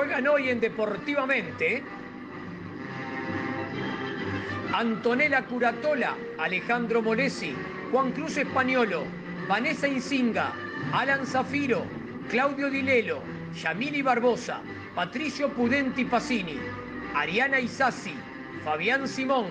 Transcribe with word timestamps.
Juegan 0.00 0.28
hoy 0.28 0.48
en 0.48 0.60
Deportivamente 0.60 1.82
Antonella 4.72 5.44
Curatola, 5.44 6.16
Alejandro 6.38 7.02
Molesi, 7.02 7.54
Juan 7.92 8.10
Cruz 8.12 8.38
Españolo, 8.38 9.04
Vanessa 9.46 9.86
Insinga, 9.86 10.54
Alan 10.94 11.26
Zafiro, 11.26 11.84
Claudio 12.30 12.70
Dilelo, 12.70 13.20
Yamili 13.62 14.00
Barbosa, 14.00 14.62
Patricio 14.94 15.50
Pudenti 15.50 16.06
Pacini, 16.06 16.58
Ariana 17.14 17.60
Isasi, 17.60 18.14
Fabián 18.64 19.06
Simón, 19.06 19.48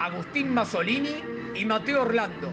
Agustín 0.00 0.54
Masolini 0.54 1.22
y 1.54 1.66
Mateo 1.66 2.04
Orlando. 2.04 2.50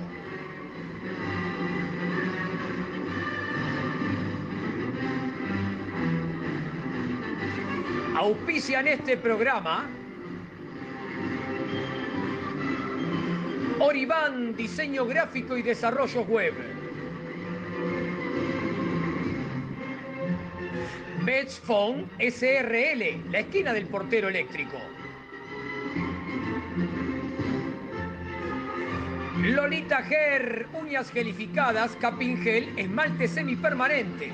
Auspician 8.17 8.87
este 8.87 9.15
programa 9.15 9.87
Oribán, 13.77 14.55
diseño 14.55 15.05
gráfico 15.05 15.55
y 15.55 15.61
desarrollo 15.61 16.23
web. 16.23 16.55
Phone 21.63 22.09
SRL, 22.17 23.31
la 23.31 23.39
esquina 23.41 23.71
del 23.71 23.85
portero 23.85 24.29
eléctrico. 24.29 24.77
Lolita 29.43 30.01
Ger, 30.01 30.65
uñas 30.73 31.11
gelificadas, 31.11 31.95
capingel, 31.97 32.73
esmaltes 32.79 33.29
semipermanentes. 33.29 34.33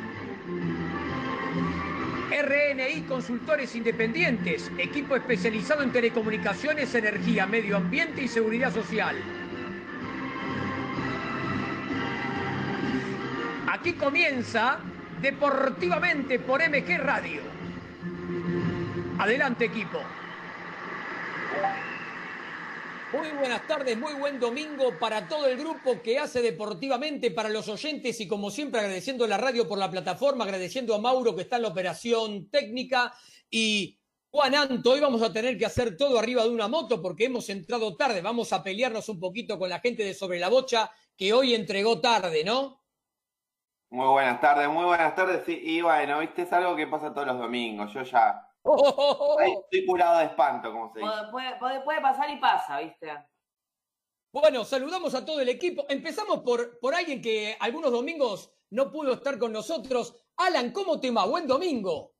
RNI 2.31 3.01
Consultores 3.07 3.75
Independientes, 3.75 4.71
equipo 4.77 5.15
especializado 5.15 5.83
en 5.83 5.91
telecomunicaciones, 5.91 6.95
energía, 6.95 7.45
medio 7.45 7.77
ambiente 7.77 8.21
y 8.21 8.27
seguridad 8.27 8.73
social. 8.73 9.15
Aquí 13.67 13.93
comienza 13.93 14.79
Deportivamente 15.21 16.39
por 16.39 16.67
MG 16.67 16.97
Radio. 16.97 17.41
Adelante 19.19 19.65
equipo. 19.65 19.99
Muy 23.13 23.29
buenas 23.31 23.67
tardes, 23.67 23.97
muy 23.97 24.13
buen 24.13 24.39
domingo 24.39 24.97
para 24.97 25.27
todo 25.27 25.45
el 25.45 25.57
grupo 25.57 26.01
que 26.01 26.17
hace 26.17 26.41
deportivamente, 26.41 27.29
para 27.31 27.49
los 27.49 27.67
oyentes 27.67 28.21
y 28.21 28.27
como 28.27 28.49
siempre 28.49 28.79
agradeciendo 28.79 29.25
a 29.25 29.27
la 29.27 29.37
radio 29.37 29.67
por 29.67 29.77
la 29.77 29.91
plataforma, 29.91 30.45
agradeciendo 30.45 30.95
a 30.95 30.97
Mauro 30.97 31.35
que 31.35 31.41
está 31.41 31.57
en 31.57 31.63
la 31.63 31.67
operación 31.67 32.49
técnica 32.49 33.13
y 33.49 33.99
Juan 34.29 34.55
Anto, 34.55 34.91
hoy 34.91 35.01
vamos 35.01 35.21
a 35.23 35.33
tener 35.33 35.57
que 35.57 35.65
hacer 35.65 35.97
todo 35.97 36.17
arriba 36.17 36.43
de 36.43 36.51
una 36.51 36.69
moto 36.69 37.01
porque 37.01 37.25
hemos 37.25 37.49
entrado 37.49 37.97
tarde, 37.97 38.21
vamos 38.21 38.53
a 38.53 38.63
pelearnos 38.63 39.09
un 39.09 39.19
poquito 39.19 39.59
con 39.59 39.67
la 39.67 39.81
gente 39.81 40.05
de 40.05 40.13
Sobre 40.13 40.39
la 40.39 40.47
Bocha 40.47 40.89
que 41.17 41.33
hoy 41.33 41.53
entregó 41.53 41.99
tarde, 41.99 42.45
¿no? 42.45 42.81
Muy 43.89 44.07
buenas 44.07 44.39
tardes, 44.39 44.69
muy 44.69 44.85
buenas 44.85 45.13
tardes. 45.15 45.43
y 45.49 45.81
bueno, 45.81 46.19
viste, 46.19 46.43
es 46.43 46.53
algo 46.53 46.77
que 46.77 46.87
pasa 46.87 47.13
todos 47.13 47.27
los 47.27 47.39
domingos. 47.39 47.93
Yo 47.93 48.03
ya 48.03 48.50
Estoy 48.63 49.85
curado 49.87 50.19
de 50.19 50.25
espanto, 50.25 50.71
como 50.71 50.93
se 50.93 50.99
dice. 50.99 51.11
Puede, 51.31 52.01
pasar 52.01 52.29
y 52.29 52.37
pasa, 52.37 52.79
¿viste? 52.79 53.11
Bueno, 54.31 54.63
saludamos 54.63 55.13
a 55.15 55.25
todo 55.25 55.41
el 55.41 55.49
equipo. 55.49 55.85
Empezamos 55.89 56.39
por, 56.39 56.79
por 56.79 56.95
alguien 56.95 57.21
que 57.21 57.57
algunos 57.59 57.91
domingos 57.91 58.53
no 58.69 58.91
pudo 58.91 59.13
estar 59.13 59.37
con 59.37 59.51
nosotros. 59.51 60.15
Alan, 60.37 60.71
¿cómo 60.71 60.99
te 60.99 61.11
va? 61.11 61.25
Buen 61.25 61.47
domingo. 61.47 62.13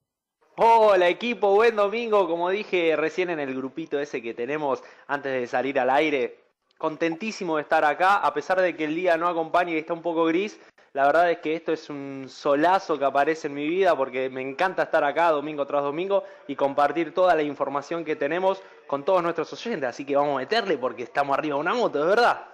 Hola 0.58 1.08
equipo, 1.08 1.54
buen 1.54 1.76
domingo. 1.78 2.28
Como 2.28 2.50
dije 2.50 2.96
recién 2.98 3.30
en 3.30 3.40
el 3.40 3.56
grupito 3.56 4.00
ese 4.00 4.22
que 4.22 4.34
tenemos 4.34 4.84
antes 5.08 5.32
de 5.32 5.48
salir 5.48 5.80
al 5.80 5.90
aire, 5.90 6.40
contentísimo 6.78 7.56
de 7.56 7.62
estar 7.62 7.86
acá, 7.86 8.18
a 8.18 8.34
pesar 8.34 8.60
de 8.60 8.76
que 8.76 8.84
el 8.84 8.96
día 8.96 9.16
no 9.16 9.28
acompaña 9.28 9.72
y 9.72 9.78
está 9.78 9.94
un 9.94 10.02
poco 10.02 10.26
gris. 10.26 10.60
La 10.94 11.06
verdad 11.06 11.32
es 11.32 11.40
que 11.40 11.56
esto 11.56 11.72
es 11.72 11.90
un 11.90 12.26
solazo 12.28 13.00
que 13.00 13.06
aparece 13.06 13.48
en 13.48 13.54
mi 13.54 13.66
vida 13.66 13.96
porque 13.96 14.30
me 14.30 14.42
encanta 14.42 14.84
estar 14.84 15.04
acá 15.06 15.32
domingo 15.32 15.66
tras 15.66 15.84
domingo 15.84 16.26
y 16.48 16.56
compartir 16.56 17.14
toda 17.14 17.34
la 17.34 17.44
información 17.44 18.04
que 18.04 18.18
tenemos 18.18 18.62
con 18.88 19.06
todos 19.06 19.24
nuestros 19.24 19.54
oyentes. 19.54 19.88
Así 19.88 20.06
que 20.06 20.18
vamos 20.18 20.36
a 20.36 20.40
meterle 20.40 20.78
porque 20.78 21.04
estamos 21.04 21.38
arriba 21.38 21.56
de 21.56 21.62
una 21.62 21.74
moto, 21.74 22.00
de 22.00 22.08
verdad. 22.08 22.46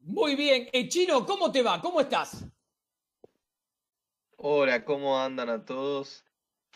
Muy 0.00 0.34
bien. 0.34 0.68
Eh, 0.72 0.88
Chino, 0.88 1.24
¿cómo 1.24 1.52
te 1.52 1.62
va? 1.62 1.80
¿Cómo 1.80 2.00
estás? 2.00 2.44
Hola, 4.36 4.84
¿cómo 4.84 5.20
andan 5.20 5.50
a 5.50 5.64
todos? 5.64 6.24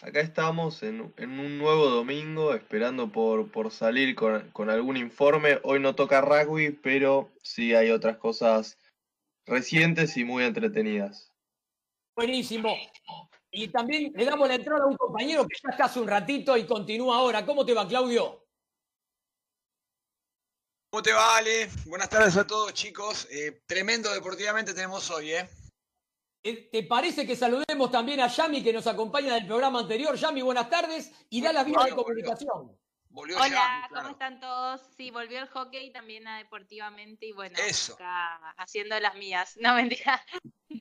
Acá 0.03 0.21
estamos 0.21 0.84
en, 0.84 1.01
un 1.01 1.59
nuevo 1.59 1.89
domingo 1.89 2.55
esperando 2.55 3.11
por, 3.11 3.51
por 3.51 3.73
salir 3.73 4.15
con, 4.15 4.51
con, 4.51 4.71
algún 4.71 4.97
informe. 4.97 5.59
Hoy 5.65 5.81
no 5.81 5.97
toca 5.97 6.21
rugby, 6.21 6.71
pero 6.71 7.31
sí 7.43 7.75
hay 7.75 7.91
otras 7.91 8.19
cosas 8.19 8.79
recientes 9.47 10.16
y 10.16 10.25
muy 10.25 10.44
entretenidas. 10.44 11.33
Buenísimo. 12.16 12.77
Y 13.51 13.69
también 13.69 14.13
le 14.15 14.24
damos 14.24 14.48
la 14.48 14.57
entrada 14.57 14.84
a 14.84 14.86
un 14.86 14.97
compañero 14.97 15.47
que 15.47 15.57
ya 15.63 15.71
está 15.71 15.84
hace 15.84 16.01
un 16.01 16.09
ratito 16.09 16.57
y 16.57 16.66
continúa 16.66 17.19
ahora. 17.19 17.47
¿Cómo 17.47 17.65
te 17.65 17.74
va, 17.74 17.86
Claudio? 17.86 18.45
¿Cómo 20.91 21.03
te 21.03 21.13
va, 21.13 21.36
Ale? 21.36 21.69
Buenas 21.86 22.09
tardes 22.09 22.36
a 22.36 22.47
todos, 22.47 22.72
chicos. 22.72 23.28
Eh, 23.30 23.63
tremendo 23.66 24.13
deportivamente 24.13 24.74
tenemos 24.74 25.10
hoy, 25.10 25.33
¿eh? 25.33 25.48
¿eh? 26.45 26.69
¿Te 26.71 26.84
parece 26.84 27.27
que 27.27 27.34
saludemos 27.34 27.91
también 27.91 28.21
a 28.21 28.28
Yami 28.28 28.63
que 28.63 28.72
nos 28.72 28.86
acompaña 28.86 29.34
del 29.34 29.47
programa 29.47 29.80
anterior? 29.80 30.15
Yami, 30.16 30.42
buenas 30.42 30.71
tardes 30.71 31.10
y 31.30 31.41
da 31.42 31.53
las 31.53 31.66
vías 31.66 31.84
de 31.84 31.91
comunicación. 31.97 32.78
Hola, 33.16 33.89
¿cómo 33.95 34.09
están 34.09 34.41
todos? 34.41 34.81
Sí, 34.97 35.13
volvió 35.13 35.39
el 35.39 35.47
hockey 35.49 35.93
también 35.93 36.27
a 36.27 36.39
deportivamente 36.39 37.27
y 37.27 37.33
bueno, 37.33 37.57
acá 37.57 38.55
haciendo 38.57 38.99
las 38.99 39.15
mías. 39.15 39.57
No, 39.63 39.75
mentira. 39.75 40.21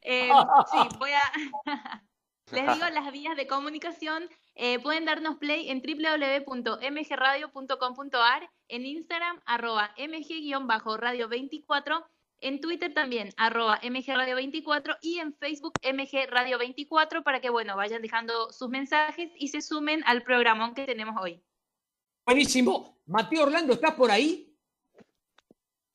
Eh, 0.01 0.31
sí, 0.71 0.77
voy 0.99 1.11
a... 1.11 1.21
Les 2.51 2.73
digo 2.73 2.89
las 2.89 3.09
vías 3.11 3.37
de 3.37 3.45
comunicación. 3.47 4.27
Eh, 4.55 4.79
pueden 4.79 5.05
darnos 5.05 5.37
play 5.37 5.69
en 5.69 5.81
www.mgradio.com.ar, 5.81 8.49
en 8.67 8.85
Instagram, 8.85 9.41
arroba 9.45 9.95
mg-radio24, 9.97 12.05
en 12.41 12.59
Twitter 12.59 12.93
también, 12.93 13.29
arroba 13.37 13.79
mgradio24 13.81 14.97
y 15.01 15.19
en 15.19 15.33
Facebook 15.33 15.75
mgradio24 15.81 17.23
para 17.23 17.39
que, 17.39 17.49
bueno, 17.49 17.77
vayan 17.77 18.01
dejando 18.01 18.51
sus 18.51 18.67
mensajes 18.69 19.31
y 19.37 19.47
se 19.47 19.61
sumen 19.61 20.03
al 20.05 20.23
programón 20.23 20.75
que 20.75 20.85
tenemos 20.85 21.15
hoy. 21.19 21.41
Buenísimo. 22.25 23.01
Mateo 23.05 23.43
Orlando, 23.43 23.73
¿estás 23.73 23.95
por 23.95 24.09
ahí? 24.09 24.49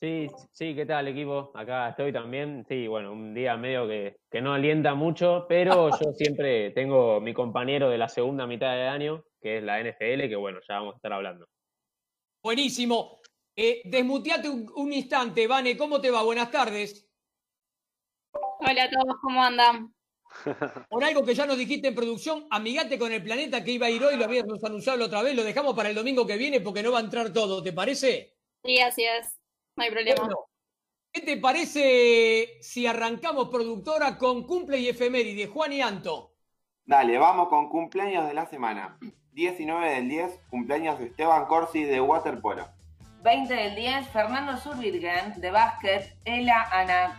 Sí, 0.01 0.29
sí, 0.53 0.75
¿qué 0.75 0.87
tal 0.87 1.09
equipo? 1.09 1.51
Acá 1.55 1.89
estoy 1.89 2.13
también. 2.13 2.65
Sí, 2.69 2.87
bueno, 2.87 3.13
un 3.13 3.35
día 3.35 3.57
medio 3.57 3.89
que, 3.89 4.21
que 4.31 4.41
no 4.41 4.53
alienta 4.53 4.95
mucho, 4.95 5.47
pero 5.49 5.91
yo 6.01 6.13
siempre 6.13 6.71
tengo 6.71 7.21
mi 7.21 7.35
compañero 7.35 7.89
de 7.89 7.99
la 7.99 8.09
segunda 8.09 8.47
mitad 8.47 8.75
de 8.75 8.87
año, 8.87 9.25
que 9.41 9.59
es 9.59 9.65
la 9.65 9.81
NFL, 9.81 10.29
que 10.29 10.37
bueno, 10.37 10.61
ya 10.69 10.75
vamos 10.75 10.95
a 10.95 10.97
estar 10.97 11.13
hablando. 11.13 11.49
Buenísimo. 12.43 13.21
Eh, 13.57 13.83
desmuteate 13.85 14.49
un, 14.49 14.93
instante, 14.93 15.49
Vane, 15.49 15.77
¿cómo 15.77 16.01
te 16.01 16.13
va? 16.13 16.23
Buenas 16.23 16.51
tardes. 16.51 17.11
Hola 18.33 18.85
a 18.85 18.91
todos, 18.91 19.17
¿cómo 19.21 19.43
andan? 19.43 19.93
Por 20.89 21.05
algo 21.05 21.25
que 21.25 21.35
ya 21.35 21.47
nos 21.47 21.59
dijiste 21.59 21.89
en 21.89 21.95
producción, 21.95 22.47
amigate 22.51 22.99
con 22.99 23.13
el 23.13 23.23
planeta 23.23 23.65
que 23.65 23.73
iba 23.73 23.87
a 23.87 23.91
ir 23.91 24.03
hoy, 24.03 24.17
lo 24.17 24.25
habíamos 24.25 24.63
anunciado 24.63 24.99
la 24.99 25.07
otra 25.07 25.23
vez, 25.23 25.35
lo 25.35 25.45
dejamos 25.45 25.75
para 25.75 25.89
el 25.89 25.95
domingo 25.95 26.27
que 26.27 26.37
viene 26.37 26.61
porque 26.61 26.83
no 26.83 26.93
va 26.93 26.99
a 26.99 27.03
entrar 27.03 27.33
todo, 27.33 27.63
¿te 27.63 27.73
parece? 27.73 28.37
Sí, 28.65 28.81
así 28.81 29.05
es, 29.05 29.39
no 29.77 29.85
hay 29.85 29.91
problema. 29.91 30.29
¿Qué 31.13 31.23
te 31.23 31.37
parece 31.39 32.59
si 32.61 32.87
arrancamos 32.87 33.49
productora 33.49 34.19
con 34.19 34.47
cumple 34.47 34.79
y 34.79 34.89
efeméride, 34.89 35.47
Juan 35.47 35.73
y 35.73 35.81
Anto? 35.81 36.35
Dale, 36.85 37.19
vamos 37.19 37.49
con 37.49 37.69
cumpleaños 37.69 38.29
de 38.29 38.35
la 38.35 38.47
semana. 38.47 38.99
19 39.33 39.91
del 39.91 40.09
10, 40.09 40.41
cumpleaños 40.51 40.99
de 40.99 41.07
Esteban 41.07 41.47
Corsi 41.47 41.85
de 41.85 42.01
waterpolo. 42.01 42.69
20 43.23 43.53
del 43.53 43.75
10, 43.75 44.09
Fernando 44.09 44.57
Zurvirgen 44.57 45.41
de 45.41 45.51
básquet, 45.51 46.17
Ela 46.25 46.69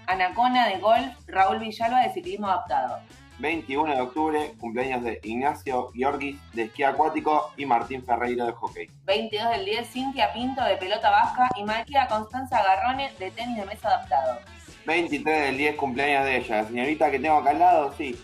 Anacona 0.08 0.68
de 0.68 0.78
golf, 0.78 1.14
Raúl 1.28 1.60
Villalba 1.60 2.02
de 2.02 2.14
ciclismo 2.14 2.48
adaptado. 2.48 3.00
21 3.40 3.96
de 3.96 4.02
octubre, 4.02 4.54
cumpleaños 4.60 5.04
de 5.04 5.20
Ignacio 5.24 5.92
Giorgis 5.94 6.38
de 6.54 6.64
esquí 6.64 6.84
acuático 6.84 7.52
y 7.56 7.66
Martín 7.66 8.04
Ferreiro 8.04 8.46
de 8.46 8.52
hockey. 8.52 8.90
22 9.06 9.50
del 9.52 9.66
10, 9.66 9.90
Cintia 9.90 10.34
Pinto 10.34 10.64
de 10.64 10.76
pelota 10.76 11.10
baja 11.10 11.50
y 11.56 11.64
María 11.64 12.08
Constanza 12.08 12.62
Garrone 12.64 13.12
de 13.18 13.32
tenis 13.32 13.58
de 13.58 13.66
mesa 13.66 13.88
adaptado. 13.88 14.40
23 14.86 15.42
del 15.48 15.58
10, 15.58 15.76
cumpleaños 15.76 16.26
de 16.26 16.38
ella. 16.38 16.62
La 16.62 16.68
señorita 16.68 17.12
que 17.12 17.20
tengo 17.20 17.38
acá 17.38 17.52
al 17.52 17.60
lado, 17.60 17.94
sí. 17.98 18.20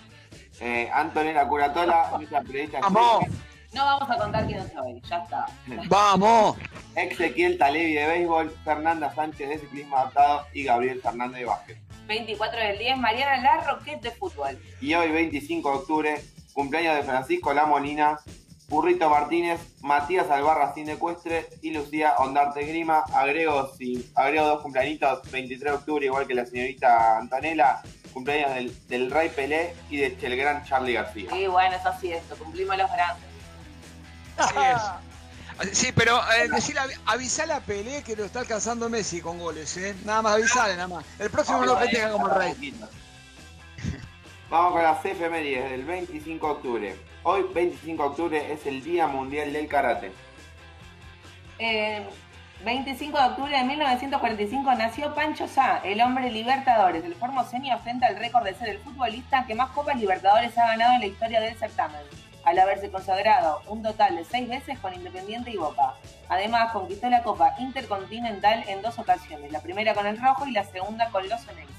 Eh, 0.60 0.90
Antonella 0.94 1.48
Curatola, 1.48 2.12
nuestra 2.18 2.42
periodista. 2.42 2.80
¡Vamos! 2.82 3.26
No 3.76 3.84
vamos 3.84 4.10
a 4.10 4.18
contar 4.18 4.48
quién 4.48 4.72
soy, 4.72 5.02
ya 5.02 5.18
está. 5.18 5.46
¡Vamos! 5.90 6.56
Ezequiel 6.96 7.58
Talevi 7.58 7.94
de 7.94 8.08
béisbol, 8.08 8.50
Fernanda 8.64 9.14
Sánchez 9.14 9.50
de 9.50 9.60
ciclismo 9.60 9.98
adaptado 9.98 10.46
y 10.54 10.64
Gabriel 10.64 11.02
Fernández 11.02 11.40
de 11.40 11.46
básquet. 11.46 11.78
24 12.08 12.58
del 12.58 12.78
10, 12.78 12.98
Mariana 12.98 13.36
Larroquet 13.44 14.00
de 14.00 14.12
fútbol. 14.12 14.58
Y 14.80 14.94
hoy, 14.94 15.12
25 15.12 15.70
de 15.70 15.76
octubre, 15.76 16.22
cumpleaños 16.54 16.96
de 16.96 17.04
Francisco 17.04 17.54
La 17.54 17.66
Molina, 17.66 18.18
Burrito 18.70 19.10
Martínez, 19.10 19.60
Matías 19.82 20.30
Albarracín 20.30 20.86
de 20.86 20.94
Ecuestre 20.94 21.46
y 21.62 21.72
Lucía 21.72 22.16
Ondarte 22.20 22.64
Grima. 22.64 23.04
Agrego, 23.14 23.74
sí, 23.78 24.10
agrego 24.16 24.46
dos 24.46 24.62
cumpleañitos, 24.62 25.30
23 25.30 25.74
de 25.74 25.78
octubre, 25.78 26.06
igual 26.06 26.26
que 26.26 26.34
la 26.34 26.46
señorita 26.46 27.18
Antonella, 27.18 27.82
cumpleaños 28.14 28.56
del, 28.56 28.88
del 28.88 29.12
Rey 29.12 29.28
Pelé 29.28 29.76
y 29.90 29.98
del 29.98 30.38
gran 30.38 30.64
Charlie 30.64 30.94
García. 30.94 31.30
Sí, 31.30 31.46
bueno, 31.48 31.76
eso 31.76 31.92
sí, 32.00 32.14
esto, 32.14 32.38
cumplimos 32.38 32.78
los 32.78 32.90
grandes. 32.90 33.35
Así 34.38 34.56
es. 34.58 34.82
Sí, 35.72 35.92
pero 35.96 36.20
eh, 36.34 36.50
decirle, 36.50 36.82
avisale 37.06 37.54
a 37.54 37.62
Pelé 37.62 38.04
que 38.04 38.16
lo 38.16 38.26
está 38.26 38.42
alcanzando 38.42 38.90
Messi 38.90 39.22
con 39.22 39.40
goles, 39.40 39.78
¿eh? 39.78 39.96
Nada 40.04 40.22
más 40.22 40.34
avisale, 40.34 40.76
nada 40.76 40.88
más. 40.90 41.06
El 41.18 41.30
próximo 41.30 41.60
no 41.60 41.66
lo 41.68 41.78
festeja 41.78 42.12
como 42.12 42.28
el 42.28 42.36
rey. 42.36 42.74
Vamos 44.50 44.74
con 44.74 44.84
las 44.84 45.04
efemérides 45.06 45.72
del 45.72 45.86
25 45.86 46.48
de 46.48 46.54
octubre. 46.54 46.96
Hoy, 47.24 47.46
25 47.54 48.04
de 48.04 48.10
octubre, 48.10 48.54
es 48.54 48.66
el 48.66 48.84
Día 48.84 49.08
Mundial 49.08 49.54
del 49.54 49.68
Karate. 49.68 50.12
25 52.64 53.18
eh, 53.18 53.22
de 53.22 53.28
octubre 53.28 53.58
de 53.58 53.64
1945 53.64 54.76
nació 54.76 55.16
Pancho 55.16 55.48
Sá, 55.48 55.80
el 55.84 56.02
hombre 56.02 56.30
libertadores. 56.32 57.04
El 57.04 57.16
formoseño 57.16 57.80
frente 57.80 58.06
al 58.06 58.18
récord 58.18 58.44
de 58.44 58.56
ser 58.56 58.70
el 58.70 58.80
futbolista 58.80 59.46
que 59.48 59.56
más 59.56 59.72
Copas 59.72 59.98
Libertadores 59.98 60.56
ha 60.58 60.68
ganado 60.68 60.94
en 60.96 61.00
la 61.00 61.08
historia 61.08 61.40
del 61.40 61.58
certamen 61.58 62.02
al 62.46 62.60
haberse 62.60 62.90
consagrado 62.90 63.62
un 63.68 63.82
total 63.84 64.16
de 64.16 64.24
seis 64.24 64.48
veces 64.48 64.80
con 64.80 64.94
Independiente 64.94 65.52
y 65.52 65.58
Boca. 65.58 65.96
Además, 66.30 66.72
conquistó 66.72 67.10
la 67.10 67.24
Copa 67.24 67.56
Intercontinental 67.60 68.64
en 68.68 68.82
dos 68.82 68.98
ocasiones, 69.00 69.52
la 69.52 69.62
primera 69.62 69.94
con 69.94 70.06
el 70.06 70.22
Rojo 70.22 70.46
y 70.48 70.52
la 70.52 70.64
segunda 70.64 71.10
con 71.10 71.28
los 71.28 71.42
Enexes. 71.48 71.76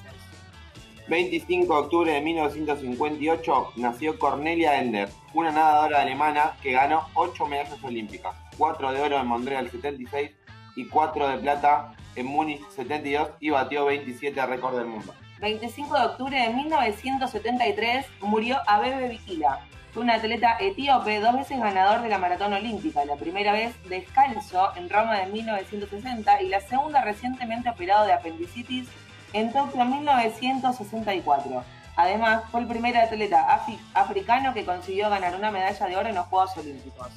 25 1.09 1.73
de 1.73 1.81
octubre 1.81 2.13
de 2.13 2.21
1958 2.21 3.73
nació 3.77 4.19
Cornelia 4.19 4.81
Ender, 4.81 5.09
una 5.35 5.53
nadadora 5.53 6.03
alemana 6.03 6.57
que 6.61 6.73
ganó 6.73 7.07
8 7.15 7.47
medallas 7.47 7.83
olímpicas, 7.85 8.35
4 8.59 8.93
de 8.93 9.01
oro 9.01 9.21
en 9.21 9.27
Montreal 9.27 9.71
76 9.71 10.33
y 10.75 10.89
4 10.89 11.29
de 11.29 11.39
plata 11.39 11.93
en 12.17 12.27
Múnich 12.27 12.67
72 12.71 13.29
y 13.39 13.51
batió 13.51 13.85
27 13.85 14.47
récord 14.47 14.77
del 14.77 14.87
mundo. 14.87 15.15
25 15.41 15.97
de 15.97 16.07
octubre 16.07 16.41
de 16.41 16.49
1973 16.49 18.07
murió 18.23 18.59
Abebe 18.67 19.09
Bikila, 19.09 19.61
fue 19.97 20.05
un 20.05 20.11
atleta 20.11 20.59
etíope, 20.61 21.21
dos 21.21 21.35
veces 21.35 21.59
ganador 21.59 22.03
de 22.03 22.11
la 22.11 22.19
maratón 22.19 22.53
olímpica, 22.53 23.03
la 23.07 23.17
primera 23.17 23.53
vez 23.53 23.75
descalzo 23.89 24.77
en 24.77 24.91
Roma 24.91 25.17
de 25.17 25.33
1960 25.33 26.43
y 26.43 26.49
la 26.51 26.61
segunda 26.61 27.01
recientemente 27.01 27.71
operado 27.71 28.05
de 28.05 28.13
apendicitis 28.13 28.89
en 29.33 29.51
Tokio 29.55 29.81
en 29.81 29.91
1964. 29.93 31.65
Además, 31.97 32.43
fue 32.51 32.61
el 32.61 32.67
primer 32.67 32.95
atleta 32.99 33.59
africano 33.95 34.53
que 34.53 34.67
consiguió 34.67 35.09
ganar 35.09 35.35
una 35.35 35.51
medalla 35.51 35.87
de 35.87 35.97
oro 35.97 36.11
en 36.11 36.17
los 36.17 36.27
Juegos 36.27 36.55
Olímpicos. 36.59 37.09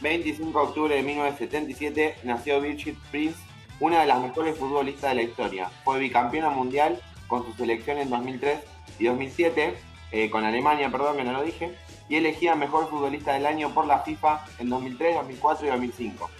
25 0.00 0.56
de 0.56 0.66
octubre 0.68 0.94
de 0.94 1.02
1977 1.02 2.14
nació 2.22 2.60
Birgit 2.60 2.96
Prince, 3.10 3.40
una 3.80 4.02
de 4.02 4.06
las 4.06 4.20
mejores 4.20 4.56
futbolistas 4.56 5.10
de 5.10 5.16
la 5.16 5.22
historia. 5.22 5.70
Fue 5.82 5.98
bicampeona 5.98 6.50
mundial 6.50 6.96
con 7.26 7.44
su 7.44 7.52
selección 7.54 7.98
en 7.98 8.08
2003 8.08 8.60
y 9.00 9.06
2007, 9.06 9.74
eh, 10.12 10.30
con 10.30 10.44
Alemania, 10.44 10.90
perdón 10.90 11.16
que 11.16 11.24
no 11.24 11.32
lo 11.32 11.42
dije, 11.42 11.76
y 12.10 12.16
elegida 12.16 12.56
mejor 12.56 12.88
futbolista 12.90 13.32
del 13.32 13.46
año 13.46 13.72
por 13.72 13.86
la 13.86 14.00
FIFA 14.00 14.44
en 14.58 14.68
2003, 14.68 15.14
2004 15.14 15.66
y 15.66 15.70
2005. 15.70 16.30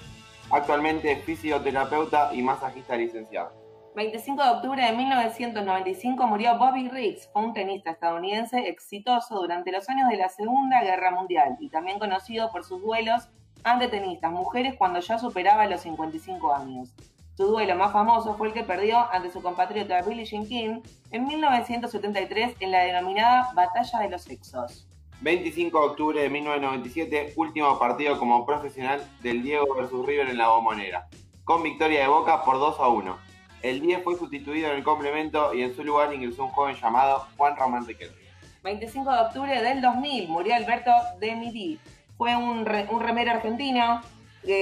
Actualmente 0.50 1.12
es 1.12 1.24
fisioterapeuta 1.24 2.34
y 2.34 2.42
masajista 2.42 2.96
licenciado. 2.96 3.52
25 3.94 4.42
de 4.42 4.50
octubre 4.50 4.84
de 4.84 4.92
1995 4.92 6.26
murió 6.26 6.58
Bobby 6.58 6.88
Riggs, 6.88 7.30
un 7.34 7.54
tenista 7.54 7.90
estadounidense 7.92 8.68
exitoso 8.68 9.36
durante 9.40 9.70
los 9.70 9.88
años 9.88 10.08
de 10.10 10.16
la 10.16 10.28
Segunda 10.28 10.82
Guerra 10.82 11.12
Mundial 11.12 11.56
y 11.60 11.70
también 11.70 12.00
conocido 12.00 12.50
por 12.50 12.64
sus 12.64 12.82
duelos 12.82 13.28
ante 13.62 13.86
tenistas 13.86 14.32
mujeres 14.32 14.74
cuando 14.76 14.98
ya 14.98 15.18
superaba 15.18 15.66
los 15.66 15.82
55 15.82 16.52
años. 16.52 16.92
Su 17.36 17.46
duelo 17.46 17.76
más 17.76 17.92
famoso 17.92 18.34
fue 18.34 18.48
el 18.48 18.54
que 18.54 18.64
perdió 18.64 18.98
ante 19.12 19.30
su 19.30 19.40
compatriota 19.40 20.02
Billie 20.02 20.24
Jean 20.24 20.46
King 20.46 20.80
en 21.12 21.26
1973 21.26 22.56
en 22.58 22.70
la 22.72 22.80
denominada 22.80 23.52
Batalla 23.54 24.00
de 24.00 24.10
los 24.10 24.22
Sexos. 24.22 24.89
25 25.20 25.78
de 25.78 25.86
octubre 25.86 26.22
de 26.22 26.30
1997, 26.30 27.34
último 27.36 27.78
partido 27.78 28.18
como 28.18 28.46
profesional 28.46 29.06
del 29.22 29.42
Diego 29.42 29.74
versus 29.74 30.06
River 30.06 30.30
en 30.30 30.38
la 30.38 30.48
bombonera, 30.48 31.08
con 31.44 31.62
victoria 31.62 32.00
de 32.00 32.08
Boca 32.08 32.42
por 32.42 32.58
2 32.58 32.80
a 32.80 32.88
1. 32.88 33.18
El 33.62 33.82
10 33.82 34.02
fue 34.02 34.16
sustituido 34.16 34.70
en 34.70 34.76
el 34.76 34.82
complemento 34.82 35.52
y 35.52 35.62
en 35.62 35.76
su 35.76 35.84
lugar 35.84 36.14
ingresó 36.14 36.44
un 36.44 36.50
joven 36.52 36.74
llamado 36.74 37.26
Juan 37.36 37.54
Román 37.54 37.86
Riquelme. 37.86 38.16
25 38.62 39.12
de 39.12 39.18
octubre 39.18 39.62
del 39.62 39.82
2000 39.82 40.28
murió 40.28 40.54
Alberto 40.54 40.90
de 41.18 41.36
Midi. 41.36 41.78
Fue 42.16 42.34
un, 42.34 42.66
un 42.90 43.00
remero 43.00 43.30
argentino, 43.32 44.00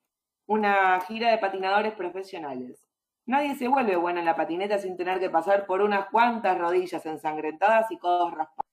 una 0.48 1.00
gira 1.00 1.32
de 1.32 1.38
patinadores 1.38 1.94
profesionales. 1.94 2.86
Nadie 3.26 3.56
se 3.56 3.70
vuelve 3.70 3.96
bueno 3.96 4.20
en 4.20 4.26
la 4.26 4.36
patineta 4.36 4.78
sin 4.78 4.98
tener 4.98 5.22
que 5.22 5.30
pasar 5.30 5.66
por 5.68 5.80
unas 5.80 6.08
cuantas 6.10 6.58
rodillas 6.58 7.06
ensangrentadas 7.06 7.90
y 7.90 7.98
codos 7.98 8.34
raspados. 8.34 8.70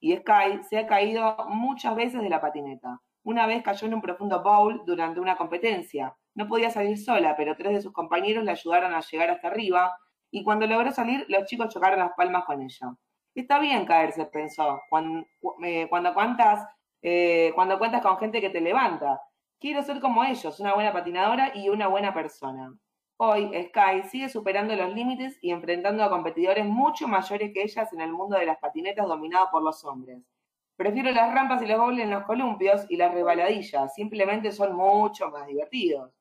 Y 0.00 0.14
Sky 0.18 0.64
se 0.68 0.80
ha 0.80 0.86
caído 0.86 1.34
muchas 1.48 1.96
veces 1.96 2.20
de 2.20 2.28
la 2.28 2.42
patineta. 2.42 3.00
Una 3.24 3.46
vez 3.46 3.62
cayó 3.62 3.86
en 3.86 3.94
un 3.94 4.00
profundo 4.00 4.42
bowl 4.42 4.82
durante 4.86 5.20
una 5.20 5.36
competencia. 5.36 6.16
No 6.34 6.46
podía 6.48 6.70
salir 6.70 6.98
sola, 6.98 7.36
pero 7.36 7.56
tres 7.56 7.72
de 7.72 7.82
sus 7.82 7.92
compañeros 7.92 8.44
le 8.44 8.52
ayudaron 8.52 8.94
a 8.94 9.00
llegar 9.00 9.30
hasta 9.30 9.48
arriba, 9.48 9.92
y 10.30 10.44
cuando 10.44 10.66
logró 10.66 10.92
salir, 10.92 11.24
los 11.28 11.44
chicos 11.44 11.72
chocaron 11.72 11.98
las 11.98 12.12
palmas 12.16 12.44
con 12.44 12.62
ella. 12.62 12.94
Está 13.34 13.58
bien 13.58 13.86
caerse, 13.86 14.26
pensó, 14.26 14.80
cuando, 14.90 15.26
eh, 15.64 15.86
cuando, 15.88 16.12
cuentas, 16.14 16.66
eh, 17.02 17.52
cuando 17.54 17.78
cuentas 17.78 18.02
con 18.02 18.18
gente 18.18 18.40
que 18.40 18.50
te 18.50 18.60
levanta. 18.60 19.20
Quiero 19.60 19.82
ser 19.82 20.00
como 20.00 20.24
ellos, 20.24 20.60
una 20.60 20.74
buena 20.74 20.92
patinadora 20.92 21.52
y 21.54 21.68
una 21.68 21.88
buena 21.88 22.14
persona. 22.14 22.72
Hoy, 23.16 23.50
Sky 23.70 24.08
sigue 24.08 24.28
superando 24.28 24.76
los 24.76 24.94
límites 24.94 25.38
y 25.42 25.50
enfrentando 25.50 26.04
a 26.04 26.10
competidores 26.10 26.64
mucho 26.64 27.08
mayores 27.08 27.50
que 27.52 27.62
ellas 27.62 27.92
en 27.92 28.00
el 28.00 28.12
mundo 28.12 28.38
de 28.38 28.46
las 28.46 28.58
patinetas 28.58 29.08
dominado 29.08 29.48
por 29.50 29.62
los 29.62 29.84
hombres. 29.84 30.22
Prefiero 30.78 31.10
las 31.10 31.34
rampas 31.34 31.60
y 31.60 31.66
los 31.66 31.76
bowls 31.76 31.98
en 31.98 32.10
los 32.10 32.22
columpios 32.22 32.86
y 32.88 32.96
las 32.96 33.12
rebaladillas, 33.12 33.92
simplemente 33.96 34.52
son 34.52 34.76
mucho 34.76 35.28
más 35.28 35.44
divertidos, 35.48 36.12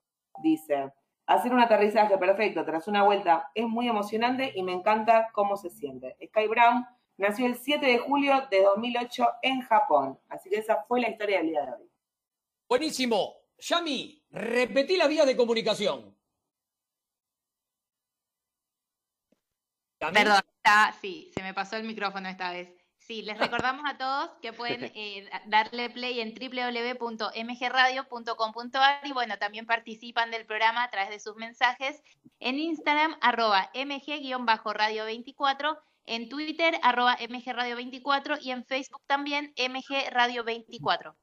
dice. 0.42 0.92
Hacer 1.28 1.54
un 1.54 1.60
aterrizaje 1.60 2.18
perfecto 2.18 2.66
tras 2.66 2.88
una 2.88 3.04
vuelta 3.04 3.52
es 3.54 3.68
muy 3.68 3.88
emocionante 3.88 4.52
y 4.56 4.64
me 4.64 4.74
encanta 4.74 5.30
cómo 5.32 5.58
se 5.58 5.70
siente. 5.70 6.18
Sky 6.26 6.48
Brown 6.48 6.88
nació 7.18 7.46
el 7.46 7.56
7 7.56 7.86
de 7.86 8.00
julio 8.00 8.48
de 8.50 8.64
2008 8.64 9.28
en 9.44 9.62
Japón, 9.62 10.20
así 10.28 10.50
que 10.50 10.56
esa 10.56 10.84
fue 10.88 11.02
la 11.02 11.10
historia 11.10 11.38
del 11.38 11.50
día 11.50 11.62
de 11.62 11.72
hoy. 11.74 11.92
Buenísimo. 12.68 13.36
Yami, 13.60 14.26
repetí 14.32 14.98
la 14.98 15.06
vía 15.06 15.24
de 15.26 15.38
comunicación. 15.38 16.18
Perdón, 20.00 20.42
está, 20.56 20.96
sí, 21.00 21.30
se 21.36 21.44
me 21.44 21.54
pasó 21.54 21.76
el 21.76 21.84
micrófono 21.84 22.28
esta 22.28 22.52
vez. 22.52 22.87
Sí, 23.08 23.22
les 23.22 23.38
recordamos 23.40 23.90
a 23.90 23.98
todos 23.98 24.32
que 24.42 24.52
pueden 24.52 24.84
eh, 24.96 25.30
darle 25.46 25.90
play 25.90 26.20
en 26.20 26.36
www.mgradio.com.ar 26.36 29.08
y 29.08 29.14
bueno, 29.14 29.38
también 29.38 29.66
participan 29.66 30.30
del 30.30 30.46
programa 30.46 30.84
a 30.84 30.90
través 30.90 31.12
de 31.12 31.22
sus 31.22 31.38
mensajes 31.38 32.04
en 32.42 32.60
Instagram, 32.60 33.16
arroba 33.22 33.72
mg-radio24, 33.74 35.80
en 36.06 36.28
Twitter, 36.28 36.78
arroba 36.84 37.18
mgradio24 37.18 38.40
y 38.42 38.52
en 38.52 38.66
Facebook 38.66 39.04
también 39.08 39.54
mgradio24. 39.56 41.16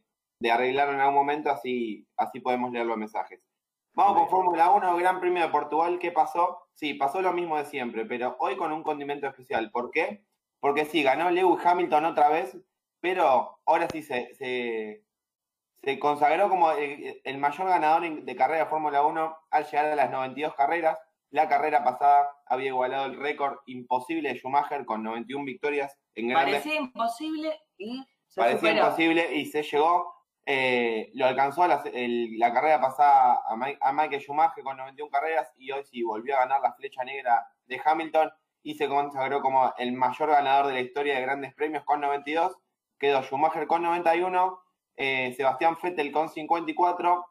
arreglarlo 0.52 0.94
en 0.94 1.00
algún 1.00 1.16
momento, 1.16 1.50
así, 1.50 2.06
así 2.18 2.42
podemos 2.42 2.74
leer 2.74 2.86
los 2.86 2.98
mensajes. 2.98 3.45
Vamos 3.96 4.18
con 4.18 4.30
Fórmula 4.30 4.72
1, 4.72 4.98
Gran 4.98 5.22
Premio 5.22 5.42
de 5.42 5.50
Portugal, 5.50 6.00
¿qué 6.00 6.12
pasó? 6.12 6.68
Sí, 6.74 6.96
pasó 6.96 7.22
lo 7.22 7.32
mismo 7.32 7.58
de 7.58 7.64
siempre, 7.64 8.06
pero 8.06 8.36
hoy 8.40 8.58
con 8.58 8.74
un 8.74 8.84
condimento 8.84 9.26
especial. 9.26 9.72
¿Por 9.72 9.90
qué? 9.90 10.26
Porque 10.60 10.84
sí, 10.84 11.02
ganó 11.02 11.32
Lewis 11.32 11.66
Hamilton 11.66 12.04
otra 12.04 12.28
vez, 12.28 12.58
pero 13.00 13.62
ahora 13.66 13.88
sí 13.90 14.04
se, 14.04 14.34
se, 14.34 15.06
se 15.82 15.98
consagró 15.98 16.50
como 16.50 16.72
el, 16.72 17.22
el, 17.24 17.38
mayor 17.38 17.70
ganador 17.70 18.22
de 18.22 18.36
carrera 18.36 18.66
de 18.66 18.70
Fórmula 18.70 19.02
1 19.02 19.38
al 19.50 19.66
llegar 19.66 19.86
a 19.86 19.96
las 19.96 20.12
92 20.12 20.56
carreras. 20.56 21.00
La 21.30 21.48
carrera 21.48 21.82
pasada 21.86 22.30
había 22.48 22.68
igualado 22.68 23.06
el 23.06 23.18
récord 23.18 23.60
imposible 23.66 24.28
de 24.28 24.40
Schumacher 24.40 24.86
con 24.86 25.04
91 25.04 25.46
victorias 25.46 25.98
en 26.16 26.28
grandes. 26.28 26.56
Parecía 26.56 26.76
imposible 26.76 27.62
y 27.78 28.06
se 28.28 28.42
Parecía 28.42 28.74
imposible 28.74 29.36
y 29.36 29.46
se 29.46 29.64
llegó. 29.64 30.15
Eh, 30.48 31.10
lo 31.16 31.26
alcanzó 31.26 31.66
la, 31.68 31.82
carrera 32.54 32.80
pasada 32.80 33.42
a, 33.48 33.92
Michael 33.94 34.22
Schumacher 34.22 34.64
con 34.64 34.78
91 34.78 35.10
carreras 35.10 35.52
y 35.58 35.72
hoy 35.72 35.84
sí 35.86 36.04
volvió 36.04 36.36
a 36.36 36.42
ganar 36.42 36.62
la 36.62 36.74
flecha 36.74 37.04
negra 37.04 37.48
de 37.66 37.82
Hamilton 37.84 38.32
y 38.62 38.76
se 38.76 38.88
consagró 38.88 39.42
como 39.42 39.74
el 39.78 39.94
mayor 39.94 40.30
ganador 40.30 40.68
de 40.68 40.74
la 40.74 40.80
historia 40.82 41.16
de 41.16 41.22
grandes 41.22 41.54
premios 41.56 41.84
con 41.84 42.02
92. 42.02 42.58
Quedó 43.00 43.24
Schumacher 43.24 43.68
con 43.68 43.82
91, 43.84 44.62
eh, 44.98 45.34
Sebastián 45.36 45.78
Vettel 45.82 46.12
con 46.12 46.30
54, 46.30 47.26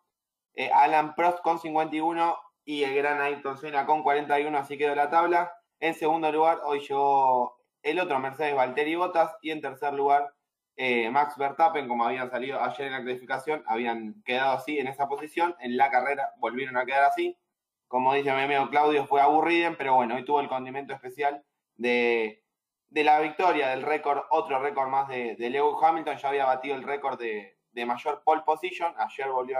eh, 0.54 0.70
Alan 0.72 1.14
Prost 1.14 1.40
con 1.40 1.58
51 1.58 2.36
y 2.64 2.82
el 2.82 2.94
gran 2.94 3.20
Ayrton 3.20 3.58
Senna 3.58 3.86
con 3.86 4.02
41, 4.02 4.56
así 4.58 4.76
quedó 4.76 4.94
la 4.94 5.10
tabla. 5.10 5.52
En 5.80 5.94
segundo 5.94 6.30
lugar, 6.32 6.60
hoy 6.64 6.80
llegó 6.80 7.56
el 7.82 8.00
otro 8.00 8.18
Mercedes 8.18 8.54
Valtteri 8.54 8.94
Bottas 8.94 9.36
y 9.42 9.50
en 9.50 9.60
tercer 9.60 9.92
lugar, 9.92 10.32
eh, 10.76 11.08
Max 11.10 11.36
Verstappen, 11.36 11.86
como 11.86 12.04
habían 12.04 12.30
salido 12.30 12.60
ayer 12.60 12.86
en 12.86 12.92
la 12.92 13.02
clasificación, 13.02 13.62
habían 13.66 14.22
quedado 14.24 14.56
así 14.56 14.78
en 14.78 14.88
esa 14.88 15.08
posición. 15.08 15.54
En 15.60 15.76
la 15.76 15.90
carrera 15.90 16.32
volvieron 16.38 16.76
a 16.76 16.84
quedar 16.84 17.04
así. 17.04 17.38
Como 17.86 18.12
dice 18.14 18.32
mi 18.32 18.42
amigo 18.42 18.68
Claudio, 18.70 19.06
fue 19.06 19.20
aburrido, 19.20 19.74
pero 19.78 19.94
bueno, 19.94 20.16
hoy 20.16 20.24
tuvo 20.24 20.40
el 20.40 20.48
condimento 20.48 20.92
especial 20.92 21.44
de, 21.76 22.42
la 22.90 23.20
victoria, 23.20 23.68
del 23.68 23.82
récord, 23.82 24.22
otro 24.30 24.58
récord 24.58 24.88
más 24.88 25.08
de, 25.08 25.36
Lewis 25.38 25.76
Hamilton. 25.80 26.16
Ya 26.16 26.28
había 26.28 26.46
batido 26.46 26.74
el 26.74 26.82
récord 26.82 27.20
de, 27.20 27.56
mayor 27.86 28.22
pole 28.24 28.42
position. 28.44 28.92
Ayer 28.98 29.30
volvió 29.30 29.58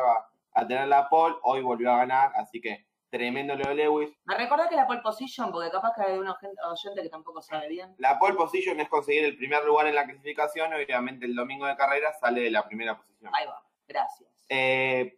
a 0.55 0.67
tener 0.67 0.89
la 0.89 1.09
pole, 1.09 1.37
hoy 1.43 1.63
volvió 1.63 1.93
a 1.93 1.99
ganar, 1.99 2.33
así 2.37 2.61
que 2.61 2.87
Tremendo 3.15 3.55
Leo 3.55 3.73
Lewis. 3.73 4.11
Me 4.25 4.37
recuerda 4.37 4.69
que 4.69 4.75
la 4.75 4.89
pole 4.89 5.01
position, 5.01 5.53
porque 5.53 5.71
capaz 5.71 5.93
que 5.95 6.03
hay 6.03 6.19
un 6.19 6.27
oyente 6.27 7.01
que 7.01 7.09
tampoco 7.09 7.41
sabe 7.41 7.69
bien. 7.69 7.95
La 7.99 8.19
pole 8.19 8.35
position 8.35 8.81
es 8.81 8.89
conseguir 8.89 9.25
el 9.25 9.37
primer 9.37 9.65
lugar 9.65 9.87
en 9.87 9.95
la 9.95 10.05
clasificación 10.05 10.75
obviamente 10.75 11.25
el 11.25 11.37
domingo 11.37 11.65
de 11.65 11.77
carrera 11.77 12.13
sale 12.15 12.41
de 12.41 12.51
la 12.51 12.67
primera 12.67 12.97
posición. 12.97 13.31
Ahí 13.33 13.47
va, 13.47 13.63
gracias. 13.87 14.29
Eh, 14.49 15.17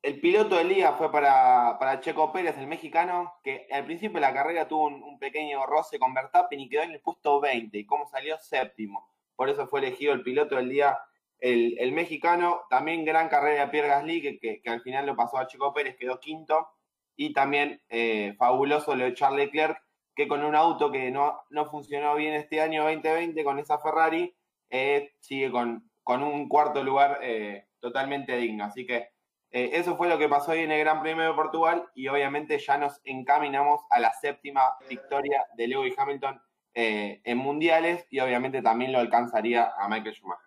el 0.00 0.18
piloto 0.18 0.56
del 0.56 0.70
día 0.70 0.92
fue 0.92 1.12
para, 1.12 1.76
para, 1.78 2.00
Checo 2.00 2.32
Pérez, 2.32 2.56
el 2.56 2.68
mexicano, 2.68 3.34
que 3.44 3.68
al 3.70 3.84
principio 3.84 4.14
de 4.14 4.22
la 4.22 4.32
carrera 4.32 4.66
tuvo 4.66 4.86
un, 4.86 5.18
pequeño 5.18 5.66
roce 5.66 5.98
con 5.98 6.14
Verstappen 6.14 6.58
y 6.58 6.70
quedó 6.70 6.84
en 6.84 6.92
el 6.92 7.02
puesto 7.02 7.38
20, 7.38 7.76
y 7.76 7.84
como 7.84 8.06
salió 8.06 8.38
séptimo. 8.38 9.10
Por 9.36 9.50
eso 9.50 9.66
fue 9.66 9.80
elegido 9.80 10.14
el 10.14 10.22
piloto 10.22 10.56
del 10.56 10.70
día, 10.70 10.98
el, 11.38 11.92
mexicano. 11.92 12.62
También 12.70 13.04
gran 13.04 13.28
carrera 13.28 13.66
de 13.66 13.70
Pierre 13.70 13.88
Gasly, 13.88 14.22
que, 14.22 14.62
que 14.62 14.70
al 14.70 14.80
final 14.80 15.04
lo 15.04 15.14
pasó 15.14 15.36
a 15.36 15.46
Checo 15.46 15.74
Pérez, 15.74 15.98
quedó 15.98 16.18
quinto 16.18 16.70
y 17.16 17.32
también 17.32 17.80
eh, 17.88 18.34
fabuloso 18.38 18.94
lo 18.94 19.04
de 19.04 19.14
Charles 19.14 19.46
Leclerc, 19.46 19.78
que 20.14 20.28
con 20.28 20.44
un 20.44 20.54
auto 20.54 20.90
que 20.90 21.10
no, 21.10 21.40
no 21.50 21.66
funcionó 21.66 22.14
bien 22.14 22.34
este 22.34 22.60
año 22.60 22.84
2020 22.84 23.42
con 23.44 23.58
esa 23.58 23.78
Ferrari, 23.78 24.34
eh, 24.70 25.12
sigue 25.20 25.50
con, 25.50 25.90
con, 26.02 26.22
un 26.22 26.48
cuarto 26.48 26.82
lugar 26.82 27.18
eh, 27.22 27.66
totalmente 27.80 28.36
digno. 28.36 28.64
Así 28.64 28.86
que 28.86 29.12
eso 29.50 29.96
fue 29.96 30.08
lo 30.08 30.18
que 30.18 30.28
pasó 30.28 30.50
hoy 30.50 30.62
en 30.62 30.72
el 30.72 30.80
Gran 30.80 31.00
Premio 31.00 31.28
de 31.28 31.32
Portugal 31.32 31.86
y 31.94 32.08
obviamente 32.08 32.58
ya 32.58 32.76
nos 32.76 33.00
encaminamos 33.04 33.82
a 33.88 34.00
la 34.00 34.12
séptima 34.12 34.62
victoria 34.88 35.46
de 35.56 35.68
Lewis 35.68 35.94
Hamilton 35.96 36.42
en 36.74 37.38
mundiales 37.38 38.04
y 38.10 38.18
obviamente 38.18 38.62
también 38.62 38.90
lo 38.90 38.98
alcanzaría 38.98 39.72
a 39.78 39.88
Michael 39.88 40.12
Schumacher. 40.12 40.44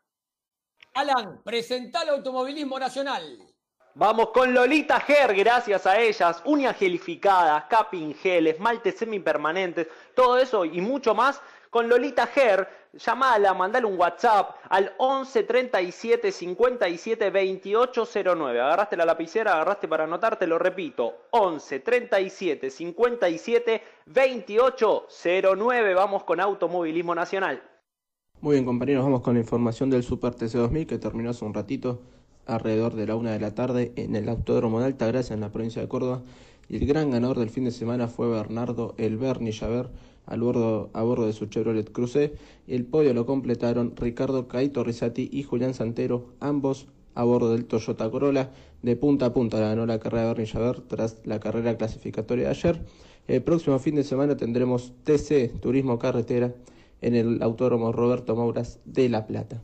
Alan, 0.93 1.41
presenta 1.41 2.01
el 2.01 2.09
automovilismo 2.09 2.77
nacional. 2.77 3.55
Vamos 3.99 4.29
con 4.29 4.53
Lolita 4.53 4.99
Ger, 4.99 5.33
gracias 5.33 5.87
a 5.87 5.99
ellas, 5.99 6.43
uñas 6.45 6.77
gelificadas, 6.77 7.63
capping 7.63 8.13
gel, 8.13 8.45
esmaltes 8.45 8.95
semipermanentes, 8.95 9.87
todo 10.13 10.37
eso 10.37 10.65
y 10.65 10.81
mucho 10.81 11.15
más. 11.15 11.41
Con 11.71 11.89
Lolita 11.89 12.27
Ger 12.27 12.67
llamala, 12.93 13.55
mandale 13.55 13.87
un 13.87 13.99
WhatsApp 13.99 14.51
al 14.69 14.93
11 14.99 15.41
37 15.41 16.31
57 16.31 17.31
28 17.31 18.07
09. 18.35 18.61
Agarraste 18.61 18.97
la 18.97 19.05
lapicera, 19.05 19.53
agarraste 19.53 19.87
para 19.87 20.03
anotarte, 20.03 20.45
lo 20.45 20.59
repito, 20.59 21.15
11 21.31 21.79
37 21.79 22.69
57 22.69 23.81
28 24.05 25.07
09. 25.57 25.93
Vamos 25.95 26.23
con 26.23 26.39
Automovilismo 26.39 27.15
Nacional. 27.15 27.63
Muy 28.41 28.57
bien 28.57 28.65
compañeros, 28.65 29.03
vamos 29.05 29.21
con 29.21 29.33
la 29.33 29.39
información 29.39 29.89
del 29.89 30.03
Super 30.03 30.33
TC2000 30.33 30.85
que 30.85 30.99
terminó 30.99 31.31
hace 31.31 31.43
un 31.43 31.55
ratito 31.55 32.03
alrededor 32.47 32.95
de 32.95 33.05
la 33.07 33.15
una 33.15 33.31
de 33.31 33.39
la 33.39 33.53
tarde 33.53 33.91
en 33.95 34.15
el 34.15 34.27
Autódromo 34.29 34.79
de 34.79 34.87
Altagracia 34.87 35.33
en 35.33 35.41
la 35.41 35.51
provincia 35.51 35.81
de 35.81 35.87
Córdoba 35.87 36.23
y 36.69 36.77
el 36.77 36.87
gran 36.87 37.11
ganador 37.11 37.37
del 37.39 37.49
fin 37.49 37.65
de 37.65 37.71
semana 37.71 38.07
fue 38.07 38.27
Bernardo 38.27 38.95
El 38.97 39.17
Berni 39.17 39.51
Javer 39.51 39.89
a 40.25 40.35
bordo, 40.35 40.89
a 40.93 41.03
bordo 41.03 41.25
de 41.25 41.33
su 41.33 41.45
Chevrolet 41.45 41.91
Cruze 41.91 42.33
y 42.67 42.75
el 42.75 42.85
podio 42.85 43.13
lo 43.13 43.25
completaron 43.25 43.95
Ricardo 43.95 44.47
Caito 44.47 44.83
Rizzati 44.83 45.29
y 45.31 45.43
Julián 45.43 45.73
Santero, 45.73 46.25
ambos 46.39 46.87
a 47.15 47.23
bordo 47.23 47.51
del 47.51 47.65
Toyota 47.65 48.09
Corolla. 48.11 48.51
De 48.83 48.95
punta 48.95 49.27
a 49.27 49.33
punta 49.33 49.59
ganó 49.59 49.85
la 49.85 49.99
carrera 49.99 50.23
de 50.23 50.27
Bernie 50.29 50.47
Javer 50.47 50.81
tras 50.81 51.17
la 51.25 51.39
carrera 51.39 51.77
clasificatoria 51.77 52.45
de 52.45 52.51
ayer. 52.51 52.81
El 53.27 53.41
próximo 53.41 53.79
fin 53.79 53.95
de 53.95 54.03
semana 54.03 54.37
tendremos 54.37 54.93
TC 55.03 55.59
Turismo 55.59 55.97
Carretera 55.97 56.53
en 57.01 57.15
el 57.15 57.41
Autódromo 57.41 57.91
Roberto 57.91 58.35
Mauras 58.35 58.79
de 58.85 59.09
La 59.09 59.25
Plata. 59.25 59.61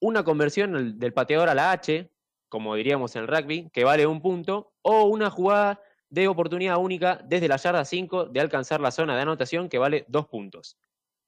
Una 0.00 0.24
conversión 0.24 0.98
del 0.98 1.12
pateador 1.12 1.50
a 1.50 1.54
la 1.54 1.72
H, 1.72 2.10
como 2.48 2.74
diríamos 2.74 3.16
en 3.16 3.22
el 3.22 3.28
rugby, 3.28 3.68
que 3.70 3.84
vale 3.84 4.06
un 4.06 4.22
punto, 4.22 4.72
o 4.80 5.04
una 5.04 5.28
jugada 5.28 5.82
de 6.08 6.26
oportunidad 6.26 6.78
única 6.78 7.20
desde 7.22 7.48
la 7.48 7.58
yarda 7.58 7.84
5 7.84 8.26
de 8.26 8.40
alcanzar 8.40 8.80
la 8.80 8.92
zona 8.92 9.14
de 9.14 9.20
anotación 9.20 9.68
que 9.68 9.76
vale 9.76 10.06
2 10.08 10.26
puntos. 10.28 10.78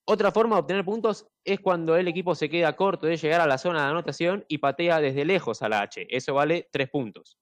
Otra 0.06 0.32
forma 0.32 0.56
de 0.56 0.62
obtener 0.62 0.84
puntos 0.84 1.26
es 1.44 1.60
cuando 1.60 1.96
el 1.96 2.08
equipo 2.08 2.34
se 2.34 2.48
queda 2.48 2.74
corto 2.74 3.06
de 3.06 3.16
llegar 3.16 3.40
a 3.40 3.46
la 3.46 3.58
zona 3.58 3.84
de 3.84 3.90
anotación 3.90 4.44
y 4.48 4.58
patea 4.58 5.00
desde 5.00 5.24
lejos 5.24 5.62
a 5.62 5.68
la 5.68 5.82
H. 5.82 6.06
Eso 6.10 6.34
vale 6.34 6.68
3 6.72 6.90
puntos. 6.90 7.38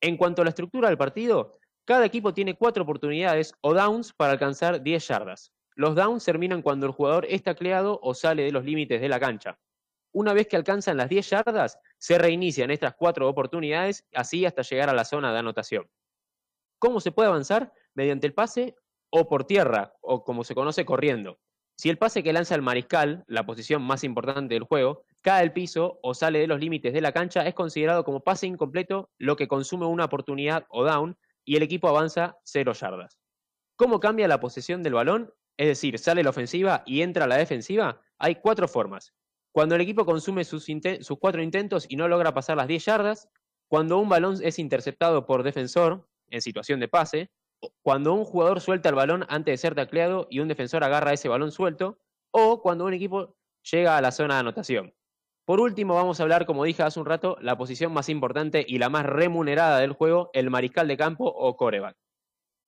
En 0.00 0.16
cuanto 0.16 0.42
a 0.42 0.44
la 0.44 0.50
estructura 0.50 0.88
del 0.88 0.98
partido, 0.98 1.58
cada 1.84 2.04
equipo 2.04 2.34
tiene 2.34 2.54
4 2.54 2.82
oportunidades 2.82 3.54
o 3.60 3.72
downs 3.72 4.12
para 4.12 4.32
alcanzar 4.32 4.82
10 4.82 5.08
yardas. 5.08 5.52
Los 5.74 5.94
downs 5.94 6.24
terminan 6.24 6.62
cuando 6.62 6.86
el 6.86 6.92
jugador 6.92 7.24
es 7.28 7.42
tacleado 7.42 8.00
o 8.02 8.14
sale 8.14 8.42
de 8.42 8.52
los 8.52 8.64
límites 8.64 9.00
de 9.00 9.08
la 9.08 9.20
cancha. 9.20 9.58
Una 10.12 10.32
vez 10.32 10.48
que 10.48 10.56
alcanzan 10.56 10.96
las 10.96 11.08
10 11.08 11.30
yardas, 11.30 11.78
se 11.98 12.18
reinician 12.18 12.70
estas 12.70 12.94
4 12.94 13.28
oportunidades, 13.28 14.08
así 14.12 14.44
hasta 14.44 14.62
llegar 14.62 14.88
a 14.88 14.94
la 14.94 15.04
zona 15.04 15.32
de 15.32 15.38
anotación. 15.38 15.88
¿Cómo 16.80 17.00
se 17.00 17.12
puede 17.12 17.28
avanzar? 17.28 17.72
Mediante 17.94 18.26
el 18.26 18.34
pase 18.34 18.74
o 19.10 19.28
por 19.28 19.44
tierra, 19.44 19.94
o 20.00 20.24
como 20.24 20.44
se 20.44 20.54
conoce 20.54 20.84
corriendo. 20.84 21.38
Si 21.78 21.88
el 21.88 21.96
pase 21.96 22.24
que 22.24 22.32
lanza 22.32 22.56
el 22.56 22.62
mariscal, 22.62 23.22
la 23.28 23.46
posición 23.46 23.82
más 23.82 24.02
importante 24.02 24.54
del 24.54 24.64
juego, 24.64 25.04
cae 25.22 25.42
al 25.42 25.52
piso 25.52 26.00
o 26.02 26.12
sale 26.12 26.40
de 26.40 26.48
los 26.48 26.58
límites 26.58 26.92
de 26.92 27.00
la 27.00 27.12
cancha, 27.12 27.46
es 27.46 27.54
considerado 27.54 28.02
como 28.02 28.24
pase 28.24 28.48
incompleto, 28.48 29.10
lo 29.16 29.36
que 29.36 29.46
consume 29.46 29.86
una 29.86 30.06
oportunidad 30.06 30.66
o 30.70 30.82
down 30.82 31.16
y 31.44 31.54
el 31.54 31.62
equipo 31.62 31.88
avanza 31.88 32.36
0 32.42 32.72
yardas. 32.72 33.20
¿Cómo 33.76 34.00
cambia 34.00 34.26
la 34.26 34.40
posesión 34.40 34.82
del 34.82 34.94
balón? 34.94 35.32
Es 35.56 35.68
decir, 35.68 36.00
sale 36.00 36.24
la 36.24 36.30
ofensiva 36.30 36.82
y 36.84 37.02
entra 37.02 37.28
la 37.28 37.36
defensiva. 37.36 38.00
Hay 38.18 38.36
cuatro 38.36 38.66
formas. 38.66 39.14
Cuando 39.52 39.76
el 39.76 39.80
equipo 39.80 40.04
consume 40.04 40.42
sus, 40.42 40.66
sus 41.00 41.18
cuatro 41.20 41.42
intentos 41.42 41.86
y 41.88 41.94
no 41.94 42.08
logra 42.08 42.34
pasar 42.34 42.56
las 42.56 42.66
10 42.66 42.84
yardas, 42.84 43.28
cuando 43.68 43.98
un 43.98 44.08
balón 44.08 44.36
es 44.42 44.58
interceptado 44.58 45.26
por 45.26 45.44
defensor 45.44 46.08
en 46.28 46.42
situación 46.42 46.80
de 46.80 46.88
pase, 46.88 47.30
cuando 47.82 48.14
un 48.14 48.24
jugador 48.24 48.60
suelta 48.60 48.88
el 48.88 48.94
balón 48.94 49.24
antes 49.28 49.52
de 49.52 49.58
ser 49.58 49.74
tacleado 49.74 50.26
y 50.30 50.40
un 50.40 50.48
defensor 50.48 50.84
agarra 50.84 51.12
ese 51.12 51.28
balón 51.28 51.52
suelto, 51.52 51.98
o 52.30 52.62
cuando 52.62 52.84
un 52.84 52.94
equipo 52.94 53.36
llega 53.70 53.96
a 53.96 54.00
la 54.00 54.12
zona 54.12 54.34
de 54.34 54.40
anotación. 54.40 54.94
Por 55.44 55.60
último, 55.60 55.94
vamos 55.94 56.20
a 56.20 56.22
hablar, 56.24 56.44
como 56.44 56.64
dije 56.64 56.82
hace 56.82 57.00
un 57.00 57.06
rato, 57.06 57.38
la 57.40 57.56
posición 57.56 57.92
más 57.92 58.10
importante 58.10 58.64
y 58.68 58.78
la 58.78 58.90
más 58.90 59.06
remunerada 59.06 59.78
del 59.78 59.92
juego, 59.92 60.30
el 60.34 60.50
mariscal 60.50 60.86
de 60.88 60.98
campo 60.98 61.24
o 61.24 61.56
coreback. 61.56 61.96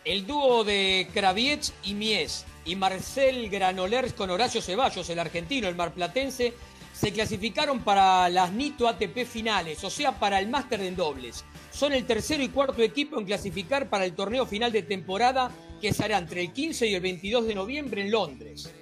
El 0.05 0.27
dúo 0.27 0.63
de 0.63 1.09
Kravietz 1.13 1.73
y 1.83 1.95
Mies 1.95 2.45
y 2.65 2.75
Marcel 2.75 3.49
Granolers 3.49 4.13
con 4.13 4.29
Horacio 4.29 4.61
Ceballos, 4.61 5.09
el 5.09 5.19
argentino, 5.19 5.67
el 5.67 5.75
marplatense, 5.75 6.53
se 6.93 7.11
clasificaron 7.11 7.79
para 7.79 8.29
las 8.29 8.51
NITO 8.51 8.87
ATP 8.87 9.25
finales, 9.25 9.83
o 9.83 9.89
sea, 9.89 10.11
para 10.19 10.39
el 10.39 10.49
máster 10.49 10.81
en 10.81 10.95
dobles. 10.95 11.43
Son 11.79 11.93
el 11.93 12.05
tercero 12.05 12.43
y 12.43 12.49
cuarto 12.49 12.81
equipo 12.81 13.17
en 13.17 13.25
clasificar 13.25 13.87
para 13.87 14.03
el 14.03 14.11
torneo 14.11 14.45
final 14.45 14.69
de 14.69 14.83
temporada 14.83 15.49
que 15.79 15.93
se 15.93 16.03
hará 16.03 16.17
entre 16.17 16.41
el 16.41 16.51
15 16.51 16.87
y 16.87 16.93
el 16.93 17.01
22 17.01 17.47
de 17.47 17.55
noviembre 17.55 18.01
en 18.01 18.11
Londres. 18.11 18.75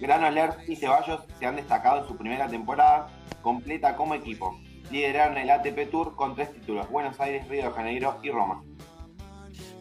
Granollers 0.00 0.56
y 0.68 0.76
Ceballos 0.76 1.22
se 1.40 1.44
han 1.44 1.56
destacado 1.56 2.02
en 2.02 2.06
su 2.06 2.16
primera 2.16 2.46
temporada 2.46 3.08
completa 3.42 3.96
como 3.96 4.14
equipo. 4.14 4.60
Lideraron 4.92 5.38
el 5.38 5.50
ATP 5.50 5.90
Tour 5.90 6.14
con 6.14 6.36
tres 6.36 6.52
títulos, 6.52 6.88
Buenos 6.88 7.18
Aires, 7.18 7.48
Río 7.48 7.64
de 7.64 7.70
Janeiro 7.72 8.16
y 8.22 8.30
Roma. 8.30 8.62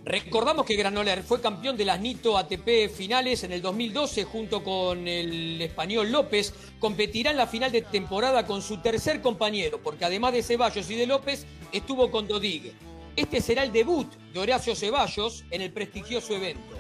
Recordamos 0.06 0.68
que 0.68 0.76
Granoller 0.76 1.24
fue 1.24 1.42
campeón 1.42 1.76
de 1.78 1.84
las 1.84 2.00
NITO 2.00 2.38
ATP 2.38 2.92
finales 2.96 3.44
en 3.44 3.52
el 3.52 3.64
2012 3.64 4.24
junto 4.26 4.64
con 4.64 5.08
el 5.08 5.60
español 5.60 6.12
López. 6.12 6.54
Competirá 6.80 7.32
en 7.32 7.38
la 7.38 7.48
final 7.48 7.72
de 7.72 7.82
temporada 7.82 8.46
con 8.46 8.62
su 8.62 8.78
tercer 8.78 9.20
compañero, 9.24 9.80
porque 9.82 10.06
además 10.06 10.34
de 10.34 10.44
Ceballos 10.44 10.92
y 10.92 10.96
de 10.96 11.08
López, 11.08 11.48
estuvo 11.72 12.12
con 12.12 12.28
Dodig. 12.28 12.72
Este 13.16 13.42
será 13.42 13.64
el 13.64 13.72
debut 13.72 14.14
de 14.32 14.40
Horacio 14.40 14.76
Ceballos 14.76 15.44
en 15.50 15.64
el 15.64 15.74
prestigioso 15.74 16.36
evento. 16.36 16.76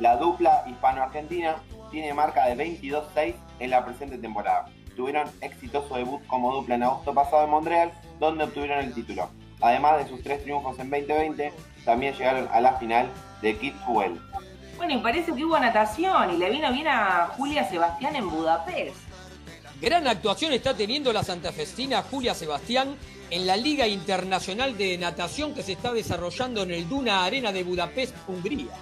La 0.00 0.16
dupla 0.16 0.64
hispano-argentina 0.66 1.56
tiene 1.90 2.14
marca 2.14 2.46
de 2.46 2.56
22-6 2.56 3.34
en 3.58 3.70
la 3.70 3.84
presente 3.84 4.16
temporada. 4.16 4.70
Tuvieron 4.96 5.30
exitoso 5.42 5.96
debut 5.96 6.26
como 6.28 6.54
dupla 6.54 6.76
en 6.76 6.84
agosto 6.84 7.12
pasado 7.12 7.44
en 7.44 7.50
Montreal, 7.50 7.92
donde 8.18 8.44
obtuvieron 8.44 8.78
el 8.78 8.94
título. 8.94 9.28
Además 9.60 9.98
de 9.98 10.08
sus 10.08 10.22
tres 10.22 10.42
triunfos 10.42 10.78
en 10.78 10.88
2020, 10.88 11.52
también 11.84 12.14
llegaron 12.14 12.48
a 12.52 12.60
la 12.60 12.74
final 12.78 13.08
de 13.42 13.56
Kids 13.56 13.76
Well. 13.88 14.20
Bueno, 14.76 14.94
y 14.94 14.98
parece 14.98 15.32
que 15.32 15.44
hubo 15.44 15.58
natación 15.58 16.34
y 16.34 16.38
le 16.38 16.50
vino 16.50 16.72
bien 16.72 16.88
a 16.88 17.28
Julia 17.36 17.68
Sebastián 17.68 18.16
en 18.16 18.28
Budapest. 18.28 18.96
Gran 19.80 20.06
actuación 20.06 20.52
está 20.52 20.74
teniendo 20.74 21.12
la 21.12 21.22
santafestina 21.22 22.02
Julia 22.02 22.34
Sebastián 22.34 22.96
en 23.30 23.46
la 23.46 23.56
Liga 23.56 23.86
Internacional 23.86 24.76
de 24.76 24.96
Natación 24.98 25.54
que 25.54 25.62
se 25.62 25.72
está 25.72 25.92
desarrollando 25.92 26.62
en 26.62 26.70
el 26.70 26.88
Duna 26.88 27.24
Arena 27.24 27.52
de 27.52 27.64
Budapest, 27.64 28.14
Hungría. 28.28 28.72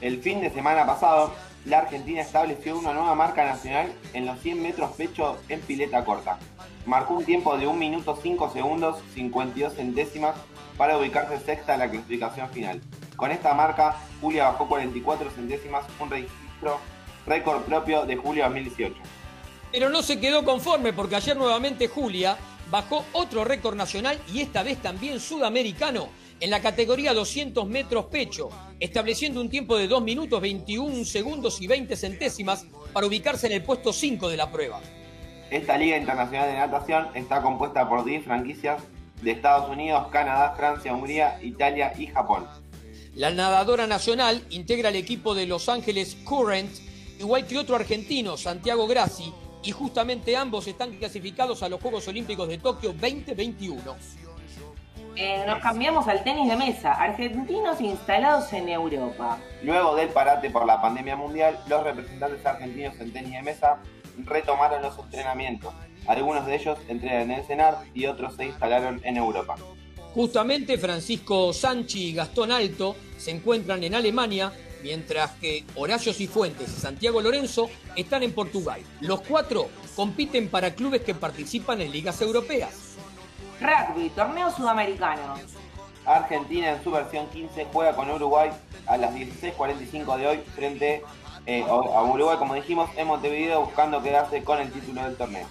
El 0.00 0.20
fin 0.20 0.40
de 0.40 0.50
semana 0.50 0.86
pasado, 0.86 1.32
la 1.64 1.78
Argentina 1.78 2.22
estableció 2.22 2.78
una 2.78 2.92
nueva 2.92 3.14
marca 3.14 3.44
nacional 3.44 3.92
en 4.12 4.26
los 4.26 4.40
100 4.40 4.62
metros 4.62 4.92
pecho 4.92 5.38
en 5.48 5.60
pileta 5.60 6.04
corta. 6.04 6.38
Marcó 6.86 7.14
un 7.14 7.24
tiempo 7.24 7.56
de 7.58 7.66
1 7.66 7.78
minuto 7.78 8.18
5 8.20 8.52
segundos 8.52 8.96
52 9.14 9.74
centésimas 9.74 10.34
para 10.76 10.96
ubicarse 10.96 11.38
sexta 11.38 11.74
en 11.74 11.80
la 11.80 11.90
clasificación 11.90 12.48
final. 12.50 12.80
Con 13.16 13.30
esta 13.30 13.52
marca, 13.52 13.96
Julia 14.20 14.44
bajó 14.48 14.66
44 14.66 15.30
centésimas, 15.30 15.84
un 16.00 16.10
registro 16.10 16.78
récord 17.26 17.62
propio 17.64 18.06
de 18.06 18.16
julio 18.16 18.44
2018. 18.44 18.94
Pero 19.70 19.90
no 19.90 20.02
se 20.02 20.18
quedó 20.18 20.44
conforme 20.44 20.92
porque 20.92 21.16
ayer 21.16 21.36
nuevamente 21.36 21.86
Julia 21.86 22.36
bajó 22.70 23.04
otro 23.12 23.44
récord 23.44 23.76
nacional 23.76 24.18
y 24.32 24.40
esta 24.40 24.62
vez 24.62 24.78
también 24.78 25.20
sudamericano 25.20 26.08
en 26.40 26.50
la 26.50 26.62
categoría 26.62 27.12
200 27.12 27.68
metros 27.68 28.06
pecho, 28.06 28.48
estableciendo 28.80 29.42
un 29.42 29.50
tiempo 29.50 29.76
de 29.76 29.86
2 29.86 30.02
minutos 30.02 30.40
21 30.40 31.04
segundos 31.04 31.60
y 31.60 31.66
20 31.66 31.94
centésimas 31.94 32.64
para 32.94 33.06
ubicarse 33.06 33.46
en 33.48 33.52
el 33.52 33.62
puesto 33.62 33.92
5 33.92 34.30
de 34.30 34.36
la 34.38 34.50
prueba. 34.50 34.80
Esta 35.50 35.76
Liga 35.76 35.96
Internacional 35.96 36.46
de 36.48 36.58
Natación 36.58 37.08
está 37.14 37.42
compuesta 37.42 37.88
por 37.88 38.04
10 38.04 38.24
franquicias 38.24 38.80
de 39.20 39.32
Estados 39.32 39.68
Unidos, 39.68 40.06
Canadá, 40.12 40.54
Francia, 40.56 40.94
Hungría, 40.94 41.40
Italia 41.42 41.92
y 41.98 42.06
Japón. 42.06 42.46
La 43.16 43.32
nadadora 43.32 43.88
nacional 43.88 44.44
integra 44.50 44.90
el 44.90 44.96
equipo 44.96 45.34
de 45.34 45.46
Los 45.46 45.68
Ángeles 45.68 46.16
Current, 46.24 46.70
igual 47.18 47.48
que 47.48 47.58
otro 47.58 47.74
argentino, 47.74 48.36
Santiago 48.36 48.86
Grassi, 48.86 49.34
y 49.64 49.72
justamente 49.72 50.36
ambos 50.36 50.68
están 50.68 50.96
clasificados 50.96 51.64
a 51.64 51.68
los 51.68 51.80
Juegos 51.80 52.06
Olímpicos 52.06 52.48
de 52.48 52.58
Tokio 52.58 52.92
2021. 52.92 53.96
Eh, 55.16 55.44
nos 55.48 55.58
cambiamos 55.58 56.06
al 56.06 56.22
tenis 56.22 56.48
de 56.48 56.56
mesa, 56.56 56.92
argentinos 56.92 57.80
instalados 57.80 58.52
en 58.52 58.68
Europa. 58.68 59.36
Luego 59.64 59.96
del 59.96 60.10
parate 60.10 60.48
por 60.48 60.64
la 60.64 60.80
pandemia 60.80 61.16
mundial, 61.16 61.58
los 61.66 61.82
representantes 61.82 62.46
argentinos 62.46 62.98
en 63.00 63.12
tenis 63.12 63.32
de 63.32 63.42
mesa 63.42 63.80
retomaron 64.26 64.82
los 64.82 64.98
entrenamientos. 64.98 65.72
Algunos 66.06 66.46
de 66.46 66.56
ellos 66.56 66.78
entrenan 66.88 67.30
en 67.30 67.38
el 67.38 67.44
CENAR 67.44 67.78
y 67.94 68.06
otros 68.06 68.34
se 68.36 68.46
instalaron 68.46 69.00
en 69.04 69.16
Europa. 69.16 69.56
Justamente 70.14 70.76
Francisco 70.76 71.52
Sanchi 71.52 72.08
y 72.08 72.14
Gastón 72.14 72.50
Alto 72.50 72.96
se 73.16 73.30
encuentran 73.30 73.84
en 73.84 73.94
Alemania, 73.94 74.52
mientras 74.82 75.32
que 75.32 75.64
Horacio 75.76 76.12
Cifuentes 76.12 76.68
y 76.68 76.80
Santiago 76.80 77.20
Lorenzo 77.20 77.70
están 77.94 78.22
en 78.24 78.32
Portugal. 78.32 78.80
Los 79.00 79.20
cuatro 79.20 79.68
compiten 79.94 80.48
para 80.48 80.74
clubes 80.74 81.02
que 81.02 81.14
participan 81.14 81.80
en 81.80 81.92
ligas 81.92 82.20
europeas. 82.22 82.96
Rugby, 83.60 84.08
torneo 84.10 84.50
sudamericano. 84.50 85.34
Argentina 86.06 86.72
en 86.72 86.82
su 86.82 86.90
versión 86.90 87.28
15 87.28 87.66
juega 87.72 87.94
con 87.94 88.10
Uruguay 88.10 88.50
a 88.86 88.96
las 88.96 89.14
16.45 89.14 90.16
de 90.16 90.26
hoy 90.26 90.38
frente 90.54 91.04
eh, 91.46 91.64
a 91.68 92.02
Uruguay, 92.02 92.36
como 92.38 92.54
dijimos, 92.54 92.90
en 92.96 93.06
Montevideo 93.06 93.62
buscando 93.62 94.02
quedarse 94.02 94.42
con 94.44 94.60
el 94.60 94.70
título 94.70 95.02
del 95.02 95.16
torneo. 95.16 95.46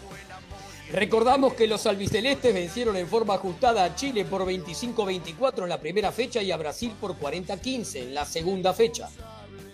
Recordamos 0.91 1.53
que 1.53 1.67
los 1.67 1.85
albicelestes 1.85 2.51
vencieron 2.51 2.95
en 2.95 3.07
forma 3.07 3.35
ajustada 3.35 3.83
a 3.83 3.93
Chile 3.93 4.25
por 4.25 4.43
25-24 4.43 5.63
en 5.63 5.69
la 5.69 5.79
primera 5.79 6.11
fecha 6.11 6.41
y 6.41 6.51
a 6.51 6.57
Brasil 6.57 6.93
por 6.99 7.15
40-15 7.19 7.95
en 8.01 8.15
la 8.15 8.25
segunda 8.25 8.73
fecha. 8.73 9.07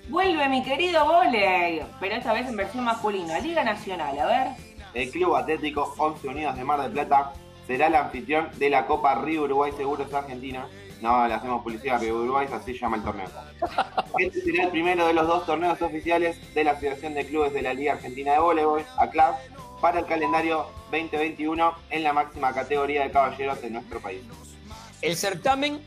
Vuelve 0.09 0.49
mi 0.49 0.61
querido 0.61 1.05
voley, 1.05 1.81
pero 2.01 2.15
esta 2.15 2.33
vez 2.33 2.47
en 2.47 2.57
versión 2.57 2.83
masculina, 2.83 3.39
Liga 3.39 3.63
Nacional, 3.63 4.19
a 4.19 4.25
ver. 4.25 4.47
El 4.93 5.09
Club 5.09 5.35
Atlético 5.35 5.93
11 5.97 6.27
Unidos 6.27 6.55
de 6.57 6.63
Mar 6.63 6.81
del 6.81 6.91
Plata 6.91 7.33
será 7.65 7.87
el 7.87 7.95
anfitrión 7.95 8.49
de 8.57 8.69
la 8.69 8.85
Copa 8.85 9.15
Río 9.15 9.43
Uruguay 9.43 9.71
Seguros 9.75 10.13
Argentina. 10.13 10.67
No, 11.01 11.27
le 11.27 11.33
hacemos 11.33 11.63
publicidad 11.63 11.97
a 11.97 11.99
Río 11.99 12.15
Uruguay, 12.15 12.47
así 12.51 12.73
se 12.73 12.79
llama 12.79 12.97
el 12.97 13.03
torneo. 13.03 13.27
Este 14.19 14.41
será 14.41 14.63
el 14.63 14.69
primero 14.69 15.07
de 15.07 15.13
los 15.13 15.27
dos 15.27 15.45
torneos 15.45 15.81
oficiales 15.81 16.37
de 16.53 16.63
la 16.63 16.71
Asociación 16.71 17.13
de 17.13 17.25
Clubes 17.25 17.53
de 17.53 17.61
la 17.61 17.73
Liga 17.73 17.93
Argentina 17.93 18.31
de 18.33 18.39
Voleibol, 18.39 18.85
ACLAV, 18.97 19.35
para 19.81 19.99
el 19.99 20.05
calendario 20.05 20.67
2021 20.91 21.73
en 21.89 22.03
la 22.03 22.13
máxima 22.13 22.53
categoría 22.53 23.03
de 23.03 23.11
caballeros 23.11 23.61
de 23.61 23.69
nuestro 23.69 23.99
país. 23.99 24.21
El 25.01 25.15
certamen 25.17 25.81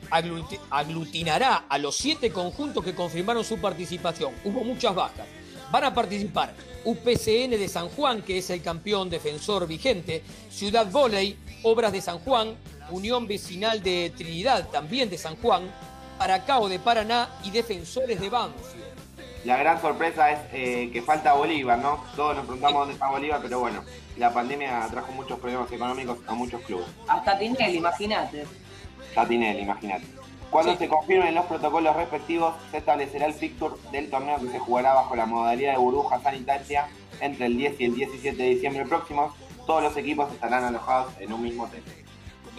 aglutinará 0.70 1.64
a 1.68 1.78
los 1.78 1.96
siete 1.96 2.30
conjuntos 2.30 2.84
que 2.84 2.94
confirmaron 2.94 3.42
su 3.42 3.58
participación. 3.58 4.32
Hubo 4.44 4.62
muchas 4.62 4.94
bajas. 4.94 5.26
Van 5.72 5.84
a 5.84 5.94
participar 5.94 6.54
UPCN 6.84 7.50
de 7.50 7.68
San 7.68 7.88
Juan, 7.88 8.22
que 8.22 8.38
es 8.38 8.48
el 8.50 8.62
campeón 8.62 9.10
defensor 9.10 9.66
vigente, 9.66 10.22
Ciudad 10.50 10.90
Voley, 10.90 11.36
Obras 11.62 11.92
de 11.92 12.00
San 12.00 12.20
Juan, 12.20 12.56
Unión 12.90 13.26
Vecinal 13.26 13.82
de 13.82 14.12
Trinidad, 14.16 14.68
también 14.68 15.10
de 15.10 15.18
San 15.18 15.36
Juan, 15.36 15.70
Paracao 16.18 16.68
de 16.68 16.78
Paraná 16.78 17.28
y 17.44 17.50
Defensores 17.50 18.20
de 18.20 18.28
Banfield. 18.28 18.88
La 19.44 19.56
gran 19.56 19.80
sorpresa 19.80 20.30
es 20.30 20.38
eh, 20.52 20.90
que 20.92 21.00
falta 21.00 21.32
Bolívar, 21.32 21.78
¿no? 21.78 22.04
Todos 22.16 22.36
nos 22.36 22.44
preguntamos 22.44 22.80
dónde 22.80 22.94
está 22.94 23.08
Bolívar, 23.08 23.40
pero 23.40 23.60
bueno, 23.60 23.84
la 24.16 24.32
pandemia 24.32 24.86
trajo 24.90 25.12
muchos 25.12 25.38
problemas 25.38 25.70
económicos 25.70 26.18
a 26.26 26.34
muchos 26.34 26.60
clubes. 26.62 26.86
Hasta 27.06 27.38
Tinelli, 27.38 27.78
imagínate. 27.78 28.44
Hasta 29.08 29.28
Tinelli, 29.28 29.60
imagínate. 29.60 30.06
Cuando 30.50 30.76
se 30.76 30.88
confirmen 30.88 31.34
los 31.34 31.44
protocolos 31.44 31.94
respectivos, 31.94 32.54
se 32.70 32.78
establecerá 32.78 33.26
el 33.26 33.34
fixture 33.34 33.74
del 33.92 34.08
torneo 34.10 34.38
que 34.40 34.48
se 34.48 34.58
jugará 34.58 34.94
bajo 34.94 35.14
la 35.14 35.26
modalidad 35.26 35.72
de 35.72 35.78
burbuja 35.78 36.20
sanitaria 36.20 36.88
entre 37.20 37.46
el 37.46 37.56
10 37.56 37.80
y 37.80 37.84
el 37.84 37.94
17 37.94 38.36
de 38.36 38.48
diciembre 38.48 38.86
próximos. 38.86 39.34
Todos 39.66 39.82
los 39.82 39.96
equipos 39.98 40.32
estarán 40.32 40.64
alojados 40.64 41.12
en 41.20 41.32
un 41.32 41.42
mismo 41.42 41.64
hotel. 41.64 41.82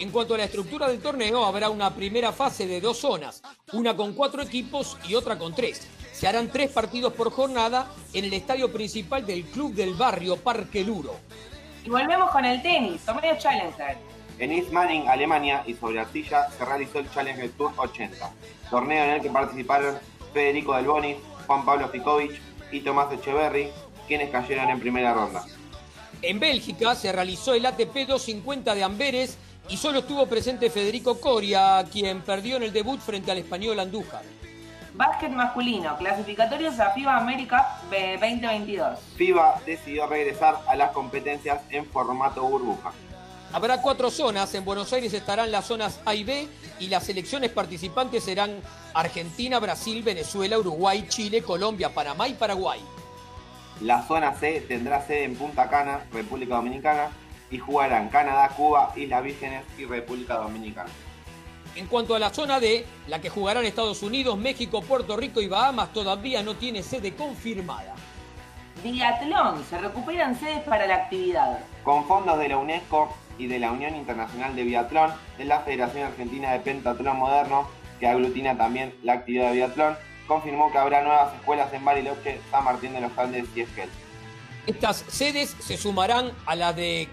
En 0.00 0.10
cuanto 0.10 0.34
a 0.34 0.38
la 0.38 0.44
estructura 0.44 0.88
del 0.88 1.02
torneo, 1.02 1.44
habrá 1.44 1.68
una 1.68 1.94
primera 1.94 2.32
fase 2.32 2.66
de 2.66 2.80
dos 2.80 2.96
zonas, 2.96 3.42
una 3.74 3.94
con 3.94 4.14
cuatro 4.14 4.40
equipos 4.40 4.96
y 5.06 5.14
otra 5.14 5.36
con 5.36 5.54
tres. 5.54 5.86
Se 6.10 6.26
harán 6.26 6.50
tres 6.50 6.70
partidos 6.70 7.12
por 7.12 7.30
jornada 7.30 7.86
en 8.14 8.24
el 8.24 8.32
estadio 8.32 8.72
principal 8.72 9.26
del 9.26 9.44
Club 9.44 9.74
del 9.74 9.92
Barrio 9.92 10.38
Parque 10.38 10.82
Luro. 10.84 11.16
Y 11.84 11.90
volvemos 11.90 12.30
con 12.30 12.46
el 12.46 12.62
tenis, 12.62 13.02
torneo 13.04 13.36
Challenger. 13.36 13.98
En 14.38 14.52
East 14.52 14.72
Manning, 14.72 15.06
Alemania 15.06 15.64
y 15.66 15.74
sobre 15.74 16.00
arcilla 16.00 16.48
se 16.50 16.64
realizó 16.64 17.00
el 17.00 17.10
Challenger 17.10 17.50
Tour 17.50 17.72
80, 17.76 18.32
torneo 18.70 19.04
en 19.04 19.10
el 19.10 19.20
que 19.20 19.28
participaron 19.28 19.98
Federico 20.32 20.74
Del 20.76 20.86
Boni, 20.86 21.16
Juan 21.46 21.62
Pablo 21.66 21.90
Ficovich 21.90 22.40
y 22.72 22.80
Tomás 22.80 23.12
Echeverry, 23.12 23.68
quienes 24.08 24.30
cayeron 24.30 24.70
en 24.70 24.80
primera 24.80 25.12
ronda. 25.12 25.44
En 26.22 26.40
Bélgica 26.40 26.94
se 26.94 27.12
realizó 27.12 27.52
el 27.52 27.66
ATP 27.66 28.06
250 28.06 28.74
de 28.74 28.82
Amberes 28.82 29.38
y 29.70 29.76
solo 29.76 30.00
estuvo 30.00 30.26
presente 30.26 30.68
Federico 30.68 31.20
Coria, 31.20 31.84
quien 31.90 32.22
perdió 32.22 32.56
en 32.56 32.64
el 32.64 32.72
debut 32.72 33.00
frente 33.00 33.30
al 33.30 33.38
español 33.38 33.78
Andújar. 33.78 34.22
Básquet 34.94 35.30
masculino, 35.30 35.96
clasificatorios 35.96 36.78
a 36.80 36.90
FIBA 36.90 37.16
América 37.16 37.78
2022. 37.90 38.98
FIBA 39.16 39.60
decidió 39.64 40.08
regresar 40.08 40.60
a 40.66 40.74
las 40.74 40.90
competencias 40.90 41.62
en 41.70 41.86
formato 41.86 42.42
burbuja. 42.42 42.90
Habrá 43.52 43.80
cuatro 43.80 44.10
zonas, 44.10 44.52
en 44.54 44.64
Buenos 44.64 44.92
Aires 44.92 45.12
estarán 45.14 45.52
las 45.52 45.66
zonas 45.66 46.00
A 46.04 46.14
y 46.14 46.24
B 46.24 46.48
y 46.80 46.88
las 46.88 47.04
selecciones 47.04 47.50
participantes 47.50 48.24
serán 48.24 48.60
Argentina, 48.94 49.60
Brasil, 49.60 50.02
Venezuela, 50.02 50.58
Uruguay, 50.58 51.06
Chile, 51.08 51.42
Colombia, 51.42 51.94
Panamá 51.94 52.28
y 52.28 52.34
Paraguay. 52.34 52.80
La 53.80 54.06
zona 54.06 54.34
C 54.34 54.64
tendrá 54.68 55.04
sede 55.06 55.24
en 55.24 55.36
Punta 55.36 55.68
Cana, 55.68 56.04
República 56.12 56.56
Dominicana, 56.56 57.10
y 57.50 57.58
jugarán 57.58 58.08
Canadá, 58.08 58.48
Cuba, 58.56 58.92
Islas 58.96 59.22
Vírgenes 59.22 59.64
y 59.78 59.84
República 59.84 60.36
Dominicana. 60.36 60.90
En 61.76 61.86
cuanto 61.86 62.14
a 62.14 62.18
la 62.18 62.30
zona 62.30 62.58
D, 62.58 62.84
la 63.06 63.20
que 63.20 63.30
jugarán 63.30 63.64
Estados 63.64 64.02
Unidos, 64.02 64.36
México, 64.36 64.82
Puerto 64.82 65.16
Rico 65.16 65.40
y 65.40 65.48
Bahamas 65.48 65.92
todavía 65.92 66.42
no 66.42 66.54
tiene 66.56 66.82
sede 66.82 67.14
confirmada. 67.14 67.94
Biatlón, 68.82 69.64
se 69.68 69.78
recuperan 69.78 70.38
sedes 70.38 70.60
para 70.64 70.86
la 70.86 70.96
actividad. 70.96 71.60
Con 71.84 72.06
fondos 72.06 72.38
de 72.38 72.48
la 72.48 72.56
UNESCO 72.56 73.14
y 73.38 73.46
de 73.46 73.58
la 73.58 73.72
Unión 73.72 73.94
Internacional 73.94 74.56
de 74.56 74.64
Biatlón, 74.64 75.12
de 75.38 75.44
la 75.44 75.60
Federación 75.60 76.04
Argentina 76.04 76.52
de 76.52 76.60
Pentatlón 76.60 77.18
Moderno, 77.18 77.68
que 78.00 78.08
aglutina 78.08 78.56
también 78.56 78.94
la 79.02 79.12
actividad 79.12 79.48
de 79.48 79.56
biatlón, 79.56 79.96
confirmó 80.26 80.72
que 80.72 80.78
habrá 80.78 81.02
nuevas 81.02 81.34
escuelas 81.34 81.72
en 81.72 81.84
Bariloche, 81.84 82.40
San 82.50 82.64
Martín 82.64 82.94
de 82.94 83.02
los 83.02 83.16
Andes 83.18 83.44
y 83.54 83.60
Esquel. 83.60 83.90
Estas 84.66 85.04
sedes 85.08 85.56
se 85.58 85.76
sumarán 85.76 86.32
a 86.46 86.54
la 86.54 86.72
de 86.72 87.08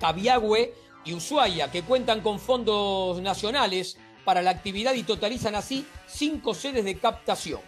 Cabiagüe 0.00 0.72
y 1.04 1.14
Ushuaia, 1.14 1.70
que 1.70 1.82
cuentan 1.82 2.20
con 2.20 2.38
fondos 2.38 3.20
nacionales 3.20 3.98
para 4.24 4.42
la 4.42 4.50
actividad 4.50 4.94
y 4.94 5.02
totalizan 5.02 5.54
así 5.54 5.86
cinco 6.06 6.54
sedes 6.54 6.84
de 6.84 6.96
captación. 6.98 7.60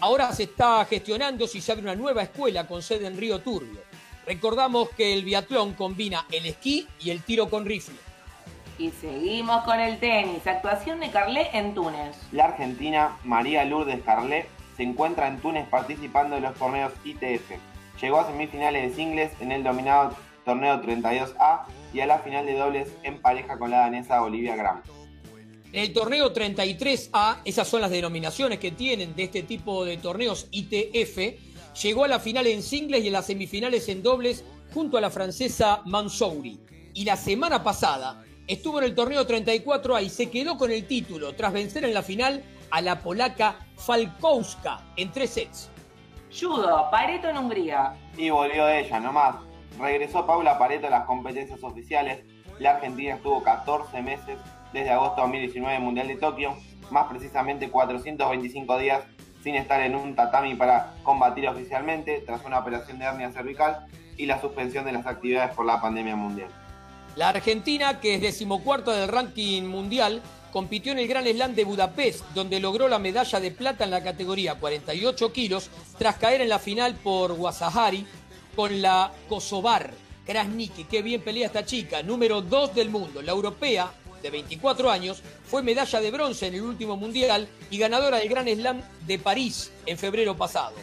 Ahora 0.00 0.32
se 0.32 0.44
está 0.44 0.84
gestionando 0.84 1.46
si 1.46 1.60
se 1.60 1.72
abre 1.72 1.84
una 1.84 1.94
nueva 1.94 2.22
escuela 2.22 2.66
con 2.66 2.82
sede 2.82 3.06
en 3.06 3.16
Río 3.16 3.40
Turbio. 3.40 3.80
Recordamos 4.26 4.88
que 4.90 5.14
el 5.14 5.24
biatlón 5.24 5.74
combina 5.74 6.26
el 6.30 6.46
esquí 6.46 6.88
y 7.00 7.10
el 7.10 7.22
tiro 7.22 7.48
con 7.48 7.64
rifle. 7.64 7.94
Y 8.78 8.90
seguimos 8.90 9.64
con 9.64 9.78
el 9.78 9.98
tenis. 9.98 10.46
Actuación 10.46 11.00
de 11.00 11.10
Carlet 11.10 11.54
en 11.54 11.74
Túnez. 11.74 12.16
La 12.32 12.46
argentina 12.46 13.16
María 13.24 13.64
Lourdes 13.64 14.02
Carlet 14.02 14.48
se 14.76 14.82
encuentra 14.82 15.28
en 15.28 15.40
Túnez 15.40 15.68
participando 15.68 16.36
de 16.36 16.40
los 16.40 16.54
torneos 16.54 16.92
ITF. 17.04 17.52
Llegó 18.02 18.18
a 18.18 18.26
semifinales 18.26 18.90
de 18.90 18.96
singles 18.96 19.30
en 19.40 19.52
el 19.52 19.62
dominado 19.62 20.16
torneo 20.44 20.82
32A 20.82 21.62
y 21.94 22.00
a 22.00 22.06
la 22.06 22.18
final 22.18 22.44
de 22.44 22.54
dobles 22.54 22.88
en 23.04 23.22
pareja 23.22 23.56
con 23.56 23.70
la 23.70 23.78
danesa 23.78 24.22
Olivia 24.22 24.56
Graham. 24.56 24.82
El 25.72 25.92
torneo 25.92 26.34
33A, 26.34 27.38
esas 27.44 27.68
son 27.68 27.80
las 27.80 27.92
denominaciones 27.92 28.58
que 28.58 28.72
tienen 28.72 29.14
de 29.14 29.22
este 29.22 29.44
tipo 29.44 29.84
de 29.84 29.98
torneos 29.98 30.48
ITF, 30.50 31.38
llegó 31.80 32.04
a 32.04 32.08
la 32.08 32.18
final 32.18 32.48
en 32.48 32.62
singles 32.62 33.04
y 33.04 33.06
en 33.06 33.12
las 33.12 33.26
semifinales 33.26 33.88
en 33.88 34.02
dobles 34.02 34.44
junto 34.74 34.98
a 34.98 35.00
la 35.00 35.10
francesa 35.10 35.80
Mansouri. 35.86 36.58
Y 36.94 37.04
la 37.04 37.16
semana 37.16 37.62
pasada 37.62 38.24
estuvo 38.48 38.78
en 38.78 38.84
el 38.84 38.96
torneo 38.96 39.26
34A 39.26 40.02
y 40.02 40.10
se 40.10 40.28
quedó 40.28 40.58
con 40.58 40.72
el 40.72 40.86
título 40.86 41.34
tras 41.36 41.52
vencer 41.52 41.84
en 41.84 41.94
la 41.94 42.02
final 42.02 42.42
a 42.70 42.80
la 42.80 43.00
polaca 43.00 43.64
Falkowska 43.76 44.92
en 44.96 45.12
tres 45.12 45.30
sets. 45.30 45.70
Judo, 46.38 46.88
Pareto 46.90 47.28
en 47.28 47.36
Hungría. 47.36 47.94
Y 48.16 48.30
volvió 48.30 48.68
ella 48.68 49.00
nomás. 49.00 49.36
Regresó 49.78 50.26
Paula 50.26 50.58
Pareto 50.58 50.86
a 50.86 50.90
las 50.90 51.04
competencias 51.04 51.62
oficiales. 51.62 52.24
La 52.58 52.72
Argentina 52.72 53.14
estuvo 53.14 53.42
14 53.42 54.00
meses 54.00 54.38
desde 54.72 54.90
agosto 54.90 55.16
de 55.16 55.22
2019 55.22 55.78
Mundial 55.80 56.08
de 56.08 56.16
Tokio, 56.16 56.56
más 56.90 57.06
precisamente 57.08 57.70
425 57.70 58.78
días 58.78 59.02
sin 59.42 59.56
estar 59.56 59.80
en 59.80 59.94
un 59.96 60.14
tatami 60.14 60.54
para 60.54 60.94
combatir 61.02 61.48
oficialmente 61.48 62.22
tras 62.24 62.44
una 62.44 62.60
operación 62.60 62.98
de 62.98 63.06
hernia 63.06 63.32
cervical 63.32 63.86
y 64.16 64.26
la 64.26 64.40
suspensión 64.40 64.84
de 64.84 64.92
las 64.92 65.06
actividades 65.06 65.54
por 65.54 65.66
la 65.66 65.80
pandemia 65.80 66.16
mundial. 66.16 66.48
La 67.16 67.30
Argentina, 67.30 68.00
que 68.00 68.14
es 68.14 68.22
decimocuarta 68.22 68.92
del 68.92 69.08
ranking 69.08 69.64
mundial, 69.64 70.22
compitió 70.52 70.92
en 70.92 70.98
el 70.98 71.08
Gran 71.08 71.24
Slam 71.24 71.54
de 71.54 71.64
Budapest, 71.64 72.24
donde 72.34 72.60
logró 72.60 72.86
la 72.88 72.98
medalla 72.98 73.40
de 73.40 73.50
plata 73.50 73.84
en 73.84 73.90
la 73.90 74.02
categoría 74.02 74.56
48 74.56 75.32
kilos, 75.32 75.70
tras 75.98 76.16
caer 76.16 76.42
en 76.42 76.48
la 76.48 76.58
final 76.58 76.94
por 76.94 77.32
Wasahari 77.32 78.06
con 78.54 78.82
la 78.82 79.10
Kosovar 79.28 79.90
Krasniki. 80.26 80.84
Qué 80.84 81.02
bien 81.02 81.22
pelea 81.22 81.46
esta 81.46 81.64
chica, 81.64 82.02
número 82.02 82.42
2 82.42 82.74
del 82.74 82.90
mundo. 82.90 83.22
La 83.22 83.32
europea 83.32 83.90
de 84.22 84.30
24 84.30 84.90
años, 84.90 85.22
fue 85.44 85.62
medalla 85.62 86.00
de 86.00 86.10
bronce 86.10 86.46
en 86.46 86.54
el 86.54 86.62
último 86.62 86.96
mundial 86.96 87.48
y 87.70 87.78
ganadora 87.78 88.18
del 88.18 88.28
Gran 88.28 88.46
Slam 88.46 88.80
de 89.06 89.18
París 89.18 89.72
en 89.84 89.98
febrero 89.98 90.36
pasado. 90.36 90.76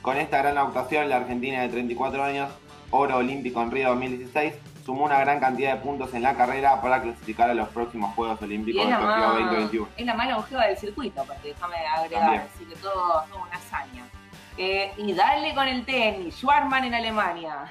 Con 0.00 0.16
esta 0.16 0.38
gran 0.38 0.56
actuación, 0.56 1.08
la 1.08 1.16
Argentina 1.16 1.62
de 1.62 1.68
34 1.70 2.22
años, 2.22 2.50
oro 2.90 3.16
olímpico 3.16 3.60
en 3.60 3.70
Río 3.70 3.88
2016, 3.88 4.54
sumó 4.88 5.04
una 5.04 5.20
gran 5.20 5.38
cantidad 5.38 5.74
de 5.74 5.80
puntos 5.82 6.14
en 6.14 6.22
la 6.22 6.34
carrera 6.34 6.80
para 6.80 7.02
clasificar 7.02 7.50
a 7.50 7.52
los 7.52 7.68
próximos 7.68 8.14
Juegos 8.14 8.40
Olímpicos 8.40 8.86
de 8.86 8.94
Tokio 8.94 9.28
2021. 9.34 9.88
Es 9.98 10.06
la 10.06 10.14
más 10.14 10.30
longeva 10.30 10.66
del 10.66 10.78
circuito, 10.78 11.24
porque 11.26 11.48
déjame 11.48 11.76
agregar, 11.76 12.48
así 12.54 12.64
que 12.64 12.74
todo, 12.76 13.22
todo 13.28 13.42
una 13.42 13.54
hazaña. 13.54 14.08
Eh, 14.56 14.90
y 14.96 15.12
dale 15.12 15.54
con 15.54 15.68
el 15.68 15.84
tenis, 15.84 16.36
Schwarman 16.36 16.84
en 16.84 16.94
Alemania. 16.94 17.70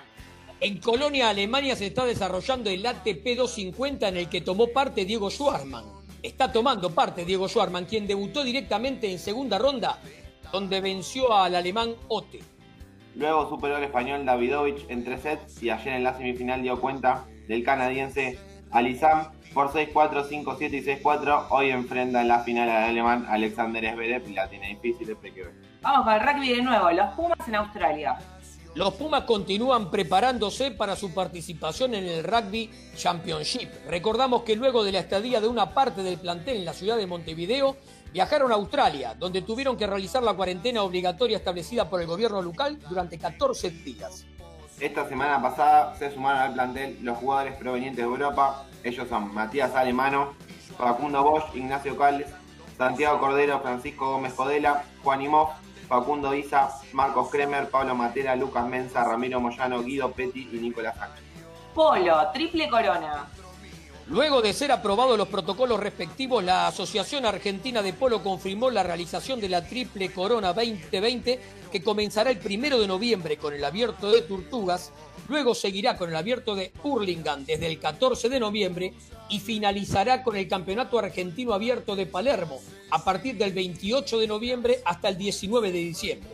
En 0.60 0.78
Colonia, 0.78 1.30
Alemania, 1.30 1.76
se 1.76 1.88
está 1.88 2.06
desarrollando 2.06 2.70
el 2.70 2.86
ATP 2.86 3.36
250 3.36 4.10
en 4.10 4.18
el 4.18 4.30
que 4.30 4.42
tomó 4.42 4.68
parte 4.68 5.04
Diego 5.04 5.32
Schwarman. 5.32 5.86
Está 6.22 6.52
tomando 6.52 6.92
parte 6.92 7.26
Diego 7.26 7.48
Schwarman, 7.48 7.86
quien 7.86 8.06
debutó 8.06 8.44
directamente 8.44 9.12
en 9.12 9.18
segunda 9.18 9.58
ronda, 9.58 9.98
donde 10.52 10.82
venció 10.82 11.36
al 11.36 11.56
alemán 11.56 11.96
Ote. 12.10 12.42
Luego 13.18 13.50
superó 13.50 13.78
al 13.78 13.84
español 13.84 14.26
Davidovich 14.26 14.86
en 14.90 15.04
tres 15.04 15.22
sets 15.22 15.64
y 15.64 15.72
ayer 15.72 15.96
en 15.96 16.04
la 16.04 16.16
semifinal 16.16 16.62
dio 16.62 16.80
cuenta 16.80 17.26
del 17.48 17.64
canadiense 17.64 18.38
Alisam 18.70 19.32
por 19.56 19.70
6-4, 19.72 20.30
5-7 20.30 20.74
y 20.74 21.02
6-4. 21.02 21.48
Hoy 21.50 21.72
enfrenta 21.72 22.22
en 22.22 22.28
la 22.28 22.42
final 22.42 22.70
al 22.70 22.84
alemán 22.84 23.26
Alexander 23.28 23.92
Zverev 23.92 24.30
y 24.30 24.34
la 24.34 24.48
tiene 24.48 24.68
difícil, 24.70 25.08
de 25.08 25.34
que 25.34 25.46
Vamos 25.82 26.06
con 26.06 26.14
el 26.14 26.22
rugby 26.22 26.50
de 26.58 26.62
nuevo, 26.62 26.92
los 26.92 27.10
Pumas 27.16 27.48
en 27.48 27.56
Australia. 27.56 28.20
Los 28.76 28.94
Pumas 28.94 29.24
continúan 29.24 29.90
preparándose 29.90 30.70
para 30.70 30.96
su 30.96 31.12
participación 31.12 31.96
en 31.96 32.06
el 32.06 32.24
Rugby 32.24 32.70
Championship. 32.96 33.70
Recordamos 33.88 34.44
que 34.44 34.56
luego 34.56 34.84
de 34.84 34.92
la 34.92 35.00
estadía 35.00 35.42
de 35.42 35.48
una 35.48 35.74
parte 35.74 36.04
del 36.04 36.20
plantel 36.20 36.58
en 36.58 36.66
la 36.66 36.74
ciudad 36.74 36.98
de 36.98 37.08
Montevideo, 37.08 37.78
viajaron 38.18 38.52
a 38.52 38.56
Australia, 38.56 39.14
donde 39.14 39.44
tuvieron 39.44 39.78
que 39.78 39.86
realizar 39.86 40.24
la 40.24 40.34
cuarentena 40.34 40.82
obligatoria 40.82 41.38
establecida 41.38 41.88
por 41.88 42.02
el 42.02 42.08
gobierno 42.08 42.42
local 42.42 42.80
durante 42.90 43.20
14 43.20 43.70
días. 43.70 44.26
Esta 44.80 45.08
semana 45.08 45.40
pasada 45.40 45.96
se 46.00 46.12
sumaron 46.12 46.42
al 46.42 46.54
plantel 46.54 46.98
los 47.04 47.16
jugadores 47.20 47.56
provenientes 47.58 47.98
de 47.98 48.10
Europa. 48.10 48.66
Ellos 48.84 49.08
son 49.08 49.32
Matías 49.36 49.76
Alemano, 49.76 50.34
Facundo 50.80 51.22
Bosch, 51.22 51.56
Ignacio 51.56 51.96
Cales, 51.96 52.26
Santiago 52.76 53.20
Cordero, 53.20 53.60
Francisco 53.62 54.14
Gómez 54.14 54.34
Codela, 54.34 54.84
Juan 55.04 55.22
Imov, 55.22 55.50
Facundo 55.88 56.34
Isa, 56.34 56.72
Marcos 56.94 57.30
Kremer, 57.30 57.70
Pablo 57.70 57.94
Matera, 57.94 58.36
Lucas 58.36 58.66
Mensa, 58.66 59.04
Ramiro 59.04 59.40
Moyano, 59.40 59.84
Guido 59.84 60.12
Petti 60.12 60.50
y 60.52 60.58
Nicolás 60.58 60.98
Sánchez. 60.98 61.24
Polo, 61.76 62.32
triple 62.34 62.68
corona. 62.68 63.28
Luego 64.10 64.42
de 64.42 64.54
ser 64.54 64.72
aprobados 64.72 65.18
los 65.18 65.28
protocolos 65.28 65.82
respectivos, 65.82 66.42
la 66.42 66.68
Asociación 66.68 67.26
Argentina 67.26 67.82
de 67.82 67.92
Polo 67.92 68.24
confirmó 68.24 68.70
la 68.70 68.82
realización 68.82 69.42
de 69.42 69.50
la 69.50 69.68
Triple 69.68 70.14
Corona 70.14 70.54
2020 70.54 71.40
que 71.70 71.84
comenzará 71.84 72.32
el 72.32 72.38
primero 72.38 72.80
de 72.80 72.88
noviembre 72.88 73.36
con 73.36 73.54
el 73.54 73.66
abierto 73.66 74.10
de 74.10 74.22
Tortugas, 74.22 74.94
luego 75.28 75.54
seguirá 75.54 75.98
con 75.98 76.10
el 76.10 76.16
abierto 76.16 76.56
de 76.56 76.72
Hurlingham 76.84 77.44
desde 77.44 77.68
el 77.68 77.80
14 77.80 78.30
de 78.30 78.40
noviembre 78.40 78.94
y 79.28 79.42
finalizará 79.42 80.24
con 80.24 80.38
el 80.38 80.48
Campeonato 80.48 80.98
Argentino 80.98 81.52
Abierto 81.54 81.98
de 81.98 82.06
Palermo 82.06 82.62
a 82.92 83.04
partir 83.04 83.36
del 83.36 83.52
28 83.52 84.20
de 84.20 84.28
noviembre 84.28 84.80
hasta 84.86 85.10
el 85.10 85.18
19 85.18 85.74
de 85.74 85.80
diciembre. 85.80 86.30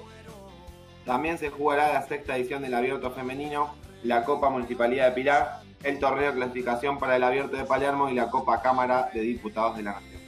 También 1.08 1.40
se 1.40 1.50
jugará 1.50 1.92
la 1.92 2.08
sexta 2.08 2.38
edición 2.38 2.62
del 2.62 2.76
Abierto 2.76 3.10
Femenino, 3.10 3.74
la 4.04 4.24
Copa 4.26 4.52
Municipalidad 4.52 5.08
de 5.08 5.12
Pilar, 5.14 5.63
el 5.84 6.00
torneo 6.00 6.32
de 6.32 6.38
clasificación 6.38 6.98
para 6.98 7.16
el 7.16 7.24
Abierto 7.24 7.58
de 7.58 7.66
Palermo 7.66 8.10
y 8.10 8.14
la 8.14 8.30
Copa 8.30 8.62
Cámara 8.62 9.10
de 9.14 9.22
Diputados 9.22 9.78
de 9.78 9.84
la 9.84 9.94
Nación. 9.94 10.24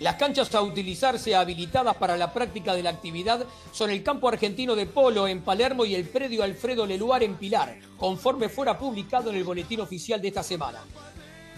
Las 0.00 0.14
canchas 0.14 0.54
a 0.54 0.62
utilizarse 0.62 1.36
habilitadas 1.36 1.94
para 1.96 2.16
la 2.16 2.32
práctica 2.32 2.74
de 2.74 2.82
la 2.82 2.88
actividad 2.88 3.44
son 3.70 3.90
el 3.90 4.02
campo 4.02 4.28
argentino 4.28 4.74
de 4.74 4.86
polo 4.86 5.28
en 5.28 5.42
Palermo 5.42 5.84
y 5.84 5.94
el 5.94 6.08
predio 6.08 6.42
Alfredo 6.42 6.86
Leluar 6.86 7.22
en 7.22 7.34
Pilar, 7.34 7.76
conforme 7.98 8.48
fuera 8.48 8.78
publicado 8.78 9.28
en 9.28 9.36
el 9.36 9.44
boletín 9.44 9.80
oficial 9.80 10.22
de 10.22 10.28
esta 10.28 10.42
semana. 10.42 10.78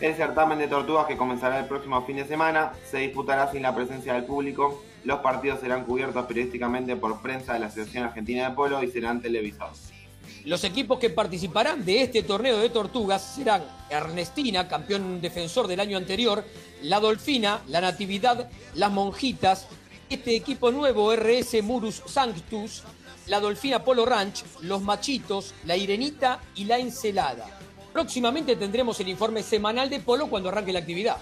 El 0.00 0.16
certamen 0.16 0.58
de 0.58 0.66
tortugas 0.66 1.06
que 1.06 1.16
comenzará 1.16 1.60
el 1.60 1.66
próximo 1.66 2.04
fin 2.04 2.16
de 2.16 2.26
semana 2.26 2.72
se 2.90 2.98
disputará 2.98 3.52
sin 3.52 3.62
la 3.62 3.72
presencia 3.72 4.14
del 4.14 4.24
público. 4.24 4.82
Los 5.04 5.20
partidos 5.20 5.60
serán 5.60 5.84
cubiertos 5.84 6.26
periodísticamente 6.26 6.96
por 6.96 7.22
prensa 7.22 7.52
de 7.52 7.60
la 7.60 7.66
Asociación 7.66 8.06
Argentina 8.06 8.48
de 8.48 8.56
Polo 8.56 8.82
y 8.82 8.90
serán 8.90 9.22
televisados. 9.22 9.91
Los 10.44 10.64
equipos 10.64 10.98
que 10.98 11.10
participarán 11.10 11.84
de 11.84 12.02
este 12.02 12.24
torneo 12.24 12.58
de 12.58 12.68
tortugas 12.68 13.22
serán 13.22 13.62
Ernestina, 13.88 14.66
campeón 14.66 15.20
defensor 15.20 15.68
del 15.68 15.78
año 15.78 15.96
anterior, 15.96 16.44
la 16.82 16.98
Dolfina, 16.98 17.60
la 17.68 17.80
Natividad, 17.80 18.50
las 18.74 18.90
Monjitas, 18.90 19.68
este 20.10 20.34
equipo 20.34 20.72
nuevo 20.72 21.14
RS 21.14 21.62
Murus 21.62 22.02
Sanctus, 22.06 22.82
la 23.28 23.38
Dolfina 23.38 23.84
Polo 23.84 24.04
Ranch, 24.04 24.42
los 24.62 24.82
Machitos, 24.82 25.54
la 25.64 25.76
Irenita 25.76 26.40
y 26.56 26.64
la 26.64 26.78
Encelada. 26.78 27.46
Próximamente 27.92 28.56
tendremos 28.56 28.98
el 28.98 29.08
informe 29.08 29.44
semanal 29.44 29.88
de 29.90 30.00
polo 30.00 30.26
cuando 30.26 30.48
arranque 30.48 30.72
la 30.72 30.80
actividad. 30.80 31.18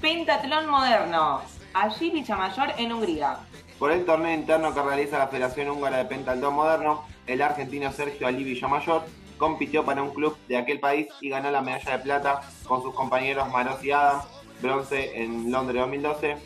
Pentatlón 0.00 0.68
moderno. 0.68 1.40
Allí 1.74 2.10
Villamayor 2.10 2.74
en 2.78 2.92
Hungría. 2.92 3.38
Por 3.78 3.90
el 3.90 4.04
torneo 4.04 4.32
interno 4.32 4.72
que 4.72 4.82
realiza 4.82 5.18
la 5.18 5.28
Federación 5.28 5.68
Húngara 5.68 5.98
de 5.98 6.04
Pentathlon 6.04 6.54
Moderno, 6.54 7.04
el 7.26 7.42
argentino 7.42 7.92
Sergio 7.92 8.26
Ali 8.26 8.44
Villamayor 8.44 9.02
compitió 9.38 9.84
para 9.84 10.02
un 10.02 10.10
club 10.14 10.36
de 10.48 10.56
aquel 10.56 10.80
país 10.80 11.08
y 11.20 11.28
ganó 11.28 11.50
la 11.50 11.60
medalla 11.60 11.98
de 11.98 12.02
plata 12.02 12.40
con 12.64 12.82
sus 12.82 12.94
compañeros 12.94 13.48
Maros 13.50 13.82
y 13.84 13.90
Adam, 13.90 14.22
bronce 14.62 15.22
en 15.22 15.50
Londres 15.50 15.82
2012, 15.82 16.36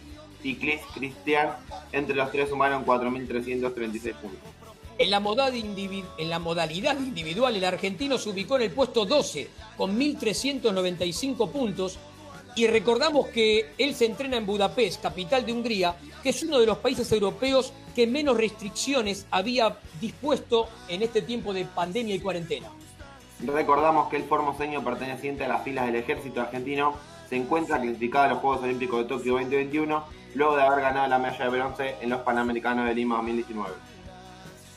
y 0.43 0.57
Chris 0.57 0.81
Christian, 0.95 1.51
entre 1.93 2.17
los 2.17 2.31
tres 2.33 2.49
sumaron 2.49 2.85
4.336 2.85 4.15
puntos. 4.15 4.41
En 4.99 5.11
la, 5.11 5.23
en 6.19 6.31
la 6.31 6.39
modalidad 6.39 6.99
individual, 6.99 7.57
el 7.57 7.65
argentino 7.65 8.19
se 8.19 8.29
ubicó 8.29 8.57
en 8.57 8.63
el 8.63 8.71
puesto 8.71 9.07
12 9.07 9.49
con 9.77 9.99
1.395 9.99 11.51
puntos 11.51 11.99
y 12.55 12.67
recordamos 12.67 13.29
que 13.29 13.73
él 13.79 13.95
se 13.95 14.07
entrena 14.07 14.37
en 14.37 14.45
Budapest, 14.45 15.01
capital 15.01 15.47
de 15.47 15.53
Hungría, 15.53 15.97
que 16.23 16.31
es 16.31 16.43
uno 16.43 16.59
de 16.59 16.67
los 16.67 16.79
países 16.79 17.11
europeos 17.13 17.73
que 18.01 18.07
menos 18.07 18.39
restricciones 18.39 19.27
había 19.31 19.77
dispuesto 20.01 20.71
en 20.89 21.03
este 21.03 21.21
tiempo 21.21 21.53
de 21.53 21.67
pandemia 21.67 22.15
y 22.15 22.19
cuarentena. 22.19 22.69
Recordamos 23.45 24.09
que 24.09 24.17
el 24.17 24.23
formoseño 24.23 24.83
perteneciente 24.83 25.45
a 25.45 25.49
las 25.49 25.63
filas 25.65 25.85
del 25.85 25.97
ejército 25.97 26.41
argentino 26.41 26.95
se 27.29 27.37
encuentra 27.37 27.79
clasificado 27.79 28.25
a 28.25 28.29
los 28.29 28.39
Juegos 28.39 28.63
Olímpicos 28.63 29.03
de 29.03 29.05
Tokio 29.05 29.35
2021 29.35 30.03
luego 30.35 30.57
de 30.57 30.63
haber 30.63 30.81
ganado 30.81 31.09
la 31.09 31.19
medalla 31.19 31.45
de 31.45 31.51
bronce 31.51 31.95
en 32.01 32.09
los 32.09 32.23
Panamericanos 32.23 32.87
de 32.87 32.95
Lima 32.95 33.17
2019. 33.17 33.71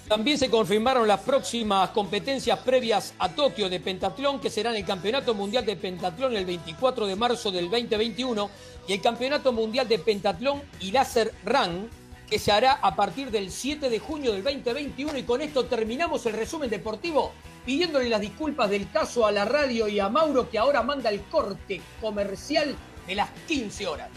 También 0.10 0.38
se 0.38 0.50
confirmaron 0.50 1.08
las 1.08 1.22
próximas 1.22 1.92
competencias 1.92 2.60
previas 2.60 3.14
a 3.20 3.30
Tokio 3.30 3.70
de 3.70 3.80
pentatlón, 3.80 4.42
que 4.42 4.50
serán 4.50 4.76
el 4.76 4.84
Campeonato 4.84 5.34
Mundial 5.34 5.66
de 5.66 5.78
Pentatlón 5.78 6.36
el 6.36 6.46
24 6.46 7.08
de 7.08 7.16
marzo 7.16 7.52
del 7.52 7.70
2021 7.70 8.50
y 8.86 8.92
el 8.92 9.02
Campeonato 9.02 9.54
Mundial 9.54 9.88
de 9.88 10.00
Pentatlón 10.00 10.62
y 10.82 10.92
Láser 10.92 11.34
Run, 11.46 11.90
que 12.34 12.40
se 12.40 12.52
hará 12.52 12.74
a 12.82 12.96
partir 12.96 13.30
del 13.30 13.52
7 13.52 13.92
de 13.92 14.00
junio 14.00 14.34
del 14.34 14.44
2021. 14.44 15.20
Y 15.20 15.24
con 15.24 15.44
esto 15.44 15.66
terminamos 15.66 16.26
el 16.26 16.34
resumen 16.34 16.68
deportivo, 16.68 17.32
pidiéndole 17.64 18.10
las 18.10 18.22
disculpas 18.22 18.72
del 18.72 18.90
caso 18.90 19.28
a 19.28 19.32
la 19.32 19.46
radio 19.46 19.88
y 19.88 20.00
a 20.00 20.10
Mauro, 20.10 20.50
que 20.50 20.58
ahora 20.58 20.82
manda 20.82 21.12
el 21.12 21.22
corte 21.26 21.80
comercial 22.02 22.76
de 23.06 23.14
las 23.14 23.30
15 23.48 23.86
horas. 23.86 24.10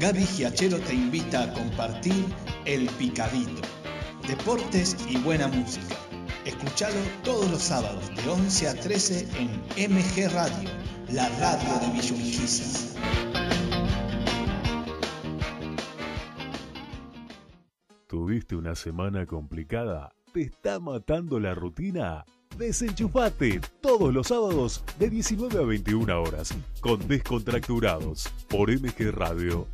Gaby 0.00 0.24
Giachero 0.24 0.78
te 0.78 0.94
invita 0.94 1.42
a 1.42 1.52
compartir 1.52 2.24
El 2.64 2.88
Picadito. 2.98 3.60
Deportes 4.26 4.96
y 5.10 5.18
buena 5.18 5.46
música. 5.46 5.94
Escuchalo 6.46 6.96
todos 7.22 7.50
los 7.50 7.60
sábados 7.60 8.08
de 8.16 8.30
11 8.30 8.68
a 8.68 8.74
13 8.76 9.28
en 9.76 9.92
MG 9.92 10.32
Radio, 10.32 10.70
la 11.12 11.28
radio 11.38 11.80
de 11.80 11.92
Villa 11.92 12.14
¿Tuviste 18.06 18.56
una 18.56 18.74
semana 18.74 19.26
complicada? 19.26 20.14
¿Te 20.32 20.40
está 20.40 20.80
matando 20.80 21.38
la 21.38 21.54
rutina? 21.54 22.24
Desenchufate 22.56 23.60
todos 23.80 24.12
los 24.12 24.28
sábados 24.28 24.84
de 24.98 25.08
19 25.08 25.62
a 25.62 25.66
21 25.66 26.22
horas 26.22 26.54
con 26.80 27.06
Descontracturados 27.08 28.28
por 28.48 28.70
MG 28.70 29.10
Radio. 29.12 29.66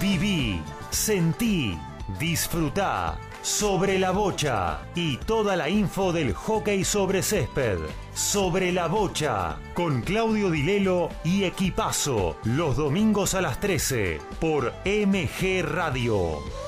Viví, 0.00 0.60
sentí, 0.90 1.76
disfrutá 2.18 3.18
sobre 3.42 3.98
la 3.98 4.10
bocha 4.10 4.80
y 4.94 5.16
toda 5.16 5.56
la 5.56 5.68
info 5.68 6.12
del 6.12 6.34
hockey 6.34 6.84
sobre 6.84 7.22
césped. 7.22 7.78
Sobre 8.14 8.72
la 8.72 8.88
Bocha, 8.88 9.58
con 9.74 10.02
Claudio 10.02 10.50
Dilelo 10.50 11.08
y 11.24 11.44
Equipazo, 11.44 12.36
los 12.44 12.76
domingos 12.76 13.34
a 13.34 13.40
las 13.40 13.60
13, 13.60 14.18
por 14.40 14.72
MG 14.84 15.62
Radio. 15.62 16.67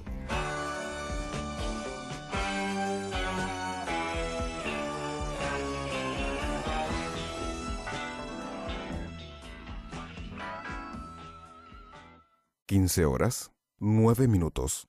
15 12.71 13.05
horas, 13.05 13.51
9 13.79 14.29
minutos. 14.29 14.87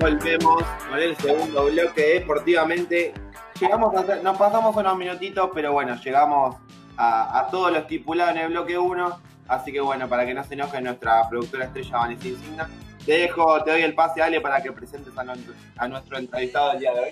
Volvemos 0.00 0.64
con 0.90 0.98
el 0.98 1.16
segundo 1.18 1.66
bloque 1.66 2.02
deportivamente. 2.14 3.14
Llegamos 3.60 3.94
nos 4.24 4.36
pasamos 4.36 4.74
unos 4.74 4.98
minutitos, 4.98 5.50
pero 5.54 5.72
bueno, 5.72 5.94
llegamos 6.02 6.56
a, 6.96 7.46
todos 7.52 7.70
los 7.70 7.82
estipulados 7.82 8.34
en 8.34 8.42
el 8.42 8.48
bloque 8.48 8.76
1. 8.76 9.20
Así 9.46 9.70
que 9.70 9.80
bueno, 9.80 10.08
para 10.08 10.26
que 10.26 10.34
no 10.34 10.42
se 10.42 10.54
enoje 10.54 10.80
nuestra 10.80 11.28
productora 11.28 11.66
estrella 11.66 11.96
Vanessa 11.96 12.26
Insigna, 12.26 12.68
te 13.04 13.12
dejo, 13.12 13.62
te 13.64 13.70
doy 13.70 13.82
el 13.82 13.94
pase, 13.94 14.22
Ale, 14.22 14.40
para 14.40 14.62
que 14.62 14.72
presentes 14.72 15.12
a, 15.16 15.88
nuestro 15.88 16.18
entrevistado 16.18 16.70
del 16.70 16.80
día 16.80 16.94
de 16.94 17.00
hoy. 17.00 17.10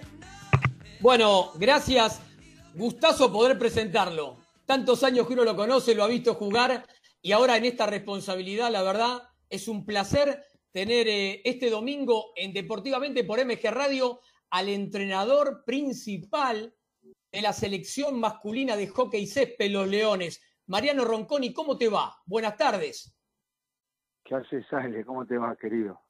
Bueno, 1.01 1.53
gracias. 1.57 2.21
Gustazo 2.75 3.33
poder 3.33 3.59
presentarlo. 3.59 4.37
Tantos 4.65 5.03
años 5.05 5.27
que 5.27 5.35
uno 5.35 5.45
lo 5.45 5.55
conoce, 5.55 5.95
lo 5.95 6.05
ha 6.05 6.09
visto 6.09 6.35
jugar 6.35 6.87
y 7.21 7.33
ahora 7.33 7.57
en 7.57 7.65
esta 7.65 7.87
responsabilidad, 7.87 8.71
la 8.71 8.83
verdad, 8.83 9.23
es 9.51 9.69
un 9.69 9.85
placer 9.85 10.45
tener 10.73 11.07
eh, 11.09 11.43
este 11.45 11.69
domingo 11.69 12.33
en 12.35 12.53
Deportivamente 12.53 13.25
por 13.25 13.45
MG 13.45 13.71
Radio 13.71 14.21
al 14.51 14.69
entrenador 14.69 15.63
principal 15.65 16.75
de 17.31 17.43
la 17.43 17.53
selección 17.53 18.19
masculina 18.19 18.77
de 18.77 18.89
hockey 18.89 19.27
césped, 19.27 19.71
los 19.71 19.89
Leones. 19.89 20.41
Mariano 20.67 21.05
Ronconi, 21.05 21.53
¿cómo 21.53 21.77
te 21.77 21.89
va? 21.89 22.17
Buenas 22.25 22.57
tardes. 22.57 23.15
¿Qué 24.33 24.39
haces, 24.39 24.65
Ale? 24.73 25.05
¿Cómo 25.05 25.27
te 25.27 25.37
va, 25.37 25.55
querido? 25.57 26.01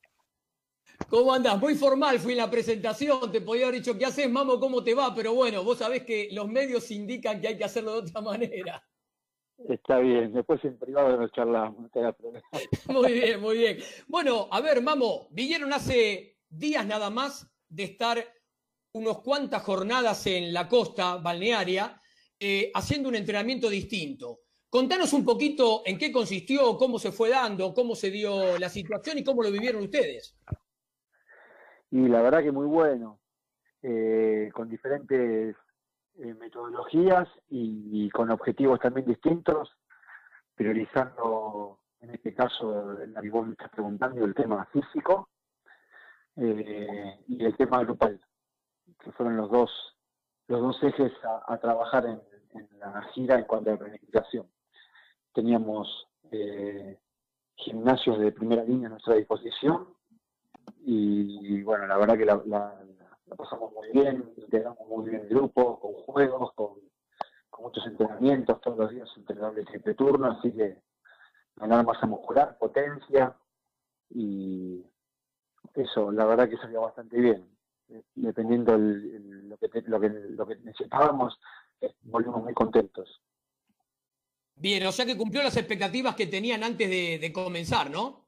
¿Cómo 1.09 1.35
andás? 1.35 1.59
Muy 1.59 1.75
formal 1.75 2.21
fui 2.21 2.33
en 2.35 2.39
la 2.39 2.49
presentación, 2.49 3.33
te 3.33 3.41
podía 3.41 3.65
haber 3.65 3.81
dicho, 3.81 3.99
¿qué 3.99 4.07
haces, 4.07 4.31
mamo? 4.31 4.61
¿Cómo 4.61 4.85
te 4.85 4.95
va? 4.95 5.13
Pero 5.13 5.35
bueno, 5.35 5.65
vos 5.65 5.79
sabés 5.79 6.05
que 6.05 6.29
los 6.31 6.47
medios 6.49 6.89
indican 6.93 7.41
que 7.41 7.49
hay 7.49 7.59
que 7.59 7.65
hacerlo 7.65 7.95
de 7.95 7.99
otra 8.09 8.21
manera. 8.21 8.81
Está 9.69 9.99
bien, 9.99 10.33
después 10.33 10.65
en 10.65 10.79
privado 10.79 11.17
nos 11.17 11.33
charlamos, 11.33 11.91
no. 11.93 12.15
Muy 12.93 13.13
bien, 13.13 13.41
muy 13.41 13.59
bien. 13.59 13.79
Bueno, 14.07 14.47
a 14.53 14.61
ver, 14.61 14.81
mamo, 14.83 15.27
vinieron 15.33 15.73
hace 15.73 16.39
días 16.49 16.87
nada 16.87 17.11
más 17.11 17.51
de 17.69 17.83
estar 17.83 18.25
unos 18.93 19.21
cuantas 19.23 19.65
jornadas 19.65 20.25
en 20.29 20.53
la 20.53 20.69
costa 20.69 21.17
balnearia 21.17 22.01
eh, 22.39 22.71
haciendo 22.73 23.09
un 23.09 23.17
entrenamiento 23.17 23.69
distinto. 23.69 24.43
Contanos 24.73 25.13
un 25.13 25.23
poquito 25.23 25.83
en 25.85 25.99
qué 25.99 26.11
consistió, 26.11 26.79
cómo 26.79 26.99
se 26.99 27.13
fue 27.13 27.29
dando, 27.29 27.75
cómo 27.75 27.95
se 27.95 28.11
dio 28.11 28.59
la 28.59 28.71
situación 28.71 29.19
y 29.19 29.23
cómo 29.23 29.43
lo 29.43 29.53
vivieron 29.53 29.83
ustedes. 29.83 30.35
Y 31.91 32.09
la 32.09 32.23
verdad 32.23 32.43
que 32.43 32.53
muy 32.53 32.65
bueno, 32.65 33.21
eh, 33.83 34.51
con 34.55 34.71
diferentes 34.71 35.55
eh, 36.15 36.35
metodologías 36.41 37.29
y, 37.51 38.09
con 38.09 38.31
objetivos 38.31 38.81
también 38.81 39.05
distintos, 39.07 39.77
priorizando 40.55 41.81
en 42.01 42.09
este 42.09 42.33
caso, 42.33 42.95
la 42.95 43.21
que 43.21 43.29
vos 43.29 43.51
estás 43.51 43.69
preguntando, 43.73 44.25
el 44.25 44.35
tema 44.35 44.65
físico 44.73 45.29
eh, 46.37 47.19
y 47.29 47.45
el 47.45 47.55
tema 47.59 47.81
grupal, 47.81 48.19
que 49.05 49.13
fueron 49.13 49.37
los 49.37 49.51
dos, 49.51 49.71
los 50.49 50.63
dos 50.63 50.83
ejes 50.83 51.13
a, 51.47 51.59
trabajar 51.59 52.07
en, 52.07 52.23
la 52.79 53.03
gira 53.13 53.39
en 53.39 53.45
cuanto 53.45 53.71
a 53.71 53.77
planificación 53.77 54.47
teníamos 55.33 56.09
eh, 56.31 56.99
gimnasios 57.57 58.19
de 58.19 58.33
primera 58.33 58.65
línea 58.65 58.89
a 58.89 58.91
nuestra 58.91 59.15
disposición 59.15 59.89
y, 60.85 61.63
bueno, 61.63 61.87
la 61.87 61.97
verdad 61.97 62.19
que 62.19 62.25
la, 62.25 62.75
pasamos 63.37 63.73
muy 63.73 63.89
bien, 63.93 64.33
integramos 64.37 64.87
muy 64.89 65.09
bien 65.09 65.23
el 65.23 65.29
grupo, 65.29 65.79
con 65.81 65.93
juegos, 65.95 66.53
con, 66.55 66.81
muchos 67.61 67.87
entrenamientos, 67.87 68.61
todos 68.61 68.77
los 68.77 68.91
días 68.91 69.09
entrenador 69.17 69.55
de 69.55 69.65
triple 69.65 69.95
turno, 69.95 70.33
así 70.33 70.51
que 70.51 70.83
ganar 71.55 71.87
masa 71.87 72.07
muscular, 72.07 72.59
potencia 72.59 73.37
y 74.11 74.85
eso, 75.75 76.11
la 76.11 76.25
verdad 76.25 76.49
que 76.49 76.57
salió 76.57 76.81
bastante 76.81 77.21
bien. 77.21 77.49
Dependiendo 78.17 78.77
lo, 78.77 79.57
que, 79.59 79.83
lo, 79.87 80.01
que, 80.01 80.09
lo 80.09 80.47
que 80.47 80.57
necesitábamos, 80.57 81.39
eh, 81.81 81.95
volvimos 82.03 82.43
muy 82.43 82.55
contentos. 82.55 83.23
Bien, 84.63 84.87
o 84.87 84.93
sea 84.93 85.05
que 85.05 85.17
cumplió 85.17 85.43
las 85.43 85.57
expectativas 85.57 86.15
que 86.15 86.29
tenían 86.29 86.63
antes 86.63 86.89
de, 86.89 87.33
comenzar, 87.33 87.91
¿no? 87.91 88.27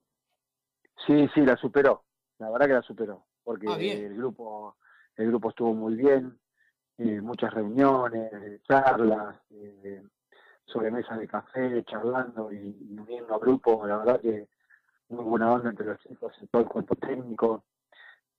Sí, 1.06 1.28
sí, 1.32 1.42
la 1.42 1.56
superó. 1.56 2.02
La 2.38 2.50
verdad 2.50 2.66
que 2.66 2.72
la 2.72 2.82
superó. 2.82 3.24
Porque 3.44 3.68
ah, 3.68 3.76
el 3.78 4.16
grupo, 4.16 4.76
el 5.14 5.28
grupo 5.28 5.50
estuvo 5.50 5.72
muy 5.74 5.94
bien, 5.94 6.36
eh, 6.98 7.20
muchas 7.20 7.54
reuniones, 7.54 8.60
charlas, 8.64 9.36
eh, 9.50 10.02
sobre 10.66 10.90
mesas 10.90 11.20
de 11.20 11.28
café, 11.28 11.84
charlando 11.84 12.50
y, 12.52 12.96
uniendo 12.98 13.32
a 13.32 13.38
grupos, 13.38 13.86
la 13.86 13.98
verdad 13.98 14.20
que 14.20 14.48
muy 15.10 15.24
buena 15.24 15.52
onda 15.52 15.70
entre 15.70 15.86
los 15.86 16.00
chicos 16.00 16.32
y 16.42 16.48
todo 16.48 16.62
el 16.62 16.68
cuerpo 16.68 16.96
técnico. 16.96 17.62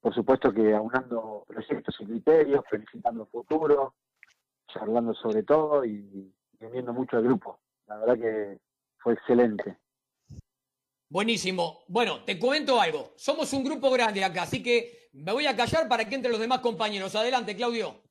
Por 0.01 0.13
supuesto 0.13 0.51
que 0.51 0.75
aunando 0.75 1.45
proyectos 1.47 1.95
y 2.01 2.05
criterios, 2.05 2.65
planificando 2.69 3.25
futuro, 3.27 3.93
charlando 4.67 5.13
sobre 5.13 5.43
todo 5.43 5.85
y 5.85 6.35
uniendo 6.59 6.91
mucho 6.91 7.15
al 7.15 7.23
grupo. 7.23 7.61
La 7.87 7.97
verdad 7.97 8.15
que 8.15 8.57
fue 8.97 9.13
excelente. 9.13 9.77
Buenísimo. 11.09 11.83
Bueno, 11.87 12.23
te 12.23 12.39
cuento 12.39 12.81
algo. 12.81 13.13
Somos 13.15 13.53
un 13.53 13.63
grupo 13.63 13.91
grande 13.91 14.23
acá, 14.23 14.43
así 14.43 14.61
que 14.63 15.09
me 15.13 15.31
voy 15.31 15.45
a 15.45 15.55
callar 15.55 15.87
para 15.87 16.07
que 16.07 16.15
entren 16.15 16.31
los 16.31 16.41
demás 16.41 16.59
compañeros. 16.59 17.15
Adelante, 17.15 17.55
Claudio. 17.55 18.03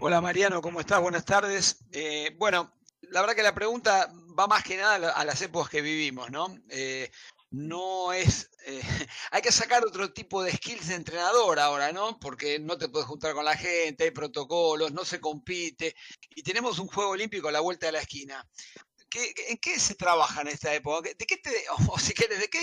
Hola 0.00 0.20
Mariano, 0.20 0.60
¿cómo 0.60 0.80
estás? 0.80 1.00
Buenas 1.00 1.24
tardes. 1.24 1.84
Eh, 1.92 2.36
bueno, 2.38 2.74
la 3.10 3.20
verdad 3.20 3.34
que 3.34 3.42
la 3.42 3.54
pregunta 3.54 4.12
va 4.38 4.46
más 4.46 4.62
que 4.62 4.76
nada 4.76 5.10
a 5.10 5.24
las 5.24 5.40
épocas 5.42 5.70
que 5.70 5.80
vivimos, 5.80 6.30
¿no? 6.30 6.46
Eh, 6.68 7.10
no 7.54 8.12
es. 8.12 8.50
Eh, 8.66 8.80
hay 9.30 9.42
que 9.42 9.52
sacar 9.52 9.84
otro 9.84 10.12
tipo 10.12 10.42
de 10.42 10.52
skills 10.52 10.88
de 10.88 10.96
entrenador 10.96 11.58
ahora, 11.58 11.92
¿no? 11.92 12.18
Porque 12.18 12.58
no 12.58 12.76
te 12.76 12.88
puedes 12.88 13.06
juntar 13.06 13.34
con 13.34 13.44
la 13.44 13.56
gente, 13.56 14.04
hay 14.04 14.10
protocolos, 14.10 14.92
no 14.92 15.04
se 15.04 15.20
compite. 15.20 15.94
Y 16.34 16.42
tenemos 16.42 16.78
un 16.78 16.88
juego 16.88 17.10
olímpico 17.10 17.48
a 17.48 17.52
la 17.52 17.60
vuelta 17.60 17.86
de 17.86 17.92
la 17.92 18.00
esquina. 18.00 18.44
¿En 19.48 19.58
qué 19.58 19.78
se 19.78 19.94
trabaja 19.94 20.40
en 20.40 20.48
esta 20.48 20.74
época? 20.74 21.08
¿De 21.08 21.24
qué 21.24 21.36
te, 21.36 21.50
o 21.88 21.98
si 21.98 22.12
quieres, 22.12 22.40
¿de 22.40 22.48
qué, 22.48 22.58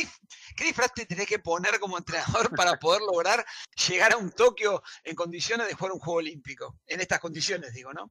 qué 0.57 0.65
disfraz 0.65 0.93
te 0.93 1.05
tenés 1.05 1.27
que 1.27 1.39
poner 1.39 1.79
como 1.79 1.97
entrenador 1.97 2.49
para 2.57 2.77
poder 2.77 3.01
lograr 3.01 3.45
llegar 3.87 4.11
a 4.11 4.17
un 4.17 4.31
Tokio 4.31 4.81
en 5.05 5.15
condiciones 5.15 5.67
de 5.67 5.73
jugar 5.73 5.93
un 5.93 5.99
juego 5.99 6.19
olímpico? 6.19 6.75
En 6.85 6.99
estas 6.99 7.19
condiciones, 7.19 7.73
digo, 7.73 7.93
¿no? 7.93 8.09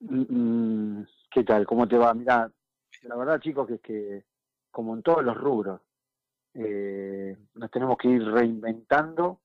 Mm, 0.00 1.00
mm, 1.00 1.06
¿Qué 1.32 1.42
tal? 1.42 1.66
¿Cómo 1.66 1.88
te 1.88 1.96
va? 1.96 2.14
Mira, 2.14 2.48
la 3.02 3.16
verdad, 3.16 3.40
chicos, 3.40 3.66
que 3.66 3.74
es 3.74 3.80
que, 3.80 4.24
como 4.70 4.94
en 4.94 5.02
todos 5.02 5.24
los 5.24 5.36
rubros, 5.36 5.80
eh, 6.60 7.36
nos 7.54 7.70
tenemos 7.70 7.96
que 7.96 8.08
ir 8.08 8.24
reinventando 8.24 9.40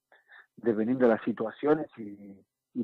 dependiendo 0.56 1.06
de 1.06 1.14
las 1.14 1.24
situaciones 1.24 1.88
y, 1.98 2.36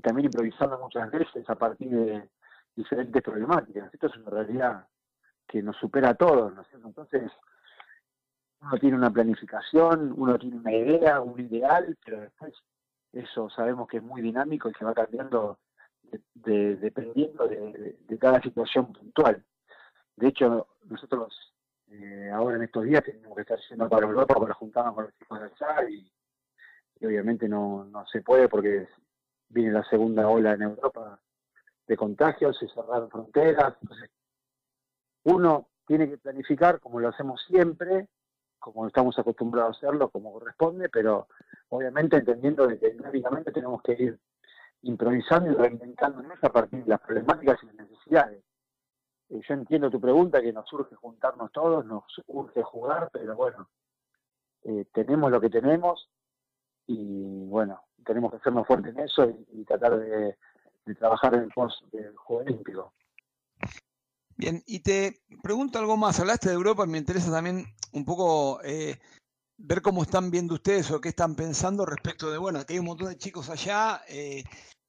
también 0.01 0.25
improvisando 0.25 0.77
muchas 0.77 1.09
veces 1.09 1.49
a 1.49 1.55
partir 1.55 1.89
de 1.89 2.29
diferentes 2.75 3.23
problemáticas. 3.23 3.91
Esto 3.91 4.07
es 4.07 4.17
una 4.17 4.29
realidad 4.29 4.87
que 5.47 5.63
nos 5.63 5.75
supera 5.77 6.09
a 6.09 6.13
todos, 6.13 6.53
Entonces, 6.73 7.31
uno 8.61 8.77
tiene 8.77 8.95
una 8.95 9.09
planificación, 9.09 10.13
uno 10.15 10.37
tiene 10.37 10.57
una 10.57 10.71
idea, 10.71 11.21
un 11.21 11.39
ideal, 11.39 11.97
pero 12.05 12.21
después 12.21 12.53
eso 13.13 13.49
sabemos 13.49 13.87
que 13.87 13.97
es 13.97 14.03
muy 14.03 14.21
dinámico 14.21 14.69
y 14.69 14.73
que 14.73 14.85
va 14.85 14.93
cambiando 14.93 15.57
dependiendo 16.35 17.47
de, 17.47 18.17
cada 18.19 18.41
situación 18.41 18.93
puntual. 18.93 19.43
De 20.15 20.27
hecho, 20.27 20.67
nosotros 20.85 21.53
Eh, 21.91 22.29
ahora 22.31 22.57
en 22.57 22.63
estos 22.63 22.83
días 22.83 23.03
tenemos 23.03 23.35
que 23.35 23.41
estar 23.41 23.59
yendo 23.69 23.89
para 23.89 24.05
Europa 24.05 24.35
para 24.35 24.53
juntarnos 24.53 24.93
con 24.93 25.03
los 25.05 25.17
chicos 25.17 25.39
de 25.39 25.45
allá 25.45 25.89
y, 25.89 26.11
obviamente 27.05 27.47
no, 27.47 27.85
no 27.85 28.05
se 28.07 28.21
puede 28.21 28.47
porque 28.47 28.87
viene 29.47 29.71
la 29.71 29.83
segunda 29.85 30.27
ola 30.27 30.53
en 30.53 30.61
Europa 30.63 31.19
de 31.87 31.97
contagios, 31.97 32.57
se 32.59 32.67
cerraron 32.67 33.09
fronteras, 33.09 33.75
uno 35.23 35.69
tiene 35.87 36.07
que 36.07 36.19
planificar 36.19 36.79
como 36.79 36.99
lo 36.99 37.07
hacemos 37.07 37.43
siempre, 37.47 38.07
como 38.59 38.85
estamos 38.85 39.17
acostumbrados 39.17 39.75
a 39.75 39.77
hacerlo, 39.77 40.09
como 40.09 40.31
corresponde, 40.31 40.89
pero 40.89 41.27
obviamente 41.69 42.17
entendiendo 42.17 42.67
que 42.67 42.91
dinámicamente 42.91 43.51
tenemos 43.51 43.81
que 43.81 43.93
ir 43.93 44.19
improvisando 44.83 45.51
y 45.51 45.55
reinventándonos 45.55 46.37
a 46.43 46.49
partir 46.49 46.83
de 46.83 46.89
las 46.89 47.01
problemáticas 47.01 47.57
y 47.63 47.65
las 47.65 47.75
necesidades. 47.75 48.43
Yo 49.29 49.53
entiendo 49.53 49.91
tu 49.91 50.01
pregunta, 50.01 50.41
que 50.41 50.51
nos 50.51 50.71
urge 50.73 50.95
juntarnos 50.95 51.51
todos, 51.51 51.85
nos 51.85 52.03
urge 52.27 52.63
jugar, 52.63 53.09
pero 53.13 53.35
bueno, 53.35 53.69
eh, 54.63 54.85
tenemos 54.91 55.31
lo 55.31 55.39
que 55.39 55.49
tenemos 55.49 56.09
y 56.87 57.45
bueno, 57.45 57.79
tenemos 58.03 58.31
que 58.31 58.37
hacernos 58.37 58.65
fuertes 58.65 58.95
en 58.95 59.03
eso 59.03 59.31
y, 59.53 59.63
tratar 59.65 59.99
de, 59.99 60.35
trabajar 60.97 61.35
en 61.35 61.43
el 61.43 61.49
post 61.49 61.83
del 61.91 62.15
Juego 62.15 62.43
Olímpico. 62.43 62.93
Bien, 64.35 64.63
y 64.65 64.79
te 64.79 65.21
pregunto 65.43 65.77
algo 65.77 65.97
más. 65.97 66.19
Hablaste 66.19 66.49
de 66.49 66.55
Europa, 66.55 66.87
me 66.87 66.97
interesa 66.97 67.31
también 67.31 67.65
un 67.93 68.05
poco 68.05 68.59
eh, 68.63 68.97
ver 69.57 69.81
cómo 69.83 70.01
están 70.01 70.31
viendo 70.31 70.55
ustedes 70.55 70.89
o 70.89 70.99
qué 70.99 71.09
están 71.09 71.35
pensando 71.35 71.85
respecto 71.85 72.31
de, 72.31 72.39
bueno, 72.39 72.65
que 72.65 72.73
hay 72.73 72.79
un 72.79 72.85
montón 72.85 73.09
de 73.09 73.17
chicos 73.17 73.49
allá. 73.51 74.01
Eh, 74.07 74.43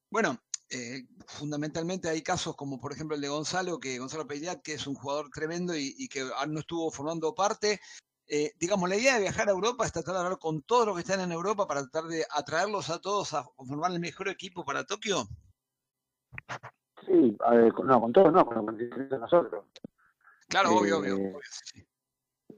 bueno, 0.09 0.39
eh, 0.71 1.05
fundamentalmente 1.27 2.07
hay 2.07 2.21
casos 2.21 2.55
como 2.55 2.79
por 2.79 2.93
ejemplo 2.93 3.15
el 3.15 3.21
de 3.21 3.27
Gonzalo, 3.27 3.79
que 3.79 3.99
Gonzalo 3.99 4.25
Pellat, 4.25 4.61
que 4.61 4.73
es 4.73 4.87
un 4.87 4.95
jugador 4.95 5.29
tremendo 5.29 5.75
y, 5.75 6.07
que 6.07 6.23
no 6.47 6.59
estuvo 6.59 6.89
formando 6.91 7.35
parte. 7.35 7.81
Eh, 8.27 8.53
digamos, 8.57 8.87
la 8.87 8.95
idea 8.95 9.15
de 9.15 9.21
viajar 9.21 9.49
a 9.49 9.51
Europa 9.51 9.85
es 9.85 9.91
tratar 9.91 10.13
de 10.13 10.21
hablar 10.21 10.39
con 10.39 10.61
todos 10.61 10.85
los 10.85 10.95
que 10.95 11.01
están 11.01 11.19
en 11.19 11.33
Europa 11.33 11.67
para 11.67 11.81
tratar 11.81 12.05
de 12.05 12.25
atraerlos 12.33 12.89
a 12.89 13.01
todos 13.01 13.33
a 13.33 13.43
formar 13.43 13.91
el 13.91 13.99
mejor 13.99 14.29
equipo 14.29 14.63
para 14.63 14.85
Tokio. 14.85 15.25
Sí, 17.05 17.37
no, 17.83 18.01
con 18.01 18.13
todos 18.13 18.31
no, 18.31 18.45
con 18.45 18.65
los 18.65 18.75
que 18.77 19.17
nosotros. 19.17 19.65
Claro, 20.47 20.75
obvio, 20.75 20.99
obvio. 20.99 21.39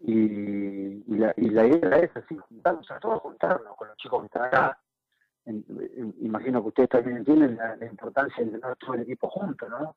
Y, 0.01 1.17
la, 1.17 1.33
y 1.37 1.49
la 1.49 1.65
idea 1.65 1.97
es 1.97 2.15
así, 2.15 2.37
juntarnos 2.37 2.91
a 2.91 2.99
todos, 2.99 3.21
juntarnos 3.21 3.75
con 3.75 3.87
los 3.87 3.97
chicos 3.97 4.21
que 4.21 4.25
están 4.27 4.43
acá. 4.43 4.82
Imagino 5.45 6.61
que 6.61 6.67
ustedes 6.69 6.89
también 6.89 7.17
entienden 7.17 7.57
la, 7.57 7.85
importancia 7.85 8.43
de 8.43 8.51
tener 8.51 8.75
todo 8.77 8.93
el 8.93 9.01
equipo 9.01 9.29
junto, 9.29 9.67
¿no? 9.67 9.95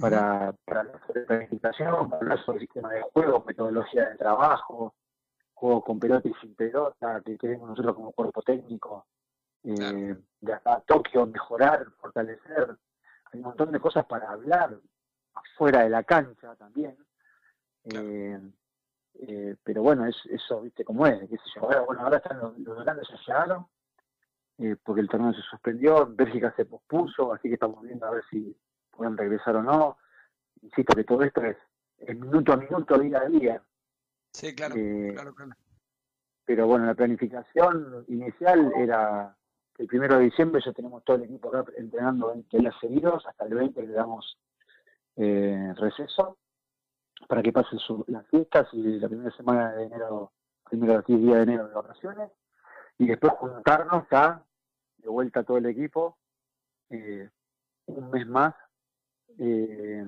Para, 0.00 0.54
para 0.64 0.84
la 0.84 0.92
planificación, 1.26 2.08
para 2.08 2.22
hablar 2.22 2.44
sobre 2.44 2.58
el 2.60 2.66
sistema 2.66 2.90
de 2.92 3.02
juego, 3.02 3.44
metodología 3.46 4.08
de 4.08 4.16
trabajo, 4.16 4.94
juego 5.54 5.84
con 5.84 6.00
pelota 6.00 6.28
y 6.28 6.34
sin 6.40 6.54
pelota, 6.54 7.20
que 7.24 7.38
queremos 7.38 7.68
nosotros 7.68 7.94
como 7.94 8.12
cuerpo 8.12 8.42
técnico, 8.42 9.06
eh, 9.64 10.16
de 10.40 10.52
acá 10.52 10.74
a 10.74 10.80
Tokio, 10.80 11.26
mejorar, 11.26 11.86
fortalecer. 12.00 12.76
Hay 13.32 13.38
un 13.38 13.44
montón 13.44 13.70
de 13.70 13.78
cosas 13.78 14.04
para 14.06 14.30
hablar, 14.30 14.76
afuera 15.34 15.84
de 15.84 15.90
la 15.90 16.02
cancha 16.02 16.56
también. 16.56 16.96
Eh, 17.84 18.40
eh, 19.20 19.56
pero 19.62 19.82
bueno, 19.82 20.06
es, 20.06 20.16
eso, 20.30 20.62
viste 20.62 20.84
cómo 20.84 21.06
es, 21.06 21.20
qué 21.28 21.36
sé 21.36 21.44
yo. 21.54 21.62
Ahora, 21.62 21.80
bueno, 21.82 22.02
ahora 22.02 22.16
están 22.16 22.38
los, 22.38 22.58
los 22.58 22.84
grandes 22.84 23.06
ya 23.08 23.16
llegaron, 23.26 23.66
eh, 24.62 24.76
porque 24.82 25.00
el 25.00 25.08
torneo 25.08 25.32
se 25.32 25.42
suspendió, 25.42 26.06
Bélgica 26.06 26.54
se 26.56 26.64
pospuso, 26.64 27.32
así 27.32 27.48
que 27.48 27.54
estamos 27.54 27.82
viendo 27.82 28.06
a 28.06 28.12
ver 28.12 28.22
si 28.30 28.56
pueden 28.92 29.16
regresar 29.16 29.56
o 29.56 29.62
no. 29.62 29.98
Insisto 30.62 30.94
que 30.94 31.02
todo 31.02 31.22
esto 31.22 31.42
es, 31.42 31.56
minuto 32.16 32.52
a 32.52 32.56
minuto, 32.56 32.96
día 32.96 33.18
a 33.18 33.28
día. 33.28 33.62
Sí, 34.32 34.54
claro, 34.54 34.76
eh, 34.76 35.10
claro, 35.14 35.34
claro. 35.34 35.52
Pero 36.44 36.66
bueno, 36.68 36.86
la 36.86 36.94
planificación 36.94 38.04
inicial 38.06 38.72
era 38.76 39.36
el 39.78 39.86
primero 39.88 40.18
de 40.18 40.24
diciembre 40.24 40.62
ya 40.64 40.72
tenemos 40.72 41.02
todo 41.02 41.16
el 41.16 41.24
equipo 41.24 41.48
acá 41.48 41.72
entrenando 41.76 42.28
20 42.28 42.58
días 42.58 42.74
seguidos, 42.80 43.26
hasta 43.26 43.44
el 43.44 43.54
20 43.54 43.82
le 43.82 43.92
damos 43.92 44.38
receso 45.16 46.38
para 47.26 47.42
que 47.42 47.52
pasen 47.52 47.78
las 48.06 48.26
fiestas 48.28 48.68
y 48.72 48.98
la 48.98 49.08
primera 49.08 49.34
semana 49.36 49.72
de 49.72 49.84
enero, 49.84 50.32
primero 50.68 51.02
10 51.02 51.20
días 51.20 51.36
de 51.36 51.42
enero 51.42 51.68
de 51.68 51.74
vacaciones, 51.74 52.30
y 52.98 53.06
después 53.06 53.32
juntarnos 53.34 54.04
ya, 54.10 54.42
de 55.02 55.08
vuelta 55.08 55.42
todo 55.42 55.58
el 55.58 55.66
equipo, 55.66 56.18
eh, 56.90 57.28
un 57.86 58.10
mes 58.10 58.26
más, 58.26 58.54
eh, 59.38 60.04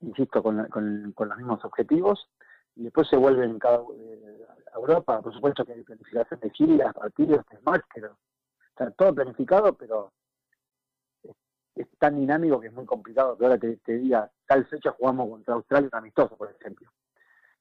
insisto, 0.00 0.42
con, 0.42 0.56
los 0.56 1.36
mismos 1.36 1.64
objetivos, 1.64 2.28
y 2.76 2.84
después 2.84 3.08
se 3.08 3.16
vuelven 3.16 3.58
cada, 3.58 3.82
eh, 3.94 4.46
a 4.72 4.78
Europa, 4.78 5.20
por 5.20 5.34
supuesto 5.34 5.64
que 5.64 5.72
hay 5.72 5.82
planificación 5.82 6.40
de 6.40 6.50
giras, 6.50 6.94
partidos, 6.94 7.44
más, 7.64 7.80
pero 7.94 8.16
está 8.68 8.90
todo 8.92 9.14
planificado, 9.14 9.74
pero 9.74 10.12
es 11.74 11.88
tan 11.98 12.16
dinámico 12.16 12.60
que 12.60 12.68
es 12.68 12.72
muy 12.72 12.84
complicado 12.84 13.36
que 13.36 13.44
ahora 13.44 13.58
te, 13.58 13.78
diga, 13.86 14.30
tal 14.46 14.66
fecha 14.66 14.92
jugamos 14.92 15.30
contra 15.30 15.54
Australia 15.54 15.88
un 15.92 15.98
amistoso, 15.98 16.36
por 16.36 16.50
ejemplo. 16.50 16.90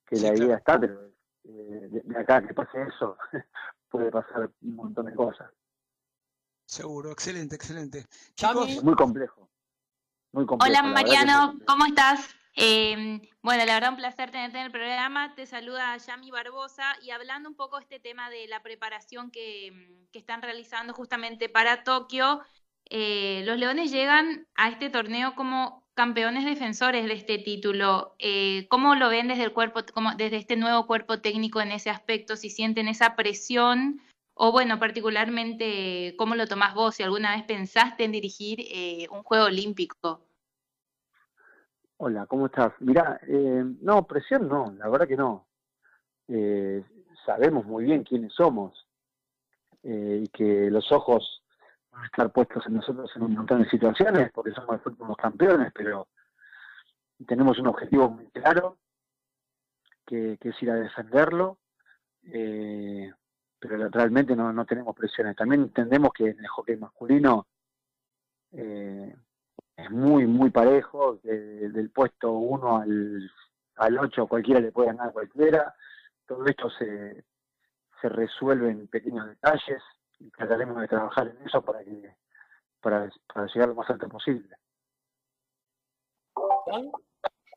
Que 0.05 0.18
la 0.18 0.36
idea 0.36 0.57
está, 0.57 0.80
pero 0.80 1.07
eh, 1.45 1.88
de, 2.03 2.18
acá 2.18 2.45
que 2.45 2.53
pase 2.53 2.82
eso, 2.82 3.18
puede 3.89 4.12
pasar 4.12 4.49
un 4.62 4.76
montón 4.76 5.05
de 5.05 5.16
cosas. 5.16 5.51
Seguro, 6.70 7.11
excelente, 7.11 7.55
excelente. 7.55 8.05
Chicos, 8.36 8.84
muy 8.84 8.93
complejo. 8.93 9.49
Muy 10.32 10.45
complejo 10.45 10.70
Hola 10.70 10.84
Mariano, 10.84 11.57
¿cómo 11.65 11.88
estás? 11.88 12.30
Eh, 12.55 13.20
bueno, 13.41 13.65
la 13.65 13.74
verdad 13.74 13.89
un 13.89 13.95
placer 13.95 14.30
tenerte 14.30 14.59
en 14.59 14.65
el 14.65 14.72
programa. 14.72 15.34
Te 15.34 15.47
saluda 15.47 15.97
Yami 15.97 16.30
Barbosa 16.30 16.95
y 17.01 17.09
hablando 17.09 17.49
un 17.49 17.55
poco 17.55 17.78
de 17.78 17.86
este 17.86 17.99
tema 17.99 18.30
de 18.30 18.47
la 18.47 18.61
preparación 18.61 19.32
que, 19.32 20.05
que 20.11 20.20
están 20.20 20.43
realizando 20.43 20.93
justamente 20.93 21.49
para 21.49 21.84
Tokio, 21.84 22.41
eh, 22.86 23.41
los 23.45 23.57
Leones 23.57 23.91
llegan 23.91 24.47
a 24.53 24.70
este 24.70 24.91
torneo 24.91 25.34
como 25.34 25.84
campeones 25.95 26.45
defensores 26.45 27.03
de 27.07 27.13
este 27.13 27.39
título. 27.39 28.15
Eh, 28.20 28.67
¿Cómo 28.70 28.93
lo 28.93 29.09
ven 29.09 29.28
desde 29.28 29.43
el 29.43 29.53
cuerpo, 29.53 29.82
como 29.91 30.13
desde 30.13 30.38
este 30.38 30.55
nuevo 30.55 30.86
cuerpo 30.86 31.20
técnico 31.20 31.61
en 31.61 31.72
ese 31.72 31.89
aspecto? 31.89 32.36
Si 32.36 32.51
sienten 32.51 32.88
esa 32.88 33.15
presión 33.15 33.99
o 34.42 34.52
bueno, 34.52 34.80
particularmente, 34.80 36.16
¿cómo 36.18 36.36
lo 36.36 36.48
tomás 36.48 36.74
vos? 36.74 36.96
Si 36.96 37.04
alguna 37.04 37.36
vez 37.36 37.44
pensaste 37.44 38.06
en 38.06 38.12
dirigir 38.12 38.60
eh, 38.62 39.08
un 39.12 39.24
juego 39.24 39.46
olímpico. 39.46 40.22
Hola, 41.98 42.26
¿cómo 42.26 42.46
estás? 42.46 42.72
Mirá, 42.80 43.20
no, 43.82 44.08
presión 44.08 44.48
no, 44.48 44.72
la 44.78 44.88
verdad 44.88 45.08
que 45.08 45.18
no. 45.18 45.46
sabemos 47.26 47.66
muy 47.66 47.84
bien 47.84 48.04
quiénes 48.04 48.34
somos 48.34 48.88
y 49.84 50.28
que 50.30 50.70
los 50.72 50.90
ojos 50.94 51.40
estar 52.06 52.32
puestos 52.32 52.66
en 52.68 52.76
nosotros 52.76 53.12
en 53.16 53.24
un 53.24 53.34
montón 53.34 53.64
de 53.64 53.70
situaciones, 53.70 54.32
porque 54.32 54.52
somos 54.52 54.78
los 54.78 54.86
últimos 54.86 55.18
campeones, 55.18 55.72
pero 55.74 56.08
tenemos 57.28 57.60
un 57.60 57.68
objetivo 57.68 58.10
muy 58.10 58.28
claro, 58.28 58.78
que, 60.06 60.38
es 60.40 60.64
ir 60.64 60.72
a 60.72 60.76
defenderlo, 60.76 61.60
eh, 62.24 63.12
pero 63.60 63.89
realmente 63.89 64.36
no, 64.36 64.53
no 64.53 64.66
tenemos 64.66 64.95
presiones. 64.95 65.36
También 65.36 65.64
entendemos 65.64 66.12
que 66.14 66.30
en 66.30 66.39
el 66.39 66.47
hockey 66.47 66.78
masculino 66.78 67.47
eh, 68.51 69.16
es 69.76 69.91
muy, 69.91 70.26
muy 70.26 70.49
parejo, 70.49 71.20
del 71.24 71.89
puesto 71.91 72.32
1 72.32 72.78
al, 72.78 73.32
al 73.76 73.97
8 73.99 74.28
cualquiera 74.28 74.60
le 74.60 74.72
puede 74.72 74.88
ganar 74.88 75.10
a 75.10 75.12
cualquiera, 75.12 75.76
todo 76.26 76.45
esto 76.45 76.70
se, 76.72 77.24
se 78.01 78.10
resuelve 78.10 78.70
en 78.72 78.88
pequeños 78.88 79.28
detalles, 79.28 79.82
y 80.20 80.30
trataremos 80.32 80.80
de 80.82 80.88
trabajar 80.88 81.28
en 81.28 81.47
eso 81.47 81.62
para 81.62 81.84
que 81.84 82.16
para, 82.82 83.10
para 83.34 83.47
llegar 83.47 83.70
lo 83.70 83.76
más 83.76 83.89
alto 83.89 84.07
posible. 84.07 84.55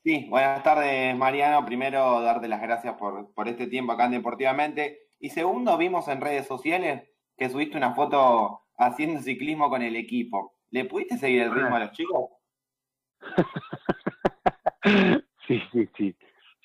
Sí, 0.03 0.27
buenas 0.29 0.63
tardes 0.63 1.17
Mariano. 1.17 1.65
Primero, 1.65 2.21
darte 2.23 2.49
las 2.49 2.61
gracias 2.61 2.95
por, 2.97 3.33
por 3.35 3.49
este 3.49 3.67
tiempo 3.67 3.93
acá 3.93 4.07
en 4.07 4.13
Deportivamente. 4.13 5.09
Y 5.23 5.31
segundo, 5.31 5.79
vimos 5.79 6.09
en 6.09 6.21
redes 6.21 6.49
sociales 6.49 7.09
que 7.37 7.49
subiste 7.49 7.77
una 7.77 7.95
foto 7.95 8.63
haciendo 8.77 9.21
ciclismo 9.21 9.71
con 9.71 9.81
el 9.81 9.95
equipo. 9.95 10.57
¿Le 10.71 10.85
pudiste 10.85 11.17
seguir 11.17 11.43
el 11.43 11.55
ritmo 11.55 11.77
a 11.77 11.79
los 11.79 11.93
chicos? 11.93 12.31
sí, 15.47 15.63
sí, 15.71 15.89
sí. 15.97 16.17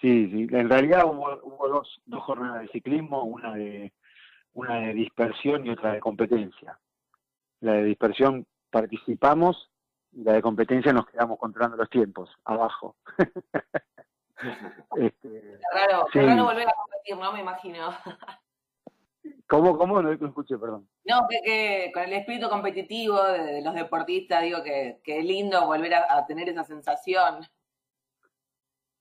Sí, 0.01 0.31
sí. 0.31 0.47
En 0.49 0.69
realidad 0.69 1.05
hubo, 1.05 1.39
hubo 1.43 1.67
dos, 1.67 2.01
dos 2.07 2.23
jornadas 2.23 2.63
de 2.63 2.69
ciclismo, 2.69 3.25
una 3.25 3.53
de 3.53 3.93
una 4.53 4.79
de 4.79 4.95
dispersión 4.95 5.67
y 5.67 5.69
otra 5.69 5.93
de 5.93 5.99
competencia. 5.99 6.79
La 7.59 7.73
de 7.73 7.83
dispersión 7.83 8.47
participamos 8.71 9.69
y 10.13 10.23
la 10.23 10.33
de 10.33 10.41
competencia 10.41 10.91
nos 10.91 11.05
quedamos 11.05 11.37
controlando 11.37 11.77
los 11.77 11.91
tiempos, 11.91 12.35
abajo. 12.43 12.95
este, 14.97 15.59
raro, 15.75 16.07
raro 16.11 16.43
volver 16.43 16.67
a 16.67 16.73
competir, 16.73 17.17
¿no? 17.17 17.31
Me 17.33 17.41
imagino. 17.41 17.95
¿Cómo, 19.47 19.77
cómo? 19.77 20.01
No, 20.01 20.11
escuché, 20.11 20.57
perdón. 20.57 20.87
No, 21.05 21.25
que, 21.29 21.89
con 21.93 22.03
el 22.03 22.13
espíritu 22.13 22.49
competitivo 22.49 23.23
de, 23.23 23.61
los 23.61 23.73
deportistas, 23.73 24.43
digo 24.43 24.61
que, 24.61 24.99
que 25.03 25.19
es 25.19 25.25
lindo 25.25 25.65
volver 25.65 25.93
a, 25.95 26.25
tener 26.25 26.49
esa 26.49 26.65
sensación. 26.65 27.45